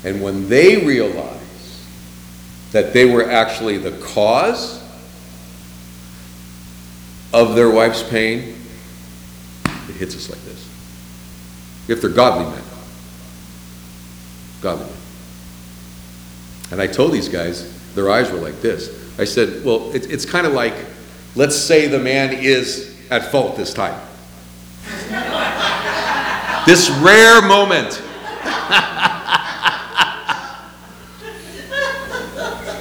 And 0.04 0.22
when 0.22 0.48
they 0.48 0.84
realize 0.84 1.84
that 2.72 2.92
they 2.92 3.04
were 3.04 3.30
actually 3.30 3.78
the 3.78 3.92
cause 3.98 4.77
of 7.32 7.54
their 7.54 7.70
wife's 7.70 8.02
pain, 8.02 8.54
it 9.64 9.96
hits 9.96 10.16
us 10.16 10.30
like 10.30 10.40
this. 10.40 10.68
If 11.88 12.00
they're 12.00 12.10
godly 12.10 12.44
men. 12.50 12.64
Godly 14.60 14.86
men. 14.86 14.94
And 16.70 16.82
I 16.82 16.86
told 16.86 17.12
these 17.12 17.28
guys, 17.28 17.74
their 17.94 18.10
eyes 18.10 18.30
were 18.30 18.38
like 18.38 18.60
this. 18.60 19.18
I 19.18 19.24
said, 19.24 19.64
well, 19.64 19.90
it, 19.94 20.10
it's 20.10 20.24
kind 20.24 20.46
of 20.46 20.52
like, 20.52 20.74
let's 21.34 21.56
say 21.56 21.88
the 21.88 21.98
man 21.98 22.32
is 22.32 22.96
at 23.10 23.30
fault 23.30 23.56
this 23.56 23.72
time. 23.72 23.98
this 26.66 26.90
rare 27.00 27.42
moment. 27.42 28.02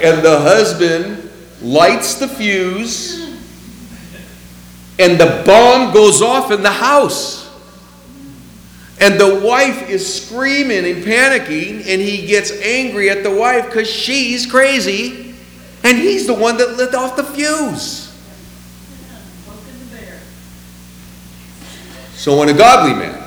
and 0.04 0.24
the 0.24 0.40
husband 0.40 1.30
lights 1.62 2.16
the 2.16 2.28
fuse, 2.28 3.17
and 5.00 5.20
the 5.20 5.44
bomb 5.46 5.94
goes 5.94 6.22
off 6.22 6.52
in 6.52 6.64
the 6.64 6.72
house. 6.72 7.46
And 9.00 9.20
the 9.20 9.42
wife 9.46 9.90
is 9.90 10.26
screaming 10.26 10.86
and 10.86 11.04
panicking, 11.04 11.86
and 11.88 12.02
he 12.02 12.26
gets 12.26 12.52
angry 12.52 13.12
at 13.12 13.22
the 13.22 13.30
wife 13.30 13.66
because 13.66 13.88
she's 13.88 14.50
crazy, 14.50 15.36
and 15.84 15.98
he's 15.98 16.26
the 16.26 16.34
one 16.34 16.58
that 16.58 16.78
lit 16.78 16.96
off 16.96 17.16
the 17.16 17.24
fuse. 17.24 18.06
So 22.16 22.40
when 22.40 22.50
a 22.50 22.54
godly 22.54 22.96
man 22.96 23.24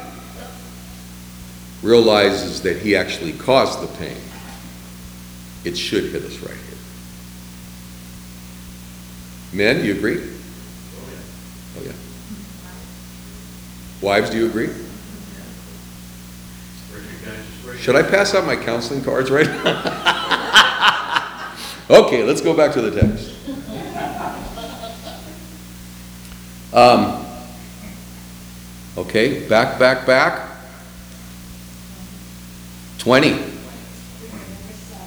realizes 1.82 2.62
that 2.62 2.78
he 2.78 2.96
actually 2.96 3.32
caused 3.32 3.80
the 3.80 3.86
pain, 3.96 4.20
it 5.64 5.76
should 5.76 6.04
hit 6.04 6.24
us 6.24 6.36
right 6.40 6.50
here. 6.50 6.78
Men, 9.52 9.84
you 9.84 9.94
agree? 9.94 10.20
Wives, 14.00 14.30
do 14.30 14.38
you 14.38 14.46
agree? 14.46 14.70
Should 17.80 17.96
I 17.96 18.02
pass 18.02 18.34
out 18.34 18.46
my 18.46 18.56
counseling 18.56 19.02
cards 19.02 19.30
right 19.30 19.46
now? 19.46 19.86
okay, 21.90 22.24
let's 22.24 22.40
go 22.40 22.54
back 22.54 22.72
to 22.74 22.82
the 22.82 23.00
text. 23.00 23.36
Um, 26.72 27.26
okay, 28.96 29.46
back, 29.48 29.78
back, 29.78 30.06
back. 30.06 30.48
20. 32.98 33.32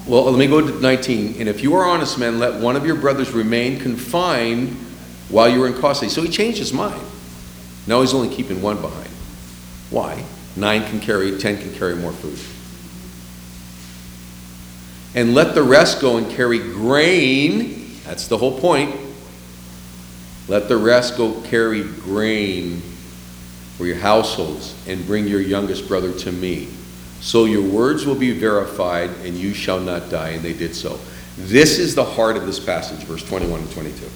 Well, 0.06 0.24
let 0.24 0.38
me 0.38 0.46
go 0.46 0.60
to 0.60 0.80
19. 0.80 1.36
And 1.38 1.48
if 1.48 1.62
you 1.62 1.74
are 1.74 1.84
honest 1.84 2.18
men, 2.18 2.38
let 2.38 2.60
one 2.60 2.76
of 2.76 2.84
your 2.84 2.96
brothers 2.96 3.30
remain 3.30 3.80
confined 3.80 4.70
while 5.30 5.48
you 5.48 5.62
are 5.62 5.66
in 5.66 5.74
custody. 5.74 6.10
So 6.10 6.22
he 6.22 6.28
changed 6.28 6.58
his 6.58 6.72
mind. 6.72 7.00
Now 7.86 8.00
he's 8.00 8.14
only 8.14 8.34
keeping 8.34 8.62
one 8.62 8.80
behind. 8.80 9.10
Why? 9.90 10.24
Nine 10.56 10.84
can 10.84 11.00
carry, 11.00 11.36
ten 11.38 11.58
can 11.58 11.74
carry 11.74 11.96
more 11.96 12.12
food. 12.12 12.38
And 15.14 15.34
let 15.34 15.54
the 15.54 15.62
rest 15.62 16.00
go 16.00 16.16
and 16.16 16.28
carry 16.30 16.58
grain. 16.58 17.92
That's 18.04 18.26
the 18.26 18.38
whole 18.38 18.58
point. 18.58 18.96
Let 20.48 20.68
the 20.68 20.76
rest 20.76 21.16
go 21.16 21.40
carry 21.42 21.84
grain 21.84 22.82
for 23.76 23.86
your 23.86 23.96
households 23.96 24.74
and 24.86 25.06
bring 25.06 25.26
your 25.26 25.40
youngest 25.40 25.88
brother 25.88 26.12
to 26.12 26.32
me. 26.32 26.68
So 27.20 27.44
your 27.44 27.62
words 27.62 28.04
will 28.04 28.14
be 28.14 28.38
verified 28.38 29.10
and 29.24 29.34
you 29.34 29.54
shall 29.54 29.80
not 29.80 30.10
die. 30.10 30.30
And 30.30 30.42
they 30.42 30.52
did 30.52 30.74
so. 30.74 30.98
This 31.38 31.78
is 31.78 31.94
the 31.94 32.04
heart 32.04 32.36
of 32.36 32.46
this 32.46 32.60
passage, 32.60 33.04
verse 33.04 33.26
21 33.26 33.60
and 33.60 33.70
22. 33.72 34.08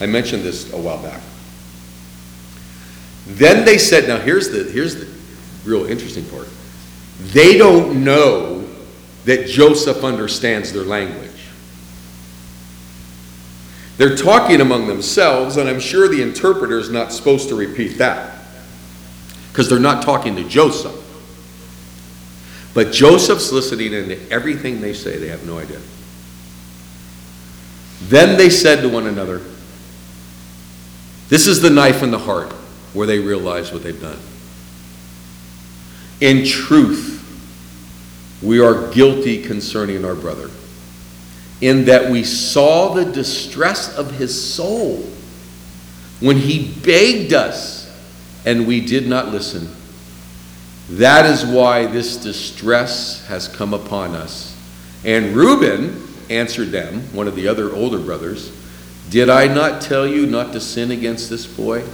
I 0.00 0.06
mentioned 0.06 0.42
this 0.42 0.72
a 0.72 0.76
while 0.76 1.02
back. 1.02 1.20
Then 3.26 3.64
they 3.64 3.78
said, 3.78 4.06
now 4.06 4.18
here's 4.18 4.50
the, 4.50 4.64
here's 4.64 4.96
the 4.96 5.08
real 5.64 5.86
interesting 5.86 6.24
part. 6.26 6.48
They 7.18 7.56
don't 7.56 8.04
know 8.04 8.68
that 9.24 9.46
Joseph 9.46 10.04
understands 10.04 10.72
their 10.72 10.82
language. 10.82 11.30
They're 13.96 14.16
talking 14.16 14.60
among 14.60 14.88
themselves, 14.88 15.56
and 15.56 15.68
I'm 15.68 15.80
sure 15.80 16.08
the 16.08 16.20
interpreter 16.20 16.78
is 16.78 16.90
not 16.90 17.12
supposed 17.12 17.48
to 17.48 17.54
repeat 17.54 17.98
that 17.98 18.42
because 19.48 19.70
they're 19.70 19.78
not 19.78 20.02
talking 20.02 20.36
to 20.36 20.44
Joseph. 20.48 21.00
But 22.74 22.92
Joseph's 22.92 23.52
listening 23.52 23.92
into 23.92 24.18
everything 24.30 24.80
they 24.80 24.92
say, 24.92 25.16
they 25.16 25.28
have 25.28 25.46
no 25.46 25.58
idea. 25.58 25.80
Then 28.02 28.36
they 28.36 28.50
said 28.50 28.82
to 28.82 28.88
one 28.88 29.06
another, 29.06 29.40
This 31.28 31.46
is 31.46 31.62
the 31.62 31.70
knife 31.70 32.02
in 32.02 32.10
the 32.10 32.18
heart 32.18 32.52
where 32.94 33.06
they 33.06 33.18
realize 33.18 33.72
what 33.72 33.82
they've 33.82 34.00
done. 34.00 34.18
In 36.20 36.46
truth, 36.46 37.20
we 38.42 38.60
are 38.60 38.90
guilty 38.92 39.42
concerning 39.42 40.04
our 40.04 40.14
brother, 40.14 40.50
in 41.60 41.84
that 41.86 42.10
we 42.10 42.24
saw 42.24 42.94
the 42.94 43.04
distress 43.04 43.94
of 43.96 44.12
his 44.12 44.54
soul 44.54 45.04
when 46.20 46.36
he 46.36 46.72
begged 46.84 47.32
us, 47.32 47.90
and 48.46 48.66
we 48.66 48.80
did 48.80 49.06
not 49.06 49.28
listen. 49.28 49.68
That 50.90 51.26
is 51.26 51.44
why 51.44 51.86
this 51.86 52.16
distress 52.16 53.26
has 53.26 53.48
come 53.48 53.74
upon 53.74 54.14
us. 54.14 54.56
And 55.04 55.34
Reuben 55.34 56.02
answered 56.30 56.70
them, 56.70 57.00
one 57.12 57.26
of 57.26 57.34
the 57.34 57.48
other 57.48 57.72
older 57.74 57.98
brothers, 57.98 58.52
Did 59.10 59.28
I 59.28 59.46
not 59.46 59.82
tell 59.82 60.06
you 60.06 60.26
not 60.26 60.52
to 60.52 60.60
sin 60.60 60.90
against 60.90 61.28
this 61.28 61.46
boy? 61.46 61.84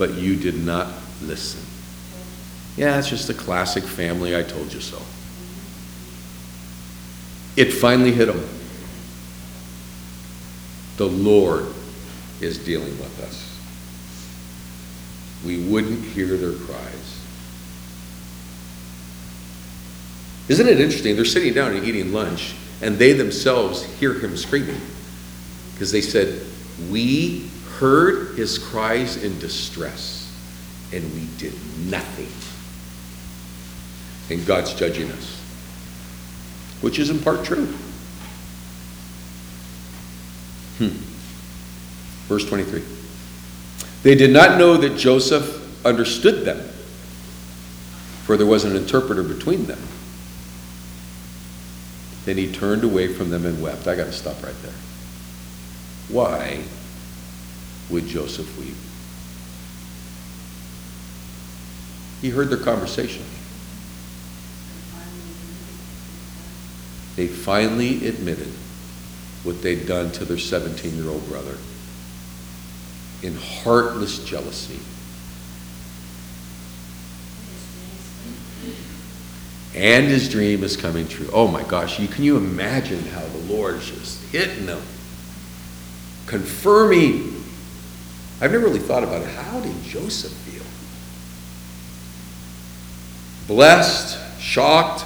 But 0.00 0.14
you 0.14 0.34
did 0.34 0.64
not 0.64 0.88
listen. 1.20 1.60
Yeah, 2.74 2.98
it's 2.98 3.10
just 3.10 3.28
a 3.28 3.34
classic 3.34 3.84
family, 3.84 4.34
I 4.34 4.42
told 4.42 4.72
you 4.72 4.80
so. 4.80 4.96
It 7.54 7.70
finally 7.70 8.10
hit 8.10 8.28
him. 8.28 8.42
The 10.96 11.04
Lord 11.04 11.66
is 12.40 12.56
dealing 12.56 12.98
with 12.98 13.20
us. 13.20 13.46
We 15.44 15.62
wouldn't 15.70 16.02
hear 16.02 16.34
their 16.38 16.54
cries. 16.54 17.20
Isn't 20.48 20.66
it 20.66 20.80
interesting? 20.80 21.14
They're 21.14 21.26
sitting 21.26 21.52
down 21.52 21.76
and 21.76 21.86
eating 21.86 22.14
lunch, 22.14 22.54
and 22.80 22.96
they 22.96 23.12
themselves 23.12 23.82
hear 24.00 24.14
him 24.14 24.34
screaming. 24.38 24.80
Because 25.74 25.92
they 25.92 26.00
said, 26.00 26.40
We 26.90 27.49
heard 27.80 28.36
his 28.36 28.58
cries 28.58 29.22
in 29.22 29.38
distress, 29.38 30.30
and 30.92 31.02
we 31.14 31.26
did 31.38 31.54
nothing. 31.90 32.28
And 34.28 34.46
God's 34.46 34.74
judging 34.74 35.10
us, 35.10 35.40
which 36.82 36.98
is 36.98 37.08
in 37.08 37.18
part 37.18 37.42
true. 37.42 37.66
Hmm. 40.76 40.88
Verse 42.28 42.46
23. 42.46 42.82
They 44.02 44.14
did 44.14 44.30
not 44.30 44.58
know 44.58 44.76
that 44.76 44.98
Joseph 44.98 45.84
understood 45.84 46.44
them, 46.44 46.58
for 48.24 48.36
there 48.36 48.46
was 48.46 48.64
an 48.64 48.76
interpreter 48.76 49.22
between 49.22 49.64
them. 49.64 49.80
Then 52.26 52.36
he 52.36 52.52
turned 52.52 52.84
away 52.84 53.12
from 53.12 53.30
them 53.30 53.46
and 53.46 53.62
wept. 53.62 53.88
I 53.88 53.96
got 53.96 54.04
to 54.04 54.12
stop 54.12 54.42
right 54.42 54.54
there. 54.62 54.74
Why 56.10 56.62
would 57.90 58.06
Joseph 58.06 58.58
weep? 58.58 58.74
He 62.20 62.30
heard 62.30 62.50
their 62.50 62.58
conversation. 62.58 63.24
They 67.16 67.26
finally 67.26 68.06
admitted 68.06 68.52
what 69.42 69.62
they'd 69.62 69.86
done 69.86 70.12
to 70.12 70.24
their 70.24 70.38
17 70.38 70.96
year 70.96 71.08
old 71.08 71.26
brother 71.28 71.56
in 73.22 73.36
heartless 73.36 74.24
jealousy. 74.24 74.78
And 79.74 80.06
his 80.06 80.28
dream 80.28 80.64
is 80.64 80.76
coming 80.76 81.06
true. 81.06 81.30
Oh 81.32 81.46
my 81.46 81.62
gosh, 81.62 82.00
you, 82.00 82.08
can 82.08 82.24
you 82.24 82.36
imagine 82.36 83.02
how 83.06 83.20
the 83.20 83.52
Lord 83.52 83.76
is 83.76 83.88
just 83.88 84.22
hitting 84.30 84.66
them, 84.66 84.82
confirming? 86.26 87.39
I've 88.40 88.52
never 88.52 88.64
really 88.64 88.78
thought 88.78 89.02
about 89.02 89.22
it. 89.22 89.28
How 89.28 89.60
did 89.60 89.82
Joseph 89.82 90.32
feel? 90.32 90.64
Blessed, 93.46 94.40
shocked, 94.40 95.04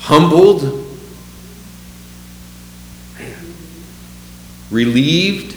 humbled, 0.00 0.86
relieved. 4.70 5.56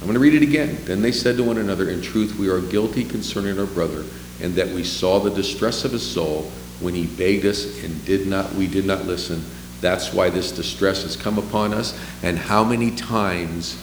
I'm 0.00 0.06
going 0.06 0.14
to 0.14 0.20
read 0.20 0.34
it 0.34 0.42
again. 0.42 0.78
Then 0.84 1.02
they 1.02 1.10
said 1.10 1.36
to 1.38 1.42
one 1.42 1.58
another, 1.58 1.90
In 1.90 2.00
truth, 2.00 2.38
we 2.38 2.48
are 2.48 2.60
guilty 2.60 3.04
concerning 3.04 3.58
our 3.58 3.66
brother, 3.66 4.04
and 4.40 4.54
that 4.54 4.68
we 4.68 4.84
saw 4.84 5.18
the 5.18 5.30
distress 5.30 5.84
of 5.84 5.90
his 5.90 6.08
soul 6.08 6.50
when 6.80 6.94
he 6.94 7.06
begged 7.06 7.44
us 7.44 7.82
and 7.82 8.04
did 8.04 8.28
not 8.28 8.54
we 8.54 8.68
did 8.68 8.86
not 8.86 9.04
listen. 9.04 9.44
That's 9.80 10.12
why 10.12 10.30
this 10.30 10.52
distress 10.52 11.02
has 11.02 11.16
come 11.16 11.38
upon 11.38 11.74
us. 11.74 11.98
And 12.22 12.38
how 12.38 12.62
many 12.62 12.92
times 12.92 13.76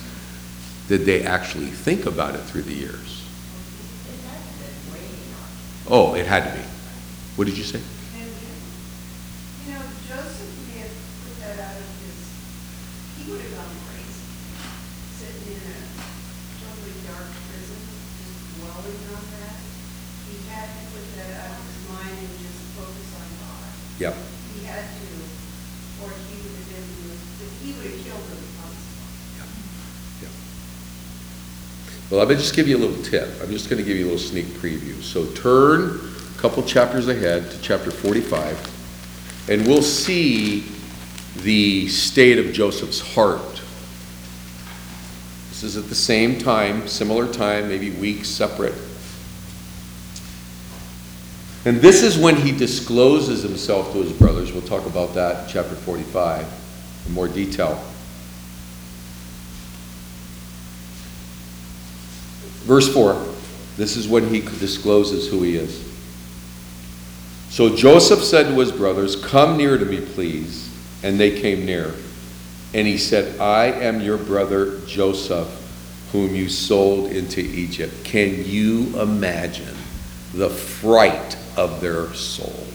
did 0.88 1.06
they 1.06 1.24
actually 1.24 1.68
think 1.68 2.06
about 2.06 2.36
it 2.36 2.42
through 2.42 2.62
the 2.64 2.74
years? 2.74 3.24
Oh, 5.88 6.16
it 6.16 6.26
had 6.26 6.50
to 6.50 6.58
be. 6.58 6.66
What 7.36 7.46
did 7.46 7.58
you 7.58 7.64
say? 7.64 7.78
You 7.78 9.74
know, 9.74 9.82
Joseph 10.08 10.50
may 10.70 10.82
have 10.82 10.96
put 11.22 11.36
that 11.42 11.60
out 11.62 11.78
of 11.78 11.86
his 12.02 12.18
he 13.18 13.32
would 13.32 13.42
have 13.42 13.54
gone 13.54 13.76
crazy. 13.90 14.26
Sitting 15.14 15.58
in 15.58 15.62
a 15.62 15.78
totally 16.58 16.98
dark 17.06 17.30
prison, 17.50 17.82
just 18.18 18.34
dwelling 18.58 19.02
on 19.14 19.26
that. 19.42 19.58
He 20.26 20.42
had 20.50 20.70
to 20.70 20.82
put 20.90 21.06
that 21.18 21.38
out 21.38 21.54
of 21.54 21.66
his 21.70 21.82
mind 21.90 22.18
and, 22.18 22.36
Well, 32.12 32.24
going 32.24 32.38
to 32.38 32.44
just 32.44 32.56
give 32.56 32.68
you 32.68 32.78
a 32.78 32.84
little 32.86 33.04
tip. 33.04 33.28
I'm 33.42 33.50
just 33.50 33.68
going 33.68 33.82
to 33.82 33.88
give 33.88 33.98
you 33.98 34.06
a 34.06 34.10
little 34.12 34.20
sneak 34.20 34.46
preview. 34.46 35.02
So 35.02 35.26
turn 35.32 36.00
a 36.36 36.40
couple 36.40 36.62
chapters 36.62 37.08
ahead 37.08 37.50
to 37.50 37.62
chapter 37.62 37.90
45, 37.90 39.50
and 39.50 39.66
we'll 39.66 39.82
see 39.82 40.66
the 41.38 41.88
state 41.88 42.38
of 42.38 42.54
Joseph's 42.54 43.02
heart. 43.16 43.60
This 45.50 45.64
is 45.64 45.78
at 45.78 45.90
the 45.90 45.96
same 45.96 46.38
time, 46.38 46.88
similar 46.88 47.32
time, 47.32 47.70
maybe 47.70 47.90
weeks 47.90 48.30
separate. 48.30 48.76
And 51.66 51.78
this 51.78 52.04
is 52.04 52.20
when 52.20 52.36
he 52.36 52.52
discloses 52.52 53.42
himself 53.42 53.92
to 53.94 54.04
his 54.04 54.14
brothers. 54.14 54.54
We'll 54.54 54.62
talk 54.62 54.86
about 54.86 55.16
that 55.16 55.46
in 55.46 55.50
chapter 55.50 55.74
45 55.74 56.46
in 57.08 57.14
more 57.14 57.28
detail. 57.28 57.84
Verse 62.66 62.92
4, 62.92 63.14
this 63.78 63.96
is 63.96 64.08
when 64.08 64.28
he 64.30 64.42
discloses 64.42 65.30
who 65.30 65.44
he 65.44 65.56
is. 65.56 65.84
So 67.50 67.76
Joseph 67.76 68.24
said 68.24 68.48
to 68.48 68.60
his 68.60 68.72
brothers, 68.72 69.16
Come 69.16 69.56
near 69.56 69.78
to 69.78 69.86
me, 69.86 70.02
please. 70.02 70.70
And 71.04 71.20
they 71.20 71.40
came 71.40 71.66
near. 71.66 71.94
And 72.74 72.88
he 72.88 72.98
said, 72.98 73.40
I 73.40 73.66
am 73.66 74.02
your 74.02 74.18
brother 74.18 74.80
Joseph, 74.88 75.48
whom 76.12 76.34
you 76.34 76.50
sold 76.50 77.12
into 77.12 77.40
Egypt. 77.40 78.04
Can 78.04 78.44
you 78.46 79.00
imagine 79.00 79.76
the 80.34 80.50
fright 80.50 81.38
of 81.56 81.82
their 81.82 82.12
soul? 82.16 82.66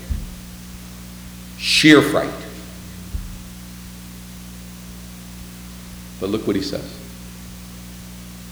Sheer 1.59 2.01
fright. 2.01 2.31
But 6.21 6.31
look 6.31 6.47
what 6.47 6.55
he 6.55 6.63
says. 6.63 7.00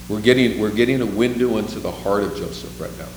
We're 0.08 0.20
getting, 0.20 0.58
we're 0.58 0.70
getting 0.70 1.00
a 1.02 1.06
window 1.06 1.58
into 1.58 1.80
the 1.80 1.92
heart 1.92 2.24
of 2.24 2.36
Joseph 2.36 2.80
right 2.80 2.96
now. 2.98 3.08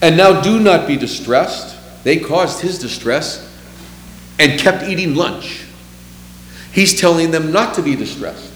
And 0.00 0.16
now 0.16 0.40
do 0.40 0.58
not 0.58 0.88
be 0.88 0.96
distressed. 0.96 1.76
They 2.02 2.18
caused 2.18 2.60
his 2.60 2.78
distress 2.78 3.48
and 4.40 4.58
kept 4.58 4.82
eating 4.84 5.14
lunch. 5.14 5.64
He's 6.72 6.98
telling 6.98 7.30
them 7.30 7.52
not 7.52 7.74
to 7.74 7.82
be 7.82 7.94
distressed. 7.94 8.50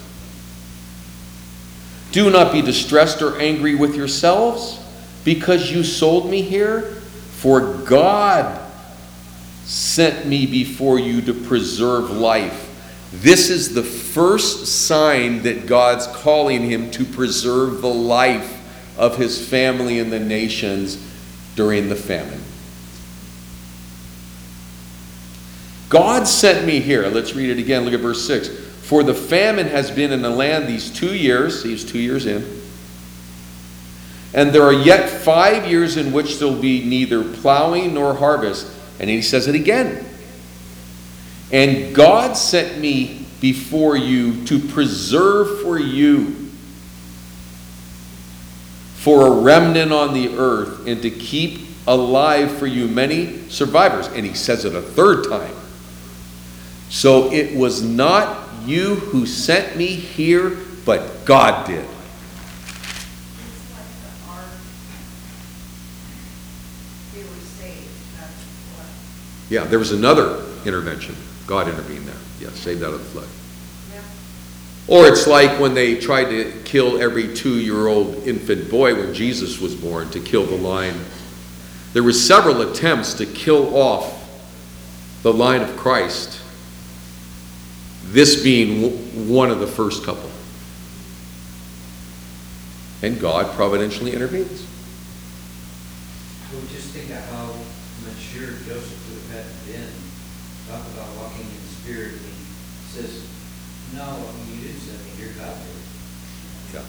Do 2.11 2.31
not 2.31 2.53
be 2.53 2.63
distressed 2.63 3.23
or 3.23 3.39
angry 3.39 3.75
with 3.75 3.95
yourselves 3.95 4.81
because 5.25 5.71
you 5.71 5.85
sold 5.85 6.31
me 6.31 6.41
here, 6.43 6.83
for 7.33 7.75
God 7.85 8.61
sent 9.65 10.27
me 10.27 10.47
before 10.47 10.99
you 10.99 11.21
to 11.23 11.35
preserve 11.35 12.11
life. 12.11 12.66
This 13.13 13.51
is 13.51 13.73
the 13.73 13.83
first 13.83 14.67
sign 14.67 15.43
that 15.43 15.67
God's 15.67 16.07
calling 16.09 16.69
him 16.69 16.91
to 16.93 17.05
preserve 17.05 17.81
the 17.81 17.93
life 17.93 18.53
of 18.99 19.17
his 19.17 19.47
family 19.47 19.99
and 20.01 20.13
the 20.13 20.21
nations 20.21 20.97
during 21.55 21.89
the 21.89 21.97
famine. 21.97 22.41
God 25.89 26.27
sent 26.27 26.67
me 26.67 26.81
here. 26.81 27.07
Let's 27.07 27.35
read 27.35 27.51
it 27.51 27.59
again. 27.59 27.85
Look 27.85 27.95
at 27.95 28.01
verse 28.01 28.27
6. 28.27 28.49
For 28.49 29.03
the 29.03 29.15
famine 29.15 29.69
has 29.69 29.91
been 29.91 30.13
in 30.13 30.23
the 30.23 30.31
land 30.31 30.67
these 30.67 30.91
two 30.91 31.15
years. 31.15 31.63
He's 31.63 31.85
two 31.85 31.99
years 31.99 32.27
in. 32.27 32.45
And 34.35 34.53
there 34.53 34.63
are 34.63 34.73
yet 34.73 35.09
five 35.09 35.67
years 35.67 35.97
in 35.97 36.13
which 36.13 36.39
there 36.39 36.49
will 36.49 36.61
be 36.61 36.85
neither 36.85 37.25
plowing 37.25 37.95
nor 37.95 38.15
harvest. 38.15 38.71
And 38.99 39.09
he 39.09 39.23
says 39.23 39.47
it 39.47 39.55
again. 39.55 40.05
And 41.53 41.95
God 41.95 42.37
sent 42.37 42.79
me 42.79 43.25
before 43.41 43.97
you 43.97 44.45
to 44.47 44.59
preserve 44.59 45.63
for 45.63 45.79
you 45.79 46.35
for 48.97 49.27
a 49.27 49.31
remnant 49.31 49.93
on 49.93 50.15
the 50.15 50.37
earth 50.37 50.87
and 50.87 51.01
to 51.03 51.11
keep 51.11 51.61
alive 51.87 52.59
for 52.59 52.67
you 52.67 52.89
many 52.89 53.49
survivors. 53.49 54.09
And 54.09 54.27
he 54.27 54.35
says 54.35 54.65
it 54.65 54.75
a 54.75 54.83
third 54.83 55.29
time. 55.29 55.55
So 56.89 57.31
it 57.33 57.57
was 57.57 57.83
not 57.83 58.49
you 58.65 58.97
who 58.97 59.27
sent 59.27 59.77
me 59.77 59.87
here, 59.87 60.57
but 60.85 61.25
God 61.25 61.69
did. 61.69 61.85
It's 61.85 61.91
like 63.71 63.87
the 64.03 64.33
ark, 64.33 64.47
they 67.15 67.23
were 67.23 67.29
saved, 67.45 67.89
that's 68.19 68.43
what. 68.75 68.87
Yeah, 69.51 69.65
there 69.65 69.79
was 69.79 69.93
another 69.93 70.45
intervention. 70.65 71.15
God 71.47 71.69
intervened 71.69 72.07
there. 72.07 72.17
Yeah, 72.41 72.51
saved 72.51 72.83
out 72.83 72.93
of 72.93 72.99
the 72.99 73.05
flood. 73.05 73.29
Yeah. 73.95 74.95
Or 74.95 75.07
it's 75.07 75.27
like 75.27 75.61
when 75.61 75.75
they 75.75 75.99
tried 75.99 76.25
to 76.31 76.53
kill 76.65 77.01
every 77.01 77.35
two-year-old 77.35 78.27
infant 78.27 78.71
boy 78.71 78.95
when 78.95 79.15
Jesus 79.15 79.61
was 79.61 79.75
born, 79.75 80.11
to 80.11 80.21
kill 80.21 80.45
the 80.45 80.57
line. 80.57 80.95
There 81.93 82.03
were 82.03 82.13
several 82.13 82.61
attempts 82.63 83.15
to 83.15 83.27
kill 83.27 83.77
off 83.77 84.13
the 85.23 85.33
line 85.33 85.63
of 85.63 85.77
Christ, 85.77 86.41
this 88.05 88.43
being 88.43 88.83
w- 88.83 89.33
one 89.33 89.51
of 89.51 89.61
the 89.61 89.67
first 89.67 90.05
couple. 90.05 90.31
And 93.03 93.21
God 93.21 93.55
providentially 93.55 94.13
intervenes. 94.13 94.67
Well, 96.53 96.63
just 96.73 96.91
think 96.91 97.11
of 97.11 97.25
how 97.31 97.55
mature 98.05 98.55
Joseph 98.67 99.03
would 99.11 99.37
have 99.37 99.45
had 99.45 99.53
to 99.53 99.73
been. 99.73 99.89
Talk 100.69 100.87
about 100.95 101.15
walking 101.17 101.47
in 101.47 101.63
the 101.63 101.76
spirit. 101.87 102.15
says, 102.89 103.25
no, 103.95 104.03
I 104.03 104.17
mean, 104.17 104.59
you 104.59 104.67
didn't 104.67 104.81
send 104.81 104.99
me 105.05 105.11
here, 105.11 105.33
God. 105.39 105.57
Yeah. 106.75 106.83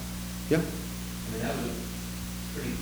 Yeah. 0.50 0.58
I 0.58 1.32
mean, 1.32 1.42
that 1.42 1.56
was 1.56 1.68
a 1.68 2.56
pretty 2.56 2.76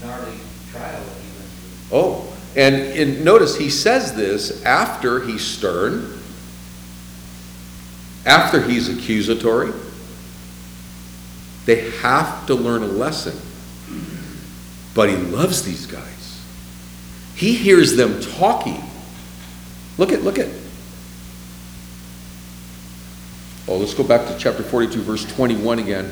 gnarly 0.00 0.38
trial 0.72 1.04
that 1.04 1.20
he 1.20 1.28
went 1.36 1.50
through. 1.50 1.98
Oh, 1.98 2.36
and, 2.56 2.74
and 2.74 3.22
notice 3.22 3.58
he 3.58 3.68
says 3.68 4.14
this 4.14 4.64
after 4.64 5.20
he's 5.20 5.42
stern, 5.42 6.18
after 8.24 8.62
he's 8.62 8.88
accusatory. 8.88 9.72
They 11.66 11.90
have 12.00 12.46
to 12.46 12.54
learn 12.54 12.82
a 12.82 12.86
lesson. 12.86 13.38
But 14.94 15.10
he 15.10 15.16
loves 15.16 15.64
these 15.64 15.84
guys. 15.84 16.42
He 17.34 17.52
hears 17.52 17.94
them 17.94 18.22
talking. 18.22 18.82
Look 19.98 20.12
at, 20.12 20.22
look 20.22 20.38
at. 20.38 20.48
Oh, 23.68 23.76
let's 23.76 23.92
go 23.92 24.02
back 24.02 24.26
to 24.26 24.38
chapter 24.38 24.62
42, 24.62 25.02
verse 25.02 25.26
21 25.26 25.78
again. 25.78 26.10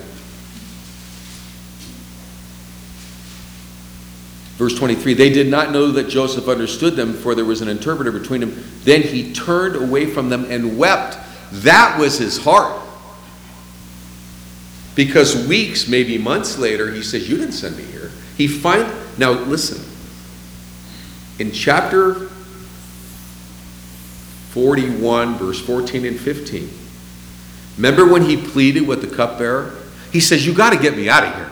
Verse 4.57 4.75
23 4.75 5.15
They 5.15 5.31
did 5.31 5.49
not 5.49 5.73
know 5.73 5.91
that 5.93 6.09
Joseph 6.09 6.49
understood 6.49 6.97
them, 6.97 7.15
for 7.15 7.35
there 7.35 7.47
was 7.47 7.63
an 7.63 7.69
interpreter 7.69 8.13
between 8.13 8.41
them. 8.41 8.63
Then 8.85 9.01
he 9.01 9.33
turned 9.33 9.75
away 9.75 10.05
from 10.05 10.29
them 10.29 10.45
and 10.51 10.77
wept. 10.77 11.19
That 11.51 11.99
was 11.99 12.19
his 12.19 12.39
heart. 12.39 12.83
Because 14.95 15.47
weeks, 15.47 15.89
maybe 15.89 16.19
months 16.19 16.59
later, 16.59 16.93
he 16.93 17.03
says, 17.03 17.29
You 17.29 17.39
didn't 17.39 17.53
send 17.53 17.79
me 17.79 17.85
here. 17.85 18.11
He 18.37 18.49
find 18.49 18.87
now 19.19 19.33
listen. 19.33 19.83
In 21.39 21.53
chapter 21.53 22.29
41, 24.51 25.37
verse 25.37 25.61
14 25.61 26.05
and 26.05 26.21
15. 26.21 26.86
Remember 27.77 28.11
when 28.11 28.23
he 28.23 28.37
pleaded 28.37 28.87
with 28.87 29.03
the 29.03 29.15
cupbearer? 29.15 29.75
He 30.13 30.21
says, 30.21 30.47
You 30.47 30.55
got 30.55 30.73
to 30.73 30.79
get 30.79 30.97
me 30.97 31.09
out 31.09 31.25
of 31.25 31.35
here. 31.35 31.51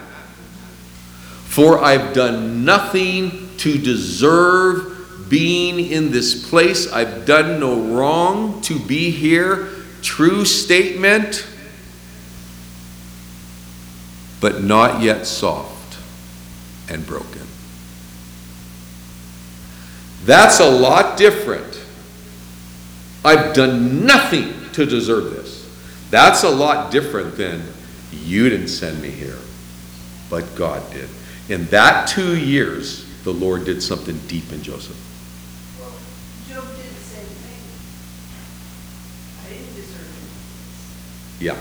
For 1.45 1.79
I've 1.79 2.15
done 2.15 2.65
nothing 2.65 3.51
to 3.59 3.79
deserve 3.79 5.29
being 5.29 5.79
in 5.81 6.11
this 6.11 6.49
place. 6.49 6.93
I've 6.93 7.27
done 7.27 7.61
no 7.61 7.81
wrong 7.81 8.61
to 8.63 8.79
be 8.79 9.11
here. 9.11 9.69
True 10.03 10.45
statement, 10.45 11.47
but 14.41 14.63
not 14.63 15.03
yet 15.03 15.27
soft 15.27 15.99
and 16.91 17.07
broken. 17.07 17.43
That's 20.25 20.61
a 20.61 20.71
lot 20.71 21.17
different. 21.17 21.83
I've 23.25 23.55
done 23.55 24.05
nothing 24.05 24.55
to 24.73 24.85
deserve 24.85 25.31
this. 25.31 25.44
That's 26.11 26.45
a 26.45 26.51
lot 26.51 26.93
different 26.93 27.37
than 27.37 27.63
you 28.13 28.49
didn't 28.49 28.69
send 28.69 29.01
me 29.03 29.11
here, 29.11 29.39
but 30.31 30.55
God 30.55 30.83
did. 30.93 31.09
In 31.49 31.67
that 31.67 32.09
two 32.09 32.37
years, 32.37 33.05
the 33.25 33.33
Lord 33.33 33.65
did 33.65 33.83
something 33.83 34.19
deep 34.29 34.53
in 34.53 34.63
Joseph. 34.63 34.97
Well, 35.81 35.91
Job 36.49 36.69
did 36.77 36.91
the 36.91 37.01
same 37.01 37.27
thing. 37.27 37.61
I 39.45 39.49
didn't 39.49 39.75
deserve 39.75 40.01
it. 41.41 41.45
Yeah. 41.45 41.57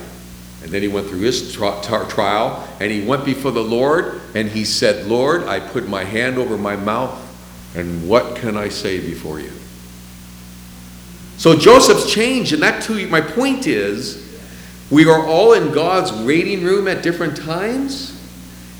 And 0.63 0.71
then 0.71 0.81
he 0.81 0.87
went 0.87 1.07
through 1.07 1.19
his 1.19 1.51
tri- 1.51 1.81
tri- 1.81 2.07
trial 2.07 2.67
and 2.79 2.91
he 2.91 3.05
went 3.05 3.25
before 3.25 3.51
the 3.51 3.63
Lord 3.63 4.21
and 4.33 4.47
he 4.47 4.63
said, 4.63 5.07
Lord, 5.07 5.43
I 5.43 5.59
put 5.59 5.89
my 5.89 6.03
hand 6.05 6.37
over 6.37 6.57
my 6.57 6.75
mouth 6.75 7.19
and 7.75 8.07
what 8.07 8.35
can 8.37 8.55
I 8.55 8.69
say 8.69 8.99
before 8.99 9.39
you? 9.39 9.51
So 11.37 11.57
Joseph's 11.57 12.11
changed, 12.11 12.53
and 12.53 12.61
that 12.61 12.83
too, 12.83 13.05
my 13.07 13.19
point 13.19 13.67
is, 13.67 14.22
we 14.89 15.09
are 15.09 15.25
all 15.25 15.53
in 15.53 15.71
God's 15.71 16.11
waiting 16.11 16.63
room 16.63 16.87
at 16.87 17.03
different 17.03 17.37
times, 17.37 18.19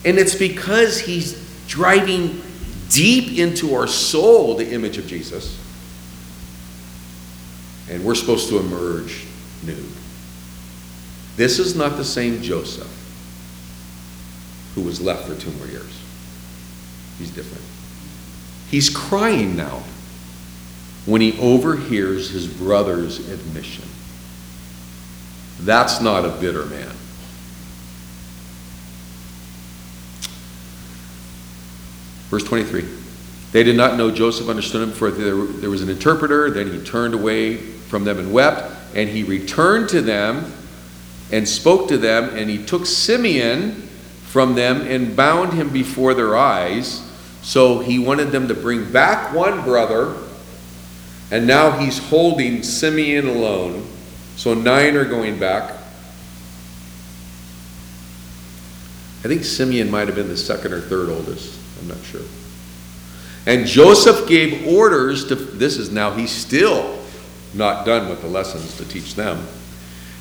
and 0.06 0.18
it's 0.18 0.36
because 0.36 1.00
He's 1.00 1.42
driving 1.68 2.42
deep 2.90 3.40
into 3.40 3.74
our 3.74 3.88
soul 3.88 4.56
the 4.56 4.72
image 4.72 4.98
of 4.98 5.08
Jesus, 5.08 5.60
and 7.90 8.04
we're 8.04 8.16
supposed 8.16 8.50
to 8.50 8.60
emerge 8.60 9.26
new. 9.64 9.84
This 11.36 11.58
is 11.60 11.76
not 11.76 11.98
the 11.98 12.06
same 12.06 12.42
Joseph 12.42 13.00
who 14.76 14.82
was 14.82 15.02
left 15.02 15.28
for 15.28 15.36
two 15.36 15.52
more 15.52 15.68
years. 15.68 16.00
He's 17.18 17.32
different. 17.32 17.64
He's 18.70 18.90
crying 18.90 19.56
now 19.56 19.84
when 21.06 21.22
he 21.22 21.40
overhears 21.40 22.30
his 22.30 22.48
brother's 22.48 23.30
admission. 23.30 23.86
That's 25.64 26.02
not 26.02 26.26
a 26.26 26.30
bitter 26.30 26.66
man. 26.66 26.92
Verse 32.30 32.44
23. 32.44 32.86
They 33.52 33.64
did 33.64 33.78
not 33.78 33.96
know 33.96 34.10
Joseph 34.10 34.50
understood 34.50 34.82
him, 34.82 34.92
for 34.92 35.12
there, 35.12 35.36
there 35.36 35.70
was 35.70 35.84
an 35.84 35.90
interpreter. 35.90 36.50
Then 36.50 36.72
he 36.72 36.84
turned 36.84 37.14
away 37.14 37.58
from 37.58 38.04
them 38.04 38.18
and 38.18 38.34
wept. 38.34 38.74
And 38.96 39.08
he 39.08 39.24
returned 39.24 39.90
to 39.90 40.02
them 40.02 40.52
and 41.32 41.48
spoke 41.48 41.88
to 41.90 41.98
them. 41.98 42.36
And 42.36 42.50
he 42.50 42.66
took 42.66 42.88
Simeon 42.88 43.88
from 44.26 44.56
them 44.56 44.82
and 44.82 45.16
bound 45.16 45.54
him 45.54 45.70
before 45.70 46.16
their 46.16 46.36
eyes. 46.36 47.08
So 47.44 47.80
he 47.80 48.00
wanted 48.00 48.32
them 48.32 48.48
to 48.48 48.56
bring 48.56 48.92
back 48.92 49.34
one 49.34 49.62
brother. 49.62 50.16
And 51.30 51.46
now 51.46 51.78
he's 51.78 52.00
holding 52.10 52.64
Simeon 52.64 53.28
alone. 53.28 53.88
So 54.36 54.54
nine 54.54 54.96
are 54.96 55.06
going 55.06 55.40
back. 55.40 55.72
I 59.24 59.28
think 59.28 59.46
Simeon 59.46 59.90
might 59.90 60.08
have 60.08 60.16
been 60.16 60.28
the 60.28 60.36
second 60.36 60.74
or 60.74 60.82
third 60.82 61.10
oldest. 61.10 61.58
I'm 61.80 61.88
not 61.88 62.04
sure. 62.04 62.22
And 63.46 63.66
Joseph 63.66 64.28
gave 64.28 64.68
orders 64.68 65.28
to, 65.28 65.36
this 65.36 65.78
is 65.78 65.92
now, 65.92 66.12
he's 66.12 66.32
still 66.32 67.00
not 67.54 67.86
done 67.86 68.10
with 68.10 68.22
the 68.22 68.28
lessons 68.28 68.76
to 68.78 68.86
teach 68.86 69.16
them. 69.16 69.46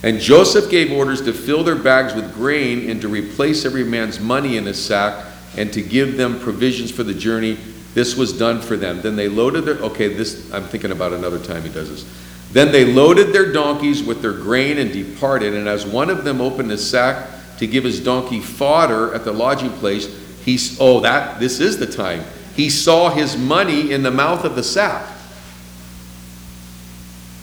And 0.03 0.21
Joseph 0.21 0.71
gave 0.71 0.93
orders 0.93 1.23
to 1.23 1.33
fill 1.33 1.63
their 1.63 1.77
bags 1.77 2.15
with 2.15 2.35
grain 2.35 2.91
and 2.91 3.01
to 3.01 3.09
replace 3.09 3.65
every 3.65 3.85
man's 3.85 4.19
money 4.19 4.57
in 4.57 4.67
his 4.67 4.85
sack 4.85 5.25
and 5.57 5.73
to 5.73 5.83
give 5.83 6.17
them 6.17 6.41
provisions 6.41 6.91
for 6.91 7.05
the 7.05 7.15
journey. 7.15 7.57
This 7.95 8.17
was 8.17 8.37
done 8.37 8.61
for 8.61 8.77
them. 8.77 9.01
Then 9.01 9.17
they 9.17 9.29
loaded 9.29 9.65
their, 9.65 9.77
okay, 9.77 10.09
this, 10.09 10.53
I'm 10.53 10.65
thinking 10.65 10.91
about 10.91 11.13
another 11.13 11.39
time 11.39 11.63
he 11.63 11.69
does 11.69 11.91
this. 11.91 12.32
Then 12.53 12.71
they 12.71 12.85
loaded 12.85 13.33
their 13.33 13.51
donkeys 13.51 14.03
with 14.03 14.21
their 14.21 14.33
grain 14.33 14.79
and 14.79 14.93
departed. 14.93 15.55
And 15.55 15.69
as 15.69 15.87
one 15.87 16.11
of 16.11 16.25
them 16.25 16.41
opened 16.41 16.71
his 16.71 16.89
sack 16.89 17.29
to 17.59 17.67
give 17.67 17.85
his 17.85 17.99
donkey 17.99 18.41
fodder 18.41 19.15
at 19.15 19.25
the 19.25 19.33
lodging 19.33 19.71
place, 19.71 20.07
he, 20.45 20.59
oh, 20.79 21.01
that, 21.01 21.41
this 21.41 21.61
is 21.61 21.79
the 21.79 21.87
time. 21.87 22.25
He 22.55 22.69
saw 22.69 23.11
his 23.11 23.37
money 23.37 23.93
in 23.93 24.03
the 24.03 24.11
mouth 24.11 24.45
of 24.45 24.55
the 24.55 24.63
sack. 24.63 25.07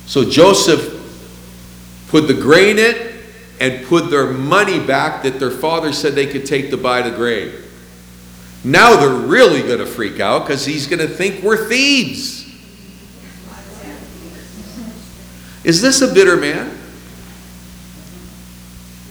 So 0.05 0.29
Joseph 0.29 0.95
put 2.09 2.27
the 2.27 2.33
grain 2.33 2.77
in 2.77 3.13
and 3.59 3.85
put 3.87 4.09
their 4.09 4.27
money 4.27 4.79
back 4.79 5.23
that 5.23 5.39
their 5.39 5.51
father 5.51 5.91
said 5.91 6.13
they 6.13 6.27
could 6.27 6.45
take 6.45 6.69
to 6.69 6.77
buy 6.77 7.01
the 7.01 7.11
grain. 7.11 7.51
Now 8.63 8.99
they're 8.99 9.27
really 9.27 9.61
going 9.61 9.79
to 9.79 9.85
freak 9.85 10.19
out 10.19 10.45
because 10.45 10.65
he's 10.65 10.87
going 10.87 10.99
to 10.99 11.07
think 11.07 11.43
we're 11.43 11.67
thieves. 11.67 12.38
Is 15.63 15.81
this 15.81 16.01
a 16.01 16.13
bitter 16.13 16.37
man? 16.37 16.67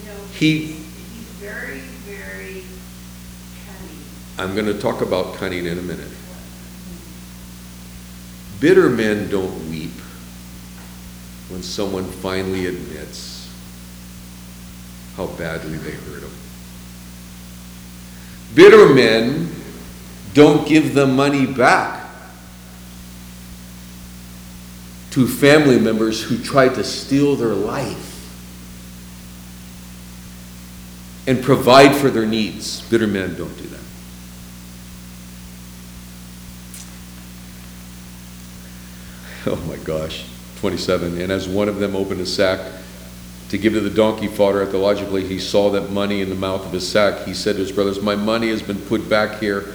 Know, 0.06 0.14
He, 0.34 0.58
he's 0.58 0.76
very, 1.40 1.80
very 1.80 2.62
cunning. 3.66 3.98
I'm 4.38 4.54
going 4.54 4.66
to 4.66 4.80
talk 4.80 5.02
about 5.02 5.34
cunning 5.34 5.66
in 5.66 5.78
a 5.78 5.82
minute. 5.82 6.10
Bitter 8.60 8.88
men 8.88 9.28
don't 9.30 9.70
weep 9.70 9.92
when 11.48 11.62
someone 11.62 12.04
finally 12.04 12.66
admits 12.66 13.54
how 15.16 15.26
badly 15.26 15.76
they 15.76 15.90
hurt 15.90 16.20
them. 16.22 16.30
Bitter 18.54 18.92
men 18.94 19.50
don't 20.32 20.66
give 20.66 20.94
the 20.94 21.06
money 21.06 21.46
back 21.46 21.97
to 25.10 25.26
family 25.26 25.78
members 25.78 26.22
who 26.22 26.38
tried 26.38 26.74
to 26.74 26.84
steal 26.84 27.36
their 27.36 27.54
life 27.54 28.08
and 31.26 31.42
provide 31.42 31.94
for 31.94 32.10
their 32.10 32.26
needs. 32.26 32.82
Bitter 32.88 33.06
men 33.06 33.36
don't 33.36 33.56
do 33.56 33.64
that. 33.64 33.78
Oh 39.46 39.56
my 39.66 39.76
gosh. 39.76 40.26
27. 40.58 41.20
And 41.20 41.30
as 41.30 41.48
one 41.48 41.68
of 41.68 41.78
them 41.78 41.94
opened 41.94 42.20
a 42.20 42.26
sack 42.26 42.60
to 43.50 43.58
give 43.58 43.72
to 43.74 43.80
the 43.80 43.90
donkey 43.90 44.26
fodder 44.26 44.66
ethologically, 44.66 45.26
he 45.26 45.38
saw 45.38 45.70
that 45.70 45.90
money 45.90 46.20
in 46.20 46.28
the 46.28 46.34
mouth 46.34 46.66
of 46.66 46.72
his 46.72 46.86
sack. 46.86 47.24
He 47.24 47.32
said 47.32 47.54
to 47.54 47.60
his 47.60 47.72
brothers, 47.72 48.02
My 48.02 48.16
money 48.16 48.48
has 48.48 48.62
been 48.62 48.80
put 48.80 49.08
back 49.08 49.40
here, 49.40 49.74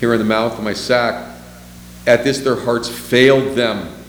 here 0.00 0.12
in 0.12 0.18
the 0.18 0.24
mouth 0.24 0.58
of 0.58 0.64
my 0.64 0.72
sack. 0.72 1.36
At 2.06 2.24
this, 2.24 2.40
their 2.40 2.56
hearts 2.56 2.88
failed 2.88 3.54
them. 3.54 4.01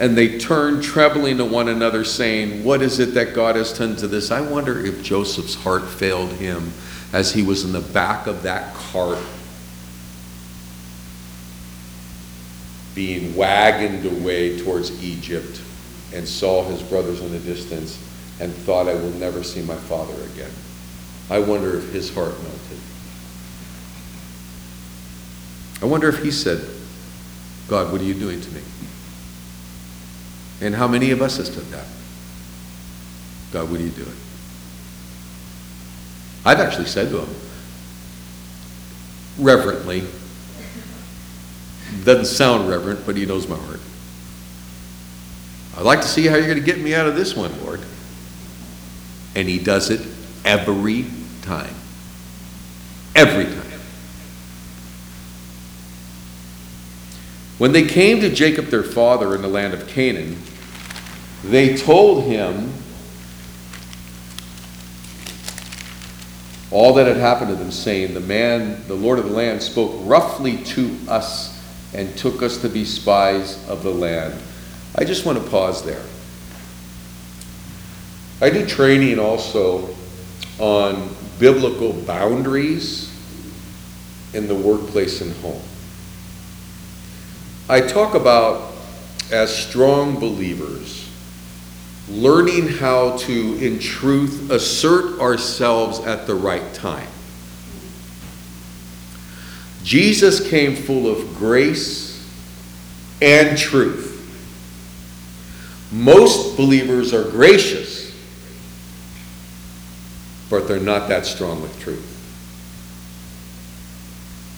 And 0.00 0.16
they 0.16 0.38
turned 0.38 0.82
trembling 0.82 1.36
to 1.36 1.44
one 1.44 1.68
another, 1.68 2.04
saying, 2.04 2.64
What 2.64 2.80
is 2.80 2.98
it 2.98 3.12
that 3.14 3.34
God 3.34 3.54
has 3.54 3.76
done 3.76 3.96
to 3.96 4.08
this? 4.08 4.30
I 4.30 4.40
wonder 4.40 4.84
if 4.84 5.02
Joseph's 5.02 5.54
heart 5.54 5.86
failed 5.86 6.32
him 6.32 6.72
as 7.12 7.32
he 7.34 7.42
was 7.42 7.66
in 7.66 7.72
the 7.72 7.80
back 7.80 8.26
of 8.26 8.42
that 8.44 8.72
cart 8.74 9.18
being 12.94 13.36
wagoned 13.36 14.06
away 14.06 14.58
towards 14.58 15.04
Egypt 15.04 15.60
and 16.14 16.26
saw 16.26 16.64
his 16.64 16.82
brothers 16.82 17.20
in 17.20 17.30
the 17.30 17.38
distance 17.38 18.02
and 18.40 18.52
thought, 18.52 18.88
I 18.88 18.94
will 18.94 19.10
never 19.10 19.42
see 19.42 19.60
my 19.62 19.76
father 19.76 20.14
again. 20.32 20.50
I 21.28 21.38
wonder 21.40 21.76
if 21.76 21.92
his 21.92 22.12
heart 22.12 22.32
melted. 22.42 22.78
I 25.82 25.84
wonder 25.84 26.08
if 26.08 26.22
he 26.22 26.30
said, 26.30 26.66
God, 27.68 27.92
what 27.92 28.00
are 28.00 28.04
you 28.04 28.14
doing 28.14 28.40
to 28.40 28.50
me? 28.50 28.62
And 30.60 30.74
how 30.74 30.86
many 30.86 31.10
of 31.10 31.22
us 31.22 31.38
have 31.38 31.46
said 31.46 31.64
that? 31.66 31.86
God, 33.52 33.70
what 33.70 33.80
are 33.80 33.82
you 33.82 33.90
doing? 33.90 34.16
I've 36.44 36.60
actually 36.60 36.86
said 36.86 37.10
to 37.10 37.20
him, 37.20 37.34
reverently, 39.38 40.04
doesn't 42.04 42.26
sound 42.26 42.68
reverent, 42.68 43.04
but 43.04 43.16
he 43.16 43.26
knows 43.26 43.48
my 43.48 43.56
heart. 43.56 43.80
I'd 45.76 45.84
like 45.84 46.00
to 46.02 46.08
see 46.08 46.26
how 46.26 46.36
you're 46.36 46.46
going 46.46 46.58
to 46.58 46.64
get 46.64 46.78
me 46.80 46.94
out 46.94 47.06
of 47.06 47.16
this 47.16 47.34
one, 47.34 47.58
Lord. 47.64 47.80
And 49.34 49.48
he 49.48 49.58
does 49.58 49.90
it 49.90 50.00
every 50.44 51.06
time. 51.42 51.74
Every 53.14 53.44
time. 53.44 53.80
When 57.58 57.72
they 57.72 57.86
came 57.86 58.20
to 58.20 58.30
Jacob 58.30 58.66
their 58.66 58.82
father 58.82 59.34
in 59.34 59.42
the 59.42 59.48
land 59.48 59.74
of 59.74 59.86
Canaan, 59.86 60.42
they 61.44 61.76
told 61.76 62.24
him 62.24 62.72
all 66.70 66.94
that 66.94 67.06
had 67.06 67.16
happened 67.16 67.48
to 67.50 67.56
them, 67.56 67.70
saying, 67.70 68.14
The 68.14 68.20
man, 68.20 68.86
the 68.86 68.94
Lord 68.94 69.18
of 69.18 69.24
the 69.24 69.32
land, 69.32 69.62
spoke 69.62 69.92
roughly 70.04 70.58
to 70.64 70.96
us 71.08 71.58
and 71.92 72.16
took 72.16 72.42
us 72.42 72.58
to 72.58 72.68
be 72.68 72.84
spies 72.84 73.66
of 73.68 73.82
the 73.82 73.90
land. 73.90 74.40
I 74.94 75.04
just 75.04 75.26
want 75.26 75.42
to 75.42 75.50
pause 75.50 75.84
there. 75.84 76.02
I 78.40 78.50
do 78.50 78.64
training 78.66 79.18
also 79.18 79.94
on 80.58 81.08
biblical 81.38 81.92
boundaries 81.92 83.10
in 84.32 84.46
the 84.46 84.54
workplace 84.54 85.20
and 85.20 85.32
home. 85.36 85.62
I 87.68 87.80
talk 87.80 88.14
about, 88.14 88.72
as 89.32 89.56
strong 89.56 90.18
believers, 90.18 90.99
learning 92.10 92.68
how 92.68 93.16
to, 93.18 93.56
in 93.64 93.78
truth, 93.78 94.50
assert 94.50 95.20
ourselves 95.20 96.00
at 96.00 96.26
the 96.26 96.34
right 96.34 96.74
time. 96.74 97.08
Jesus 99.82 100.46
came 100.48 100.76
full 100.76 101.08
of 101.08 101.36
grace 101.36 102.10
and 103.22 103.56
truth. 103.56 104.08
Most 105.92 106.56
believers 106.56 107.12
are 107.12 107.24
gracious, 107.24 108.14
but 110.48 110.68
they're 110.68 110.78
not 110.78 111.08
that 111.08 111.26
strong 111.26 111.62
with 111.62 111.78
truth. 111.80 112.06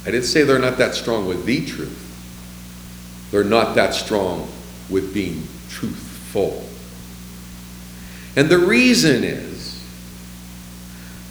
I 0.05 0.11
didn't 0.11 0.27
say 0.27 0.43
they're 0.43 0.59
not 0.59 0.79
that 0.79 0.95
strong 0.95 1.27
with 1.27 1.45
the 1.47 1.65
truth. 1.65 1.99
They're 3.31 3.45
not 3.45 3.77
that 3.77 3.95
strong 3.95 4.49
with 4.91 5.15
being 5.15 5.47
truthful. 5.71 6.67
And 8.37 8.49
the 8.49 8.59
reason 8.59 9.25
is 9.25 9.83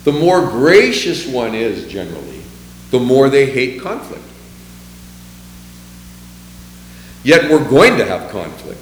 the 0.03 0.11
more 0.11 0.41
gracious 0.41 1.27
one 1.27 1.55
is 1.55 1.87
generally, 1.91 2.41
the 2.89 2.99
more 2.99 3.29
they 3.29 3.49
hate 3.49 3.81
conflict. 3.81 4.23
Yet 7.23 7.51
we're 7.51 7.67
going 7.67 7.97
to 7.97 8.05
have 8.05 8.31
conflict. 8.31 8.79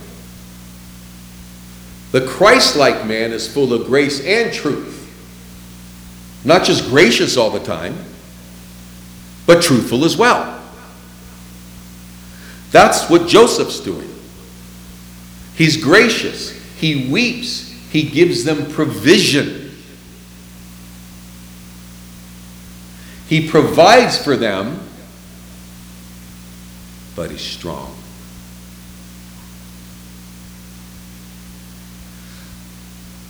The 2.11 2.25
Christ 2.25 2.75
like 2.75 3.05
man 3.05 3.31
is 3.31 3.51
full 3.51 3.73
of 3.73 3.85
grace 3.85 4.25
and 4.25 4.51
truth. 4.51 4.95
Not 6.45 6.63
just 6.63 6.89
gracious 6.89 7.37
all 7.37 7.49
the 7.49 7.59
time, 7.59 7.97
but 9.45 9.61
truthful 9.61 10.05
as 10.05 10.15
well. 10.17 10.55
That's 12.71 13.09
what 13.09 13.27
Joseph's 13.27 13.79
doing. 13.79 14.09
He's 15.55 15.75
gracious, 15.75 16.51
he 16.77 17.11
weeps, 17.11 17.68
he 17.89 18.03
gives 18.03 18.43
them 18.43 18.71
provision. 18.71 19.71
He 23.27 23.47
provides 23.47 24.17
for 24.17 24.35
them, 24.35 24.79
but 27.15 27.31
he's 27.31 27.41
strong. 27.41 27.95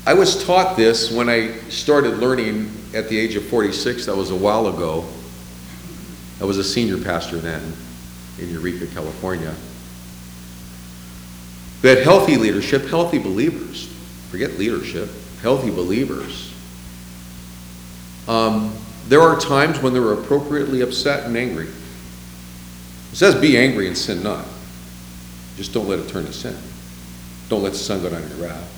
I 0.06 0.14
was 0.14 0.44
taught 0.44 0.76
this 0.76 1.12
when 1.12 1.30
I 1.30 1.54
started 1.70 2.18
learning 2.18 2.72
at 2.94 3.10
the 3.10 3.20
age 3.20 3.36
of 3.36 3.46
46. 3.46 4.08
That 4.08 4.16
was 4.16 4.32
a 4.32 4.36
while 4.36 4.68
ago. 4.68 5.06
I 6.42 6.46
was 6.46 6.58
a 6.58 6.64
senior 6.64 6.98
pastor 6.98 7.38
then 7.38 7.74
in 8.40 8.50
Eureka, 8.50 8.88
California. 8.88 9.54
That 11.82 12.04
healthy 12.04 12.38
leadership, 12.38 12.88
healthy 12.88 13.20
believers, 13.20 13.94
forget 14.30 14.58
leadership, 14.58 15.10
healthy 15.42 15.70
believers. 15.70 16.54
Um, 18.28 18.76
there 19.08 19.22
are 19.22 19.40
times 19.40 19.80
when 19.80 19.94
they're 19.94 20.14
appropriately 20.14 20.82
upset 20.82 21.26
and 21.26 21.36
angry. 21.36 21.68
It 21.68 23.16
says 23.16 23.36
be 23.36 23.58
angry 23.58 23.88
and 23.88 23.98
sin 23.98 24.22
not. 24.22 24.46
Just 25.58 25.74
don't 25.74 25.88
let 25.88 26.00
it 26.00 26.08
turn 26.10 26.26
to 26.26 26.34
sin. 26.34 26.56
Don't 27.50 27.64
let 27.64 27.74
the 27.74 27.80
sun 27.80 28.02
go 28.02 28.10
down 28.10 28.22
your 28.30 28.48
wrath. 28.48 28.76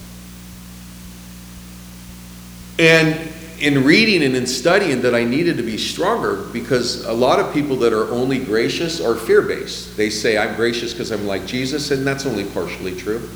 And 2.80 3.30
in 3.60 3.84
reading 3.84 4.24
and 4.24 4.36
in 4.36 4.48
studying 4.48 5.02
that 5.02 5.14
I 5.14 5.24
needed 5.24 5.58
to 5.58 5.64
be 5.64 5.78
stronger 5.78 6.48
because 6.52 7.06
a 7.06 7.14
lot 7.14 7.40
of 7.40 7.54
people 7.54 7.76
that 7.78 7.94
are 7.94 8.10
only 8.10 8.40
gracious 8.40 9.00
are 9.00 9.16
fear 9.16 9.42
based. 9.42 9.96
They 9.96 10.10
say, 10.10 10.38
I'm 10.38 10.56
gracious 10.56 10.92
because 10.92 11.12
I'm 11.12 11.28
like 11.28 11.46
Jesus, 11.46 11.92
and 11.92 12.08
that's 12.08 12.26
only 12.26 12.46
partially 12.46 12.96
true. 12.96 13.30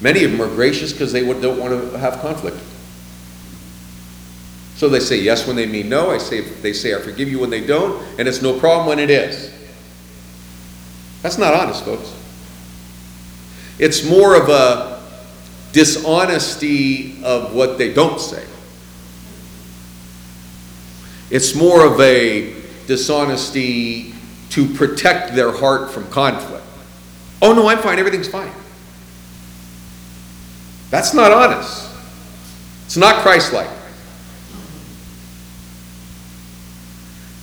Many 0.00 0.24
of 0.24 0.30
them 0.32 0.40
are 0.40 0.48
gracious 0.54 0.92
because 0.92 1.12
they 1.12 1.20
don't 1.20 1.58
want 1.58 1.72
to 1.72 1.98
have 1.98 2.20
conflict. 2.20 2.56
So 4.76 4.88
they 4.88 5.00
say 5.00 5.18
yes 5.18 5.46
when 5.46 5.56
they 5.56 5.66
mean 5.66 5.88
no. 5.88 6.10
I 6.10 6.18
say 6.18 6.40
they 6.40 6.72
say 6.72 6.94
I 6.94 7.00
forgive 7.00 7.28
you 7.28 7.40
when 7.40 7.50
they 7.50 7.66
don't, 7.66 8.00
and 8.18 8.28
it's 8.28 8.40
no 8.40 8.58
problem 8.58 8.86
when 8.86 9.00
it 9.00 9.10
is. 9.10 9.52
That's 11.22 11.36
not 11.36 11.52
honest, 11.52 11.84
folks. 11.84 12.14
It's 13.80 14.08
more 14.08 14.36
of 14.36 14.48
a 14.48 15.02
dishonesty 15.72 17.22
of 17.24 17.54
what 17.54 17.76
they 17.76 17.92
don't 17.92 18.20
say. 18.20 18.44
It's 21.30 21.54
more 21.54 21.84
of 21.84 22.00
a 22.00 22.54
dishonesty 22.86 24.14
to 24.50 24.66
protect 24.74 25.34
their 25.34 25.52
heart 25.52 25.90
from 25.90 26.08
conflict. 26.08 26.64
Oh, 27.42 27.52
no, 27.52 27.68
I'm 27.68 27.78
fine. 27.78 27.98
Everything's 27.98 28.28
fine. 28.28 28.50
That's 30.90 31.12
not 31.12 31.32
honest. 31.32 31.90
It's 32.86 32.96
not 32.96 33.16
Christ 33.16 33.52
like. 33.52 33.68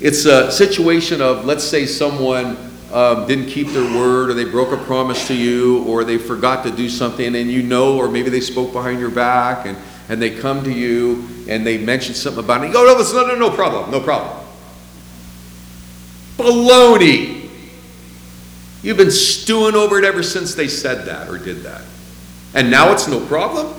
It's 0.02 0.26
a 0.26 0.52
situation 0.52 1.22
of, 1.22 1.46
let's 1.46 1.64
say, 1.64 1.86
someone 1.86 2.58
um, 2.92 3.28
didn't 3.28 3.48
keep 3.48 3.68
their 3.70 3.84
word, 3.98 4.30
or 4.30 4.34
they 4.34 4.46
broke 4.46 4.72
a 4.72 4.84
promise 4.84 5.28
to 5.28 5.36
you, 5.36 5.84
or 5.84 6.04
they 6.04 6.18
forgot 6.18 6.64
to 6.66 6.72
do 6.72 6.90
something, 6.90 7.36
and 7.36 7.52
you 7.52 7.64
know, 7.64 7.98
or 7.98 8.10
maybe 8.10 8.30
they 8.30 8.42
spoke 8.42 8.74
behind 8.74 9.00
your 9.00 9.10
back, 9.10 9.66
and, 9.66 9.78
and 10.10 10.22
they 10.22 10.32
come 10.32 10.64
to 10.64 10.72
you 10.72 11.28
and 11.48 11.66
they 11.66 11.78
mention 11.78 12.16
something 12.16 12.44
about 12.44 12.64
it. 12.64 12.68
You 12.68 12.74
go, 12.74 12.84
no, 12.84 12.98
no, 12.98 13.28
no, 13.28 13.36
no 13.38 13.56
problem, 13.56 13.92
no 13.92 14.00
problem. 14.00 14.46
Baloney. 16.38 17.50
You've 18.82 18.98
been 18.98 19.12
stewing 19.12 19.76
over 19.76 19.98
it 19.98 20.04
ever 20.04 20.22
since 20.22 20.54
they 20.54 20.68
said 20.68 21.06
that 21.06 21.28
or 21.28 21.38
did 21.38 21.64
that. 21.64 21.82
And 22.56 22.72
now 22.72 22.94
it's 22.94 23.08
no 23.08 23.20
problem? 23.20 23.74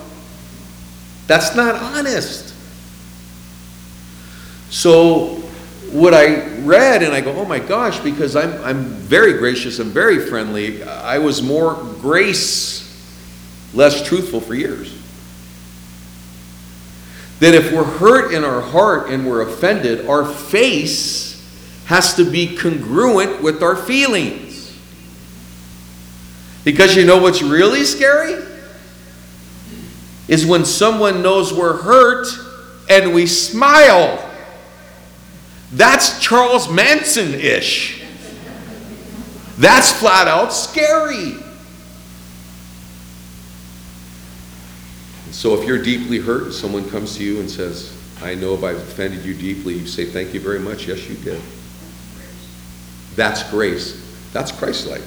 That's 1.26 1.56
not 1.56 1.74
honest. 1.74 2.54
So, 4.68 5.42
what 5.90 6.12
I 6.12 6.46
read, 6.58 7.02
and 7.02 7.14
I 7.14 7.22
go, 7.22 7.32
oh 7.32 7.46
my 7.46 7.58
gosh, 7.58 7.98
because 8.00 8.36
I'm, 8.36 8.52
I'm 8.62 8.84
very 8.84 9.38
gracious 9.38 9.78
and 9.78 9.90
very 9.90 10.20
friendly, 10.26 10.82
I 10.82 11.18
was 11.18 11.42
more 11.42 11.74
grace, 12.00 12.82
less 13.72 14.06
truthful 14.06 14.40
for 14.40 14.54
years. 14.54 14.92
That 17.40 17.54
if 17.54 17.72
we're 17.72 17.84
hurt 17.84 18.32
in 18.32 18.44
our 18.44 18.60
heart 18.60 19.10
and 19.10 19.26
we're 19.26 19.42
offended, 19.42 20.06
our 20.06 20.24
face 20.24 21.34
has 21.86 22.14
to 22.16 22.30
be 22.30 22.56
congruent 22.56 23.42
with 23.42 23.62
our 23.62 23.76
feelings. 23.76 24.76
Because 26.64 26.96
you 26.96 27.06
know 27.06 27.22
what's 27.22 27.42
really 27.42 27.84
scary? 27.84 28.42
Is 30.28 30.44
when 30.44 30.64
someone 30.64 31.22
knows 31.22 31.52
we're 31.52 31.76
hurt 31.76 32.26
and 32.88 33.14
we 33.14 33.26
smile. 33.26 34.22
That's 35.72 36.20
Charles 36.20 36.70
Manson 36.70 37.34
ish. 37.34 38.02
That's 39.58 39.90
flat 39.92 40.28
out 40.28 40.52
scary. 40.52 41.34
So 45.30 45.54
if 45.54 45.66
you're 45.66 45.82
deeply 45.82 46.18
hurt 46.18 46.44
and 46.44 46.52
someone 46.52 46.88
comes 46.88 47.16
to 47.16 47.24
you 47.24 47.40
and 47.40 47.50
says, 47.50 47.92
I 48.22 48.34
know 48.34 48.54
if 48.54 48.64
I've 48.64 48.76
offended 48.76 49.24
you 49.24 49.34
deeply, 49.34 49.74
you 49.74 49.86
say, 49.86 50.06
Thank 50.06 50.32
you 50.32 50.40
very 50.40 50.58
much. 50.58 50.86
Yes, 50.86 51.08
you 51.08 51.16
did. 51.16 51.40
That's 53.14 53.48
grace. 53.50 54.02
That's 54.32 54.52
Christ 54.52 54.86
like. 54.86 55.02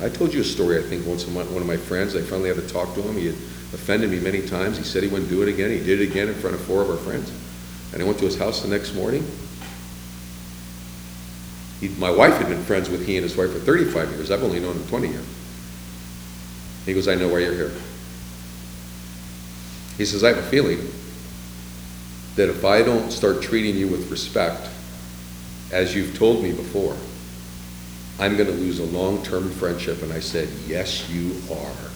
I 0.00 0.08
told 0.08 0.32
you 0.32 0.40
a 0.40 0.44
story, 0.44 0.78
I 0.78 0.82
think, 0.82 1.06
once 1.06 1.26
one 1.26 1.46
of 1.46 1.66
my 1.66 1.76
friends. 1.76 2.14
I 2.14 2.22
finally 2.22 2.48
had 2.48 2.58
to 2.58 2.68
talk 2.68 2.94
to 2.94 3.02
him. 3.02 3.16
He 3.16 3.26
had 3.26 3.34
offended 3.34 4.10
me 4.10 4.20
many 4.20 4.42
times. 4.42 4.78
He 4.78 4.84
said 4.84 5.02
he 5.02 5.08
wouldn't 5.08 5.28
do 5.28 5.42
it 5.42 5.48
again. 5.48 5.70
He 5.70 5.80
did 5.80 6.00
it 6.00 6.10
again 6.10 6.28
in 6.28 6.34
front 6.34 6.54
of 6.54 6.62
four 6.62 6.82
of 6.82 6.90
our 6.90 6.96
friends. 6.96 7.32
And 7.92 8.02
I 8.02 8.04
went 8.04 8.18
to 8.18 8.24
his 8.24 8.38
house 8.38 8.62
the 8.62 8.68
next 8.68 8.94
morning. 8.94 9.26
He, 11.80 11.88
my 11.90 12.10
wife 12.10 12.36
had 12.36 12.48
been 12.48 12.62
friends 12.62 12.88
with 12.88 13.06
he 13.06 13.16
and 13.16 13.24
his 13.24 13.36
wife 13.36 13.52
for 13.52 13.58
35 13.58 14.10
years. 14.10 14.30
I've 14.30 14.42
only 14.42 14.60
known 14.60 14.76
him 14.76 14.86
20 14.88 15.08
years. 15.08 15.26
He 16.86 16.94
goes, 16.94 17.08
I 17.08 17.14
know 17.14 17.28
why 17.28 17.40
you're 17.40 17.54
here. 17.54 17.72
He 19.96 20.04
says, 20.04 20.22
I 20.22 20.28
have 20.28 20.38
a 20.38 20.42
feeling 20.42 20.78
that 22.36 22.48
if 22.48 22.64
I 22.64 22.82
don't 22.82 23.10
start 23.10 23.42
treating 23.42 23.76
you 23.76 23.88
with 23.88 24.10
respect, 24.10 24.68
as 25.72 25.94
you've 25.94 26.16
told 26.16 26.42
me 26.42 26.52
before, 26.52 26.96
I'm 28.18 28.36
going 28.36 28.48
to 28.48 28.54
lose 28.54 28.80
a 28.80 28.84
long 28.84 29.22
term 29.22 29.50
friendship. 29.50 30.02
And 30.02 30.12
I 30.12 30.20
said, 30.20 30.48
Yes, 30.66 31.08
you 31.08 31.36
are. 31.52 31.90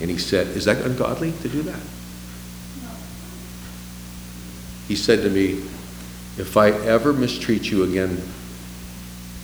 And 0.00 0.10
he 0.10 0.18
said, 0.18 0.48
Is 0.48 0.64
that 0.64 0.84
ungodly 0.84 1.32
to 1.42 1.48
do 1.48 1.62
that? 1.62 1.80
No. 2.82 2.90
He 4.88 4.96
said 4.96 5.22
to 5.22 5.30
me, 5.30 5.62
If 6.36 6.56
I 6.56 6.70
ever 6.70 7.12
mistreat 7.12 7.70
you 7.70 7.84
again 7.84 8.20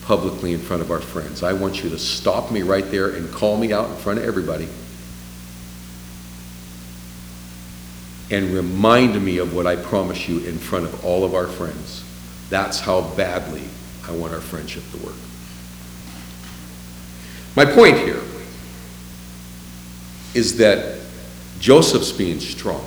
publicly 0.03 0.53
in 0.53 0.59
front 0.59 0.83
of 0.83 0.91
our 0.91 1.01
friends, 1.01 1.45
I 1.45 1.53
want 1.53 1.85
you 1.85 1.91
to 1.91 1.99
stop 1.99 2.51
me 2.51 2.63
right 2.63 2.91
there 2.91 3.11
and 3.11 3.31
call 3.33 3.57
me 3.57 3.73
out 3.73 3.89
in 3.91 3.97
front 3.97 4.19
of 4.19 4.25
everybody 4.25 4.69
and 8.31 8.53
remind 8.53 9.23
me 9.25 9.39
of 9.39 9.55
what 9.55 9.67
I 9.67 9.77
promise 9.77 10.29
you 10.29 10.39
in 10.41 10.59
front 10.59 10.85
of 10.85 11.05
all 11.05 11.25
of 11.25 11.35
our 11.35 11.47
friends. 11.47 12.05
That's 12.51 12.81
how 12.81 13.03
badly 13.15 13.63
I 14.07 14.13
want 14.13 14.35
our 14.35 14.41
friendship 14.41 14.83
to 14.91 14.97
work. 14.99 15.15
My 17.57 17.65
point 17.65 17.97
here 17.99 18.21
is 20.35 20.57
that 20.59 21.01
Joseph's 21.61 22.13
being 22.13 22.41
strong. 22.41 22.85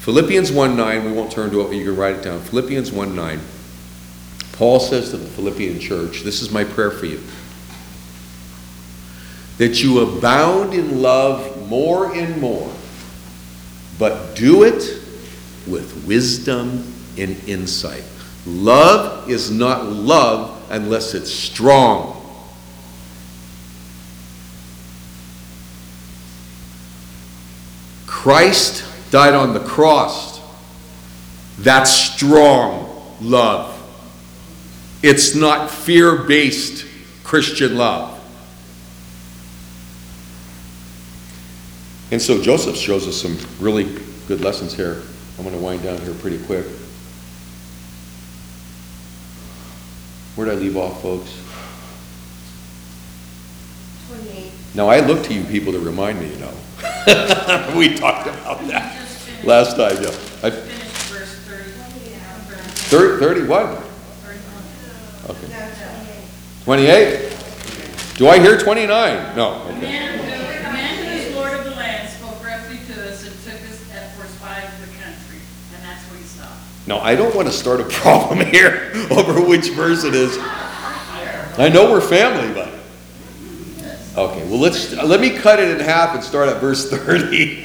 Philippians 0.00 0.50
1 0.50 0.76
9, 0.76 1.04
we 1.04 1.12
won't 1.12 1.30
turn 1.30 1.50
to 1.50 1.60
it, 1.60 1.64
but 1.64 1.76
you 1.76 1.84
can 1.84 1.96
write 1.96 2.16
it 2.16 2.22
down. 2.22 2.40
Philippians 2.40 2.90
1 2.90 3.14
9. 3.14 3.40
Paul 4.52 4.80
says 4.80 5.10
to 5.10 5.16
the 5.16 5.26
Philippian 5.26 5.78
church, 5.80 6.22
This 6.22 6.42
is 6.42 6.50
my 6.50 6.64
prayer 6.64 6.90
for 6.90 7.06
you. 7.06 7.20
That 9.58 9.82
you 9.82 10.00
abound 10.00 10.74
in 10.74 11.02
love 11.02 11.68
more 11.68 12.14
and 12.14 12.40
more, 12.40 12.72
but 13.98 14.34
do 14.36 14.62
it 14.62 14.99
with 15.70 16.04
wisdom 16.06 16.92
and 17.16 17.36
insight. 17.48 18.04
Love 18.46 19.28
is 19.28 19.50
not 19.50 19.86
love 19.86 20.66
unless 20.70 21.14
it's 21.14 21.32
strong. 21.32 22.16
Christ 28.06 28.84
died 29.10 29.34
on 29.34 29.54
the 29.54 29.60
cross. 29.60 30.40
That's 31.58 31.90
strong 31.90 33.02
love. 33.20 33.76
It's 35.02 35.34
not 35.34 35.70
fear 35.70 36.16
based 36.24 36.86
Christian 37.24 37.76
love. 37.76 38.18
And 42.10 42.20
so 42.20 42.42
Joseph 42.42 42.76
shows 42.76 43.06
us 43.06 43.20
some 43.20 43.38
really 43.60 43.84
good 44.26 44.40
lessons 44.40 44.74
here. 44.74 45.02
I'm 45.40 45.46
going 45.46 45.56
to 45.56 45.64
wind 45.64 45.82
down 45.82 45.96
here 46.02 46.12
pretty 46.12 46.36
quick. 46.44 46.66
Where 50.36 50.46
did 50.46 50.58
I 50.58 50.60
leave 50.60 50.76
off, 50.76 51.00
folks? 51.00 51.32
Twenty-eight. 54.08 54.52
Now, 54.74 54.88
I 54.88 55.00
look 55.00 55.24
to 55.24 55.32
you 55.32 55.42
people 55.44 55.72
to 55.72 55.78
remind 55.80 56.20
me, 56.20 56.28
you 56.28 56.36
know. 56.36 56.52
we 57.74 57.94
talked 57.96 58.26
about 58.26 58.66
that 58.68 58.94
last 59.42 59.76
time, 59.78 59.96
yeah. 60.02 60.10
I, 60.42 60.50
Finished 60.50 61.08
verse 61.08 61.34
thirty. 61.46 61.70
thir- 62.90 63.18
31? 63.18 63.76
Thirty-one. 63.76 65.36
Okay. 65.38 65.48
No, 65.48 65.70
28? 66.64 67.36
Do 68.18 68.28
I 68.28 68.38
hear 68.40 68.58
29? 68.58 69.36
No, 69.36 69.64
The 69.64 69.70
okay. 69.72 69.80
man 69.80 70.18
who, 70.18 70.24
the 70.26 70.70
man 70.70 71.02
who 71.02 71.10
is 71.12 71.34
Lord 71.34 71.54
of 71.54 71.64
the 71.64 71.70
land 71.70 72.10
spoke 72.10 72.44
roughly 72.44 72.76
to 72.92 73.08
us 73.10 73.26
and 73.26 73.32
took 73.42 73.54
us 73.70 73.90
at 73.94 74.14
for 74.16 74.26
spies 74.26 74.64
of 74.64 74.80
the 74.86 74.92
country, 75.02 75.29
and 75.80 75.88
that's 75.88 76.04
where 76.10 76.18
he 76.20 76.24
stopped. 76.26 76.60
Now, 76.86 76.98
I 76.98 77.14
don't 77.14 77.34
want 77.34 77.48
to 77.48 77.54
start 77.54 77.80
a 77.80 77.84
problem 77.88 78.46
here 78.46 78.92
over 79.10 79.40
which 79.40 79.70
verse 79.70 80.04
it 80.04 80.14
is. 80.14 80.36
I 80.38 81.70
know 81.72 81.90
we're 81.90 82.00
family, 82.00 82.52
but. 82.54 82.68
Okay, 84.16 84.42
well, 84.48 84.58
let's, 84.58 84.92
let 84.92 85.20
me 85.20 85.30
cut 85.30 85.60
it 85.60 85.70
in 85.70 85.80
half 85.80 86.14
and 86.14 86.22
start 86.22 86.48
at 86.48 86.60
verse 86.60 86.90
30. 86.90 87.64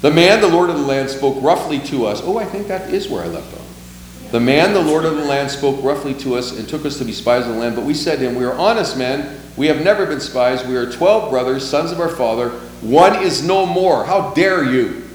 the 0.00 0.10
man, 0.10 0.40
the 0.40 0.48
Lord 0.48 0.70
of 0.70 0.76
the 0.76 0.82
land, 0.82 1.10
spoke 1.10 1.42
roughly 1.42 1.80
to 1.80 2.06
us. 2.06 2.22
Oh, 2.22 2.38
I 2.38 2.44
think 2.44 2.68
that 2.68 2.90
is 2.94 3.08
where 3.08 3.24
I 3.24 3.26
left 3.26 3.52
off. 3.54 4.30
The 4.30 4.40
man, 4.40 4.72
the 4.72 4.82
Lord 4.82 5.04
of 5.04 5.16
the 5.16 5.24
land, 5.24 5.50
spoke 5.50 5.82
roughly 5.84 6.14
to 6.14 6.36
us 6.36 6.56
and 6.58 6.68
took 6.68 6.84
us 6.84 6.98
to 6.98 7.04
be 7.04 7.12
spies 7.12 7.46
of 7.46 7.54
the 7.54 7.60
land. 7.60 7.76
But 7.76 7.84
we 7.84 7.94
said 7.94 8.18
to 8.20 8.28
him, 8.28 8.36
We 8.36 8.44
are 8.44 8.54
honest 8.54 8.96
men. 8.96 9.40
We 9.56 9.66
have 9.68 9.82
never 9.82 10.06
been 10.06 10.20
spies. 10.20 10.64
We 10.66 10.76
are 10.76 10.90
twelve 10.90 11.30
brothers, 11.30 11.68
sons 11.68 11.90
of 11.92 12.00
our 12.00 12.08
father. 12.08 12.50
One 12.80 13.22
is 13.22 13.42
no 13.44 13.66
more. 13.66 14.04
How 14.04 14.34
dare 14.34 14.64
you? 14.64 15.05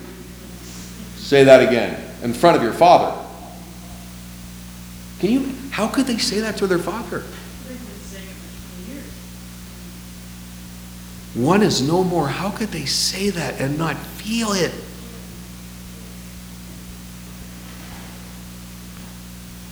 Say 1.31 1.45
that 1.45 1.65
again. 1.65 1.97
In 2.23 2.33
front 2.33 2.57
of 2.57 2.61
your 2.61 2.73
father. 2.73 3.17
Can 5.21 5.31
you, 5.31 5.55
how 5.69 5.87
could 5.87 6.05
they 6.05 6.17
say 6.17 6.41
that 6.41 6.57
to 6.57 6.67
their 6.67 6.77
father? 6.77 7.23
One 11.33 11.61
is 11.61 11.87
no 11.87 12.03
more. 12.03 12.27
How 12.27 12.49
could 12.49 12.67
they 12.71 12.83
say 12.83 13.29
that 13.29 13.61
and 13.61 13.77
not 13.77 13.95
feel 13.95 14.51
it? 14.51 14.73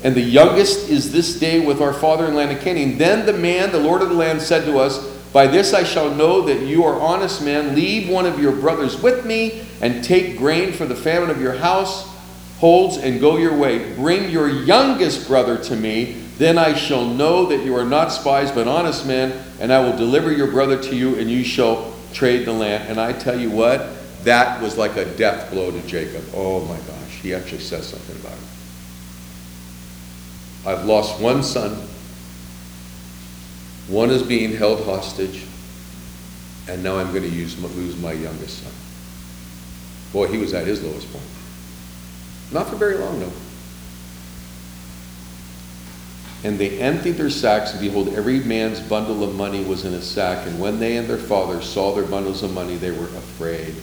And 0.02 0.16
the 0.16 0.22
youngest 0.22 0.88
is 0.88 1.12
this 1.12 1.38
day 1.38 1.60
with 1.60 1.82
our 1.82 1.92
father 1.92 2.26
in 2.28 2.36
land 2.36 2.54
of 2.54 2.62
Canaan. 2.62 2.98
Then 2.98 3.26
the 3.26 3.34
man, 3.34 3.74
the 3.74 3.82
Lord 3.82 4.02
of 4.02 4.08
the 4.08 4.16
land, 4.16 4.42
said 4.42 4.64
to 4.64 4.80
us, 4.80 5.06
By 5.34 5.46
this 5.46 5.74
I 5.74 5.84
shall 5.84 6.10
know 6.16 6.40
that 6.44 6.62
you 6.62 6.86
are 6.86 6.98
honest 6.98 7.44
men. 7.44 7.76
Leave 7.76 8.08
one 8.08 8.26
of 8.26 8.40
your 8.40 8.54
brothers 8.54 9.02
with 9.02 9.26
me, 9.26 9.66
and 9.82 10.04
take 10.04 10.38
grain 10.38 10.74
for 10.74 10.86
the 10.86 10.96
famine 10.96 11.30
of 11.30 11.42
your 11.42 11.54
house 11.54 12.10
holds, 12.60 12.98
and 12.98 13.20
go 13.22 13.38
your 13.38 13.56
way. 13.56 13.94
Bring 13.96 14.30
your 14.30 14.50
youngest 14.50 15.28
brother 15.28 15.58
to 15.58 15.76
me. 15.76 16.22
Then 16.38 16.58
I 16.58 16.74
shall 16.74 17.06
know 17.06 17.46
that 17.48 17.64
you 17.64 17.76
are 17.76 17.86
not 17.86 18.12
spies, 18.12 18.52
but 18.52 18.68
honest 18.68 19.06
men, 19.06 19.42
and 19.60 19.72
I 19.74 19.80
will 19.80 19.96
deliver 19.98 20.32
your 20.32 20.52
brother 20.52 20.82
to 20.84 20.96
you, 20.96 21.16
and 21.16 21.30
you 21.30 21.44
shall 21.44 21.94
trade 22.14 22.46
the 22.46 22.54
land. 22.54 22.90
And 22.90 23.00
I 23.00 23.14
tell 23.14 23.40
you 23.40 23.50
what, 23.50 23.90
that 24.24 24.62
was 24.62 24.78
like 24.78 24.98
a 24.98 25.06
death 25.16 25.52
blow 25.52 25.72
to 25.72 25.82
Jacob. 25.88 26.24
Oh 26.34 26.66
my 26.66 26.78
gosh, 26.78 27.22
he 27.22 27.34
actually 27.34 27.62
says 27.62 27.88
something 27.88 28.16
about 28.18 28.38
it. 28.38 28.44
I've 30.68 30.86
lost 30.86 31.22
one 31.22 31.44
son. 31.44 31.72
One 33.88 34.10
is 34.10 34.22
being 34.22 34.54
held 34.54 34.84
hostage. 34.84 35.46
And 36.68 36.84
now 36.84 36.98
I'm 36.98 37.12
going 37.12 37.24
to 37.24 37.30
use, 37.30 37.58
lose 37.76 37.98
my 38.00 38.12
youngest 38.12 38.64
son. 38.64 38.74
Boy, 40.14 40.28
he 40.28 40.38
was 40.38 40.54
at 40.54 40.66
his 40.66 40.84
lowest 40.84 41.12
point. 41.12 41.26
Not 42.52 42.68
for 42.68 42.76
very 42.76 42.96
long, 42.96 43.20
though. 43.20 43.32
And 46.44 46.58
they 46.58 46.80
emptied 46.80 47.12
their 47.12 47.30
sacks, 47.30 47.72
and 47.72 47.82
behold, 47.82 48.10
every 48.10 48.40
man's 48.40 48.80
bundle 48.80 49.24
of 49.24 49.36
money 49.36 49.64
was 49.64 49.84
in 49.84 49.94
a 49.94 50.02
sack. 50.02 50.48
And 50.48 50.60
when 50.60 50.80
they 50.80 50.98
and 50.98 51.08
their 51.08 51.18
father 51.18 51.62
saw 51.62 51.94
their 51.94 52.06
bundles 52.06 52.44
of 52.44 52.54
money, 52.54 52.78
they 52.78 52.92
were 52.92 53.08
afraid. 53.08 53.76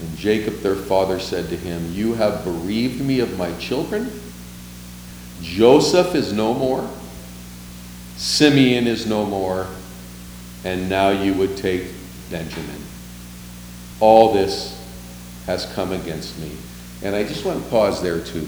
And 0.00 0.16
Jacob 0.18 0.54
their 0.60 0.74
father 0.74 1.20
said 1.20 1.48
to 1.50 1.56
him, 1.56 1.92
You 1.92 2.14
have 2.14 2.44
bereaved 2.44 3.00
me 3.00 3.20
of 3.20 3.38
my 3.38 3.56
children. 3.58 4.10
Joseph 5.40 6.14
is 6.16 6.32
no 6.32 6.54
more. 6.54 6.88
Simeon 8.16 8.88
is 8.88 9.06
no 9.06 9.24
more. 9.24 9.68
And 10.64 10.88
now 10.88 11.10
you 11.10 11.34
would 11.34 11.56
take 11.56 11.86
Benjamin. 12.30 12.82
All 14.00 14.32
this 14.32 14.73
has 15.46 15.66
come 15.74 15.92
against 15.92 16.38
me. 16.38 16.52
And 17.02 17.14
I 17.14 17.24
just 17.24 17.44
want 17.44 17.62
to 17.62 17.70
pause 17.70 18.02
there 18.02 18.20
too. 18.20 18.46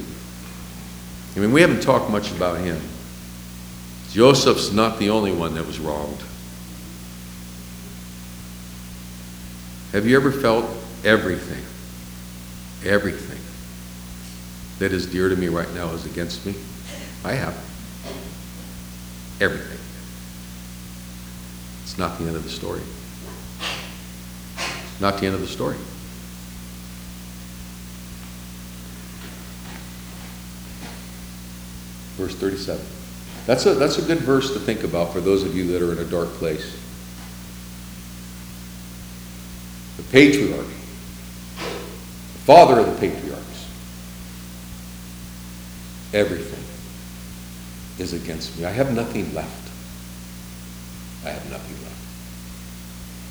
I 1.37 1.41
mean, 1.41 1.53
we 1.53 1.61
haven't 1.61 1.83
talked 1.83 2.11
much 2.11 2.31
about 2.33 2.59
him. 2.59 2.81
Joseph's 4.11 4.73
not 4.73 4.99
the 4.99 5.11
only 5.11 5.33
one 5.33 5.55
that 5.55 5.67
was 5.67 5.79
wronged. 5.79 6.21
Have 9.93 10.07
you 10.07 10.17
ever 10.17 10.33
felt 10.33 10.65
everything, 11.05 11.63
everything 12.85 13.39
that 14.79 14.93
is 14.93 15.07
dear 15.07 15.29
to 15.29 15.37
me 15.37 15.49
right 15.49 15.73
now 15.75 15.91
is 15.91 16.07
against 16.07 16.47
me? 16.47 16.55
I 17.25 17.33
have. 17.33 17.55
Everything. 19.41 19.79
It's 21.83 21.99
not 21.99 22.19
the 22.19 22.27
end 22.27 22.37
of 22.37 22.45
the 22.45 22.51
story. 22.51 22.81
Not 25.01 25.19
the 25.19 25.27
end 25.27 25.35
of 25.35 25.41
the 25.43 25.47
story. 25.47 25.77
Verse 32.17 32.35
37. 32.35 32.85
That's 33.47 33.67
a, 33.67 33.75
that's 33.75 33.99
a 33.99 34.03
good 34.03 34.19
verse 34.19 34.53
to 34.53 34.59
think 34.59 34.83
about 34.83 35.13
for 35.13 35.21
those 35.21 35.45
of 35.45 35.55
you 35.57 35.67
that 35.73 35.83
are 35.83 35.93
in 35.93 35.99
a 35.99 36.05
dark 36.05 36.29
place. 36.31 36.77
The 39.97 40.03
patriarch, 40.05 40.67
the 40.67 42.43
father 42.45 42.81
of 42.81 42.87
the 42.87 42.99
patriarchs, 43.09 43.69
everything 46.13 46.65
is 47.99 48.13
against 48.13 48.59
me. 48.59 48.65
I 48.65 48.71
have 48.71 48.95
nothing 48.95 49.33
left. 49.35 49.71
I 51.25 51.31
have 51.31 51.51
nothing 51.51 51.77
left. 51.83 51.97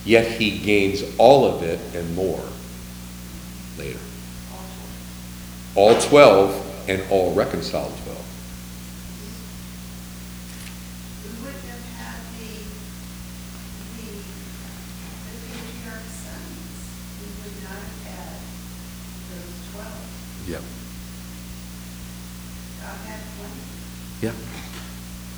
Yet 0.06 0.28
he 0.40 0.60
gains 0.60 1.04
all 1.18 1.46
of 1.46 1.64
it 1.64 1.80
and 1.96 2.16
more 2.16 2.44
later. 3.78 4.00
All 5.76 6.00
12 6.00 6.90
and 6.90 7.02
all 7.10 7.34
reconciled 7.34 7.94
12. 8.04 8.16
We 11.24 11.30
wouldn't 11.44 11.64
have 11.64 11.86
had 11.98 12.22
the, 12.38 12.52
the, 13.98 14.08
the 15.26 15.36
patriarch 15.50 16.06
sons. 16.06 16.70
We 17.20 17.28
would 17.42 17.58
not 17.64 17.82
have 17.82 18.00
had 18.06 18.38
those 19.32 19.58
twelve. 19.74 20.06
Yep. 20.48 20.64
God 22.82 22.98
had 23.08 23.22
plenty. 23.40 23.66
Yeah. 24.22 24.36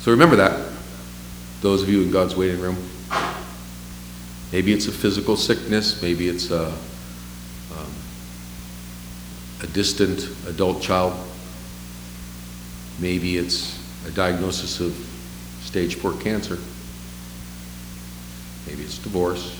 So 0.08 0.12
remember 0.12 0.36
that, 0.36 0.58
those 1.60 1.82
of 1.82 1.90
you 1.90 2.00
in 2.00 2.10
God's 2.10 2.34
waiting 2.34 2.62
room. 2.62 2.78
Maybe 4.50 4.72
it's 4.72 4.86
a 4.86 4.90
physical 4.90 5.36
sickness, 5.36 6.00
maybe 6.00 6.30
it's 6.30 6.50
a, 6.50 6.68
um, 7.76 7.92
a 9.62 9.66
distant 9.66 10.26
adult 10.46 10.80
child, 10.80 11.12
maybe 12.98 13.36
it's 13.36 13.78
a 14.06 14.10
diagnosis 14.10 14.80
of 14.80 14.94
stage 15.60 15.96
four 15.96 16.14
cancer, 16.14 16.56
maybe 18.66 18.84
it's 18.84 18.96
divorce. 18.96 19.54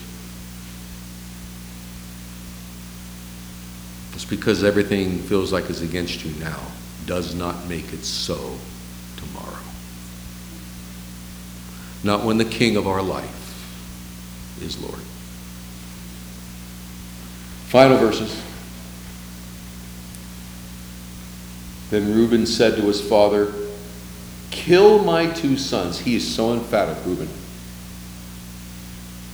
Just 4.14 4.30
because 4.30 4.64
everything 4.64 5.18
feels 5.18 5.52
like 5.52 5.68
it's 5.68 5.82
against 5.82 6.24
you 6.24 6.32
now 6.40 6.62
does 7.04 7.34
not 7.34 7.68
make 7.68 7.92
it 7.92 8.02
so 8.02 8.56
tomorrow. 9.18 9.58
Not 12.02 12.24
when 12.24 12.38
the 12.38 12.44
King 12.44 12.76
of 12.76 12.86
our 12.86 13.02
life 13.02 13.34
is 14.62 14.80
Lord. 14.80 15.02
Final 17.68 17.98
verses. 17.98 18.42
Then 21.90 22.14
Reuben 22.14 22.46
said 22.46 22.76
to 22.76 22.82
his 22.82 23.00
father, 23.00 23.52
Kill 24.50 25.02
my 25.04 25.26
two 25.26 25.56
sons. 25.56 25.98
He 25.98 26.14
is 26.14 26.34
so 26.34 26.52
emphatic, 26.52 26.96
Reuben. 27.04 27.28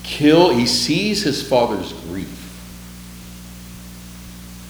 Kill, 0.03 0.51
he 0.51 0.67
sees 0.67 1.23
his 1.23 1.47
father's 1.47 1.93
grief. 1.93 2.41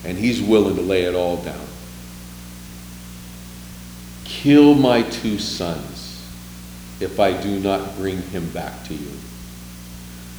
And 0.04 0.18
he's 0.18 0.40
willing 0.40 0.76
to 0.76 0.82
lay 0.82 1.02
it 1.04 1.14
all 1.14 1.38
down. 1.38 1.66
Kill 4.24 4.74
my 4.74 5.02
two 5.02 5.38
sons 5.38 5.93
if 7.04 7.20
I 7.20 7.40
do 7.40 7.60
not 7.60 7.96
bring 7.96 8.20
him 8.22 8.48
back 8.50 8.84
to 8.84 8.94
you. 8.94 9.12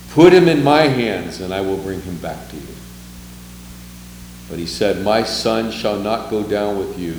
Put 0.10 0.34
him 0.34 0.48
in 0.48 0.64
my 0.64 0.84
hands, 0.84 1.42
and 1.42 1.54
I 1.54 1.62
will 1.62 1.78
bring 1.78 2.02
him 2.02 2.18
back 2.18 2.50
to 2.50 2.56
you. 2.56 2.76
But 4.50 4.60
he 4.60 4.66
said, 4.66 5.04
My 5.04 5.24
son 5.24 5.72
shall 5.72 6.00
not 6.00 6.30
go 6.30 6.44
down 6.44 6.78
with 6.78 6.98
you, 6.98 7.14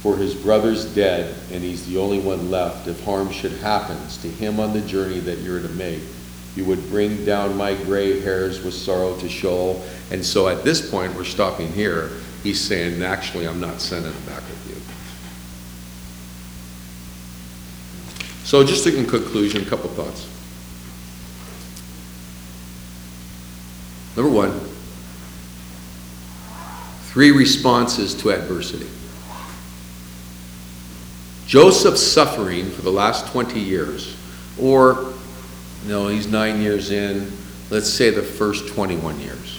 for 0.00 0.16
his 0.16 0.34
brother's 0.34 0.84
dead, 0.94 1.34
and 1.50 1.62
he's 1.62 1.86
the 1.86 1.98
only 1.98 2.20
one 2.20 2.50
left. 2.50 2.86
If 2.86 3.02
harm 3.04 3.30
should 3.30 3.52
happen 3.52 3.96
to 4.22 4.28
him 4.28 4.60
on 4.60 4.72
the 4.72 4.82
journey 4.82 5.20
that 5.20 5.38
you're 5.38 5.60
to 5.60 5.68
make, 5.70 6.00
you 6.56 6.64
would 6.66 6.88
bring 6.88 7.24
down 7.24 7.56
my 7.56 7.74
gray 7.74 8.20
hairs 8.20 8.62
with 8.62 8.74
sorrow 8.74 9.16
to 9.18 9.28
Sheol. 9.28 9.82
And 10.10 10.24
so 10.24 10.48
at 10.48 10.62
this 10.62 10.88
point, 10.90 11.14
we're 11.14 11.24
stopping 11.24 11.72
here. 11.72 12.10
He's 12.42 12.60
saying, 12.60 13.02
Actually, 13.02 13.48
I'm 13.48 13.60
not 13.60 13.80
sending 13.80 14.12
him 14.12 14.26
back 14.26 14.42
with 14.42 14.68
you. 14.68 14.74
So, 18.44 18.62
just 18.62 18.86
in 18.86 19.06
conclusion, 19.06 19.62
a 19.62 19.64
couple 19.64 19.88
thoughts. 19.90 20.28
Number 24.16 24.30
one, 24.30 24.52
three 27.10 27.30
responses 27.30 28.14
to 28.16 28.30
adversity. 28.32 28.86
Joseph's 31.46 32.02
suffering 32.02 32.70
for 32.70 32.82
the 32.82 32.92
last 32.92 33.26
20 33.32 33.58
years, 33.58 34.14
or, 34.60 35.14
no, 35.86 36.08
he's 36.08 36.26
nine 36.26 36.60
years 36.60 36.90
in, 36.90 37.32
let's 37.70 37.88
say 37.88 38.10
the 38.10 38.22
first 38.22 38.68
21 38.68 39.20
years. 39.20 39.58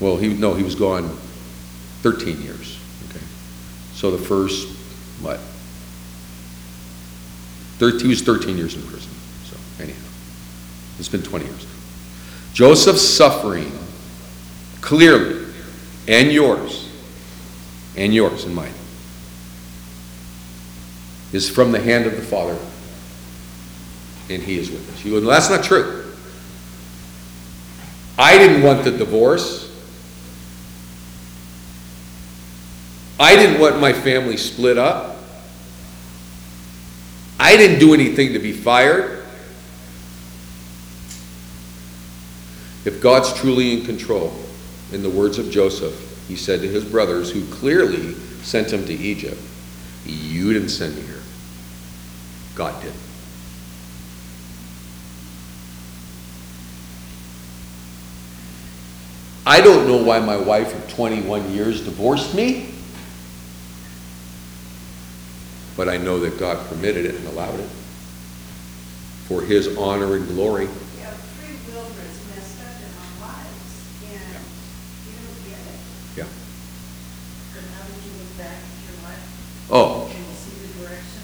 Well, 0.00 0.16
he, 0.16 0.34
no, 0.34 0.54
he 0.54 0.64
was 0.64 0.74
gone 0.74 1.16
13 2.02 2.42
years. 2.42 2.81
So 4.02 4.10
the 4.10 4.18
first, 4.18 4.66
what? 5.20 5.38
Thir- 7.78 8.00
he 8.00 8.08
was 8.08 8.20
13 8.20 8.58
years 8.58 8.74
in 8.74 8.82
prison. 8.82 9.12
So, 9.44 9.56
anyhow, 9.80 10.02
it's 10.98 11.08
been 11.08 11.22
20 11.22 11.44
years. 11.44 11.66
Joseph's 12.52 13.00
suffering, 13.00 13.70
clearly, 14.80 15.46
and 16.08 16.32
yours, 16.32 16.90
and 17.96 18.12
yours 18.12 18.44
and 18.44 18.56
mine, 18.56 18.74
is 21.32 21.48
from 21.48 21.70
the 21.70 21.78
hand 21.78 22.04
of 22.06 22.16
the 22.16 22.22
Father, 22.22 22.58
and 24.30 24.42
He 24.42 24.58
is 24.58 24.68
with 24.68 24.92
us. 24.92 25.04
You 25.04 25.20
go, 25.20 25.20
that's 25.20 25.48
not 25.48 25.62
true. 25.62 26.12
I 28.18 28.36
didn't 28.36 28.64
want 28.64 28.82
the 28.82 28.90
divorce. 28.90 29.71
I 33.18 33.36
didn't 33.36 33.60
want 33.60 33.80
my 33.80 33.92
family 33.92 34.36
split 34.36 34.78
up. 34.78 35.16
I 37.38 37.56
didn't 37.56 37.78
do 37.78 37.94
anything 37.94 38.32
to 38.32 38.38
be 38.38 38.52
fired. 38.52 39.24
If 42.84 43.00
God's 43.00 43.32
truly 43.34 43.74
in 43.74 43.84
control, 43.84 44.32
in 44.92 45.02
the 45.02 45.10
words 45.10 45.38
of 45.38 45.50
Joseph, 45.50 46.26
he 46.28 46.36
said 46.36 46.60
to 46.60 46.68
his 46.68 46.84
brothers, 46.84 47.30
who 47.30 47.44
clearly 47.46 48.14
sent 48.42 48.72
him 48.72 48.84
to 48.86 48.92
Egypt, 48.92 49.40
You 50.04 50.52
didn't 50.52 50.70
send 50.70 50.96
me 50.96 51.02
here. 51.02 51.20
God 52.54 52.80
did. 52.82 52.92
I 59.44 59.60
don't 59.60 59.86
know 59.88 60.02
why 60.02 60.20
my 60.20 60.36
wife 60.36 60.74
of 60.74 60.94
21 60.94 61.52
years 61.52 61.84
divorced 61.84 62.34
me, 62.34 62.71
but 65.82 65.88
I 65.88 65.96
know 65.96 66.20
that 66.20 66.38
God 66.38 66.64
permitted 66.68 67.04
it 67.06 67.16
and 67.16 67.26
allowed 67.26 67.58
it 67.58 67.66
for 69.26 69.42
his 69.42 69.76
honor 69.76 70.14
and 70.14 70.28
glory. 70.28 70.66
Yeah, 70.66 71.10
free 71.10 71.58
will 71.74 71.82
is 71.82 72.22
messed 72.30 72.60
up 72.62 72.70
in 72.78 72.86
our 73.02 73.26
lives. 73.26 73.82
Yeah. 76.16 76.22
And 76.22 77.66
how 77.74 77.82
did 77.82 77.98
you 77.98 78.12
look 78.16 78.38
back 78.38 78.58
at 78.62 78.78
your 78.86 79.02
life? 79.02 79.26
Oh, 79.72 80.08
Can 80.12 80.22
you 80.22 80.34
see 80.38 80.54
the 80.54 80.86
direction? 80.86 81.22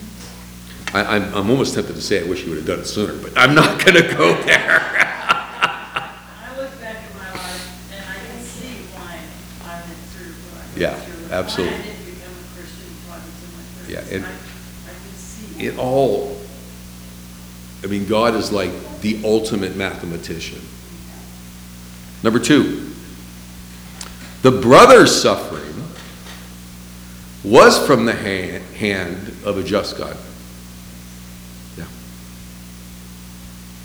I, 0.92 1.04
I'm, 1.16 1.32
I'm 1.36 1.50
almost 1.50 1.74
tempted 1.74 1.94
to 1.94 2.02
say 2.02 2.18
I 2.20 2.28
wish 2.28 2.42
you 2.42 2.48
would 2.50 2.58
have 2.58 2.66
done 2.66 2.80
it 2.80 2.86
sooner, 2.86 3.14
but 3.22 3.30
I'm 3.38 3.54
not 3.54 3.78
gonna 3.84 4.02
go 4.12 4.34
there. 4.42 4.82
I 4.82 6.50
look 6.58 6.74
back 6.80 6.96
at 6.96 7.14
my 7.14 7.30
life 7.30 7.92
and 7.94 8.02
I 8.10 8.18
can 8.26 8.42
see 8.42 8.82
why 8.90 9.20
I 9.70 9.82
went 9.86 9.98
through 10.10 10.32
what 10.50 10.58
I 10.58 10.66
went 10.66 10.78
Yeah, 10.78 10.94
through. 10.98 11.32
absolutely. 11.32 11.76
Why 11.76 11.80
I 11.80 11.86
didn't 11.86 12.04
become 12.10 12.34
a 12.34 12.58
Christian 12.58 12.86
until 12.90 13.12
I 13.12 13.18
was 13.22 13.38
in 13.38 13.50
my 13.54 13.62
thirties. 13.62 13.94
Yeah, 13.94 14.16
and- 14.18 14.26
I, 14.26 14.26
I 14.26 14.30
can 14.32 14.38
see. 14.42 14.47
It 15.58 15.78
all, 15.78 16.36
I 17.82 17.86
mean, 17.86 18.06
God 18.06 18.34
is 18.34 18.52
like 18.52 19.00
the 19.00 19.20
ultimate 19.24 19.76
mathematician. 19.76 20.60
Number 22.22 22.38
two, 22.38 22.92
the 24.42 24.50
brother's 24.52 25.20
suffering 25.20 25.64
was 27.44 27.84
from 27.86 28.04
the 28.04 28.12
hand, 28.12 28.62
hand 28.76 29.34
of 29.44 29.58
a 29.58 29.62
just 29.62 29.96
God. 29.96 30.16
Yeah. 31.76 31.86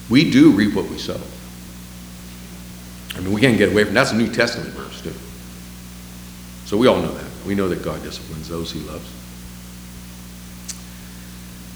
We 0.09 0.29
do 0.29 0.51
reap 0.51 0.75
what 0.75 0.89
we 0.89 0.97
sow. 0.97 1.19
I 3.15 3.19
mean, 3.19 3.31
we 3.31 3.41
can't 3.41 3.57
get 3.57 3.71
away 3.71 3.83
from 3.83 3.93
that's 3.93 4.11
a 4.11 4.15
New 4.15 4.31
Testament 4.31 4.69
verse, 4.69 5.01
too. 5.01 5.13
So 6.65 6.77
we 6.77 6.87
all 6.87 6.99
know 6.99 7.13
that. 7.13 7.45
We 7.45 7.53
know 7.55 7.69
that 7.69 7.83
God 7.83 8.01
disciplines 8.01 8.49
those 8.49 8.71
he 8.71 8.79
loves. 8.79 9.22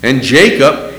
And 0.03 0.21
Jacob, 0.21 0.93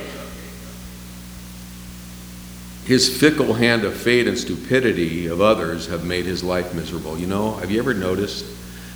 his 2.85 3.21
fickle 3.21 3.55
hand 3.55 3.85
of 3.85 3.95
fate 3.95 4.27
and 4.27 4.37
stupidity 4.37 5.27
of 5.27 5.41
others 5.41 5.87
have 5.89 6.05
made 6.05 6.25
his 6.25 6.43
life 6.43 6.75
miserable. 6.75 7.19
You 7.19 7.27
know, 7.27 7.55
have 7.57 7.71
you 7.71 7.79
ever 7.79 7.95
noticed 7.95 8.45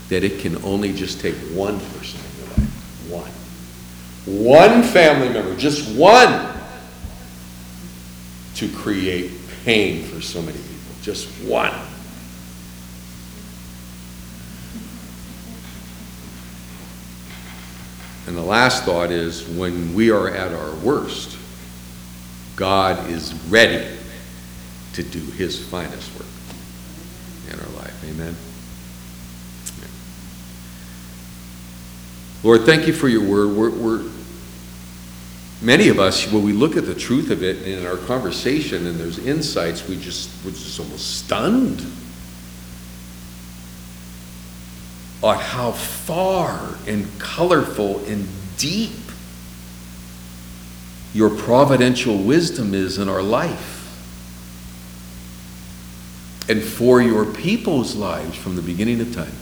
that 0.09 0.24
it 0.24 0.41
can 0.41 0.62
only 0.65 0.93
just 0.93 1.20
take 1.20 1.35
one 1.53 1.79
person 1.79 2.20
in 2.20 2.39
your 2.39 2.49
life? 2.57 3.11
One. 3.11 3.31
One 4.45 4.83
family 4.83 5.29
member, 5.29 5.55
just 5.57 5.97
one, 5.97 6.49
to 8.57 8.69
create 8.69 9.33
pain 9.65 10.05
for 10.05 10.20
so 10.20 10.41
many 10.41 10.59
people. 10.59 10.95
Just 11.03 11.29
one. 11.45 11.73
And 18.33 18.39
the 18.39 18.47
last 18.47 18.85
thought 18.85 19.11
is 19.11 19.47
when 19.47 19.93
we 19.93 20.11
are 20.11 20.27
at 20.27 20.55
our 20.55 20.75
worst, 20.77 21.37
God 22.57 23.11
is 23.11 23.35
ready 23.51 23.87
to 24.95 25.03
do 25.03 25.19
his 25.19 25.63
finest 25.69 26.19
work 26.19 26.27
in 27.53 27.61
our 27.61 27.77
life. 27.77 27.95
Amen. 28.09 28.35
Lord, 32.43 32.63
thank 32.65 32.87
you 32.87 32.95
for 32.95 33.07
your 33.07 33.23
word. 33.23 33.55
We're, 33.55 33.69
we're, 33.69 34.11
many 35.61 35.89
of 35.89 35.99
us, 35.99 36.33
when 36.33 36.43
we 36.43 36.55
look 36.55 36.79
at 36.79 36.87
the 36.87 36.95
truth 36.95 37.31
of 37.31 37.43
it 37.43 37.69
in 37.69 37.85
our 37.85 37.99
conversation 37.99 38.87
and 38.87 38.99
there's 38.99 39.19
insights, 39.19 39.87
we 39.87 40.01
just, 40.01 40.31
we're 40.43 40.53
just 40.53 40.81
almost 40.81 41.19
stunned 41.19 41.85
on 45.23 45.39
how 45.39 45.73
far 45.73 46.77
and 46.86 47.07
colorful 47.19 48.05
and 48.07 48.28
deep 48.57 48.90
your 51.15 51.31
providential 51.31 52.19
wisdom 52.19 52.74
is 52.74 52.99
in 52.99 53.09
our 53.09 53.23
life 53.23 53.78
and 56.49 56.62
for 56.62 57.01
your 57.01 57.24
people's 57.24 57.94
lives 57.94 58.36
from 58.36 58.57
the 58.57 58.62
beginning 58.62 59.01
of 59.01 59.15
time. 59.15 59.32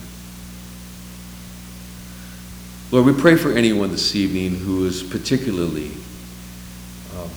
Lord, 2.91 3.05
we 3.05 3.13
pray 3.13 3.35
for 3.35 3.51
anyone 3.53 3.89
this 3.91 4.15
evening 4.15 4.55
who 4.55 4.85
is 4.85 5.01
particularly 5.01 5.91
um, 7.17 7.29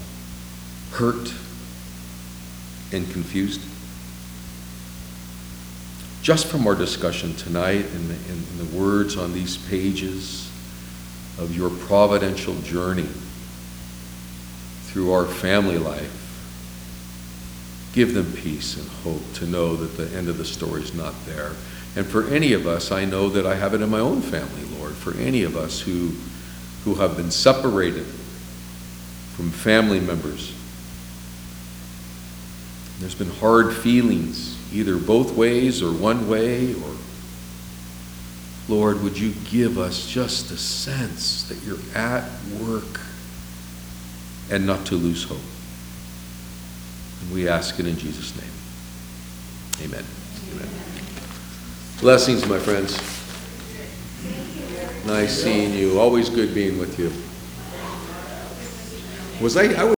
hurt 0.90 1.32
and 2.92 3.10
confused. 3.12 3.60
Just 6.24 6.46
from 6.46 6.66
our 6.66 6.74
discussion 6.74 7.36
tonight 7.36 7.84
and 7.84 8.08
the, 8.08 8.14
and 8.32 8.58
the 8.58 8.78
words 8.78 9.18
on 9.18 9.34
these 9.34 9.58
pages 9.68 10.50
of 11.36 11.54
your 11.54 11.68
providential 11.68 12.54
journey 12.62 13.06
through 14.84 15.12
our 15.12 15.26
family 15.26 15.76
life, 15.76 16.10
give 17.92 18.14
them 18.14 18.32
peace 18.32 18.78
and 18.78 18.88
hope 19.02 19.34
to 19.34 19.44
know 19.44 19.76
that 19.76 19.98
the 19.98 20.16
end 20.16 20.30
of 20.30 20.38
the 20.38 20.46
story 20.46 20.80
is 20.80 20.94
not 20.94 21.12
there. 21.26 21.50
And 21.94 22.06
for 22.06 22.26
any 22.28 22.54
of 22.54 22.66
us, 22.66 22.90
I 22.90 23.04
know 23.04 23.28
that 23.28 23.46
I 23.46 23.54
have 23.56 23.74
it 23.74 23.82
in 23.82 23.90
my 23.90 24.00
own 24.00 24.22
family, 24.22 24.64
Lord, 24.78 24.94
for 24.94 25.14
any 25.18 25.42
of 25.42 25.58
us 25.58 25.78
who, 25.78 26.12
who 26.84 26.94
have 26.94 27.18
been 27.18 27.30
separated 27.30 28.06
from 29.36 29.50
family 29.50 30.00
members. 30.00 30.54
There's 33.00 33.14
been 33.14 33.28
hard 33.28 33.74
feelings, 33.74 34.53
either 34.74 34.96
both 34.96 35.36
ways 35.36 35.82
or 35.82 35.92
one 35.92 36.28
way, 36.28 36.74
or 36.74 36.96
Lord, 38.68 39.02
would 39.02 39.16
you 39.16 39.32
give 39.50 39.78
us 39.78 40.06
just 40.06 40.50
a 40.50 40.56
sense 40.56 41.44
that 41.44 41.62
you're 41.64 41.78
at 41.94 42.28
work 42.60 43.00
and 44.50 44.66
not 44.66 44.84
to 44.86 44.96
lose 44.96 45.24
hope? 45.24 45.38
And 47.22 47.32
we 47.32 47.48
ask 47.48 47.78
it 47.78 47.86
in 47.86 47.96
Jesus' 47.96 48.34
name. 48.36 49.88
Amen. 49.88 50.04
Amen. 50.52 50.68
Blessings, 52.00 52.46
my 52.48 52.58
friends. 52.58 52.98
Nice 55.06 55.42
seeing 55.42 55.72
you. 55.74 56.00
Always 56.00 56.30
good 56.30 56.54
being 56.54 56.78
with 56.78 56.98
you. 56.98 57.12
Was 59.42 59.56
I, 59.56 59.74
I 59.74 59.84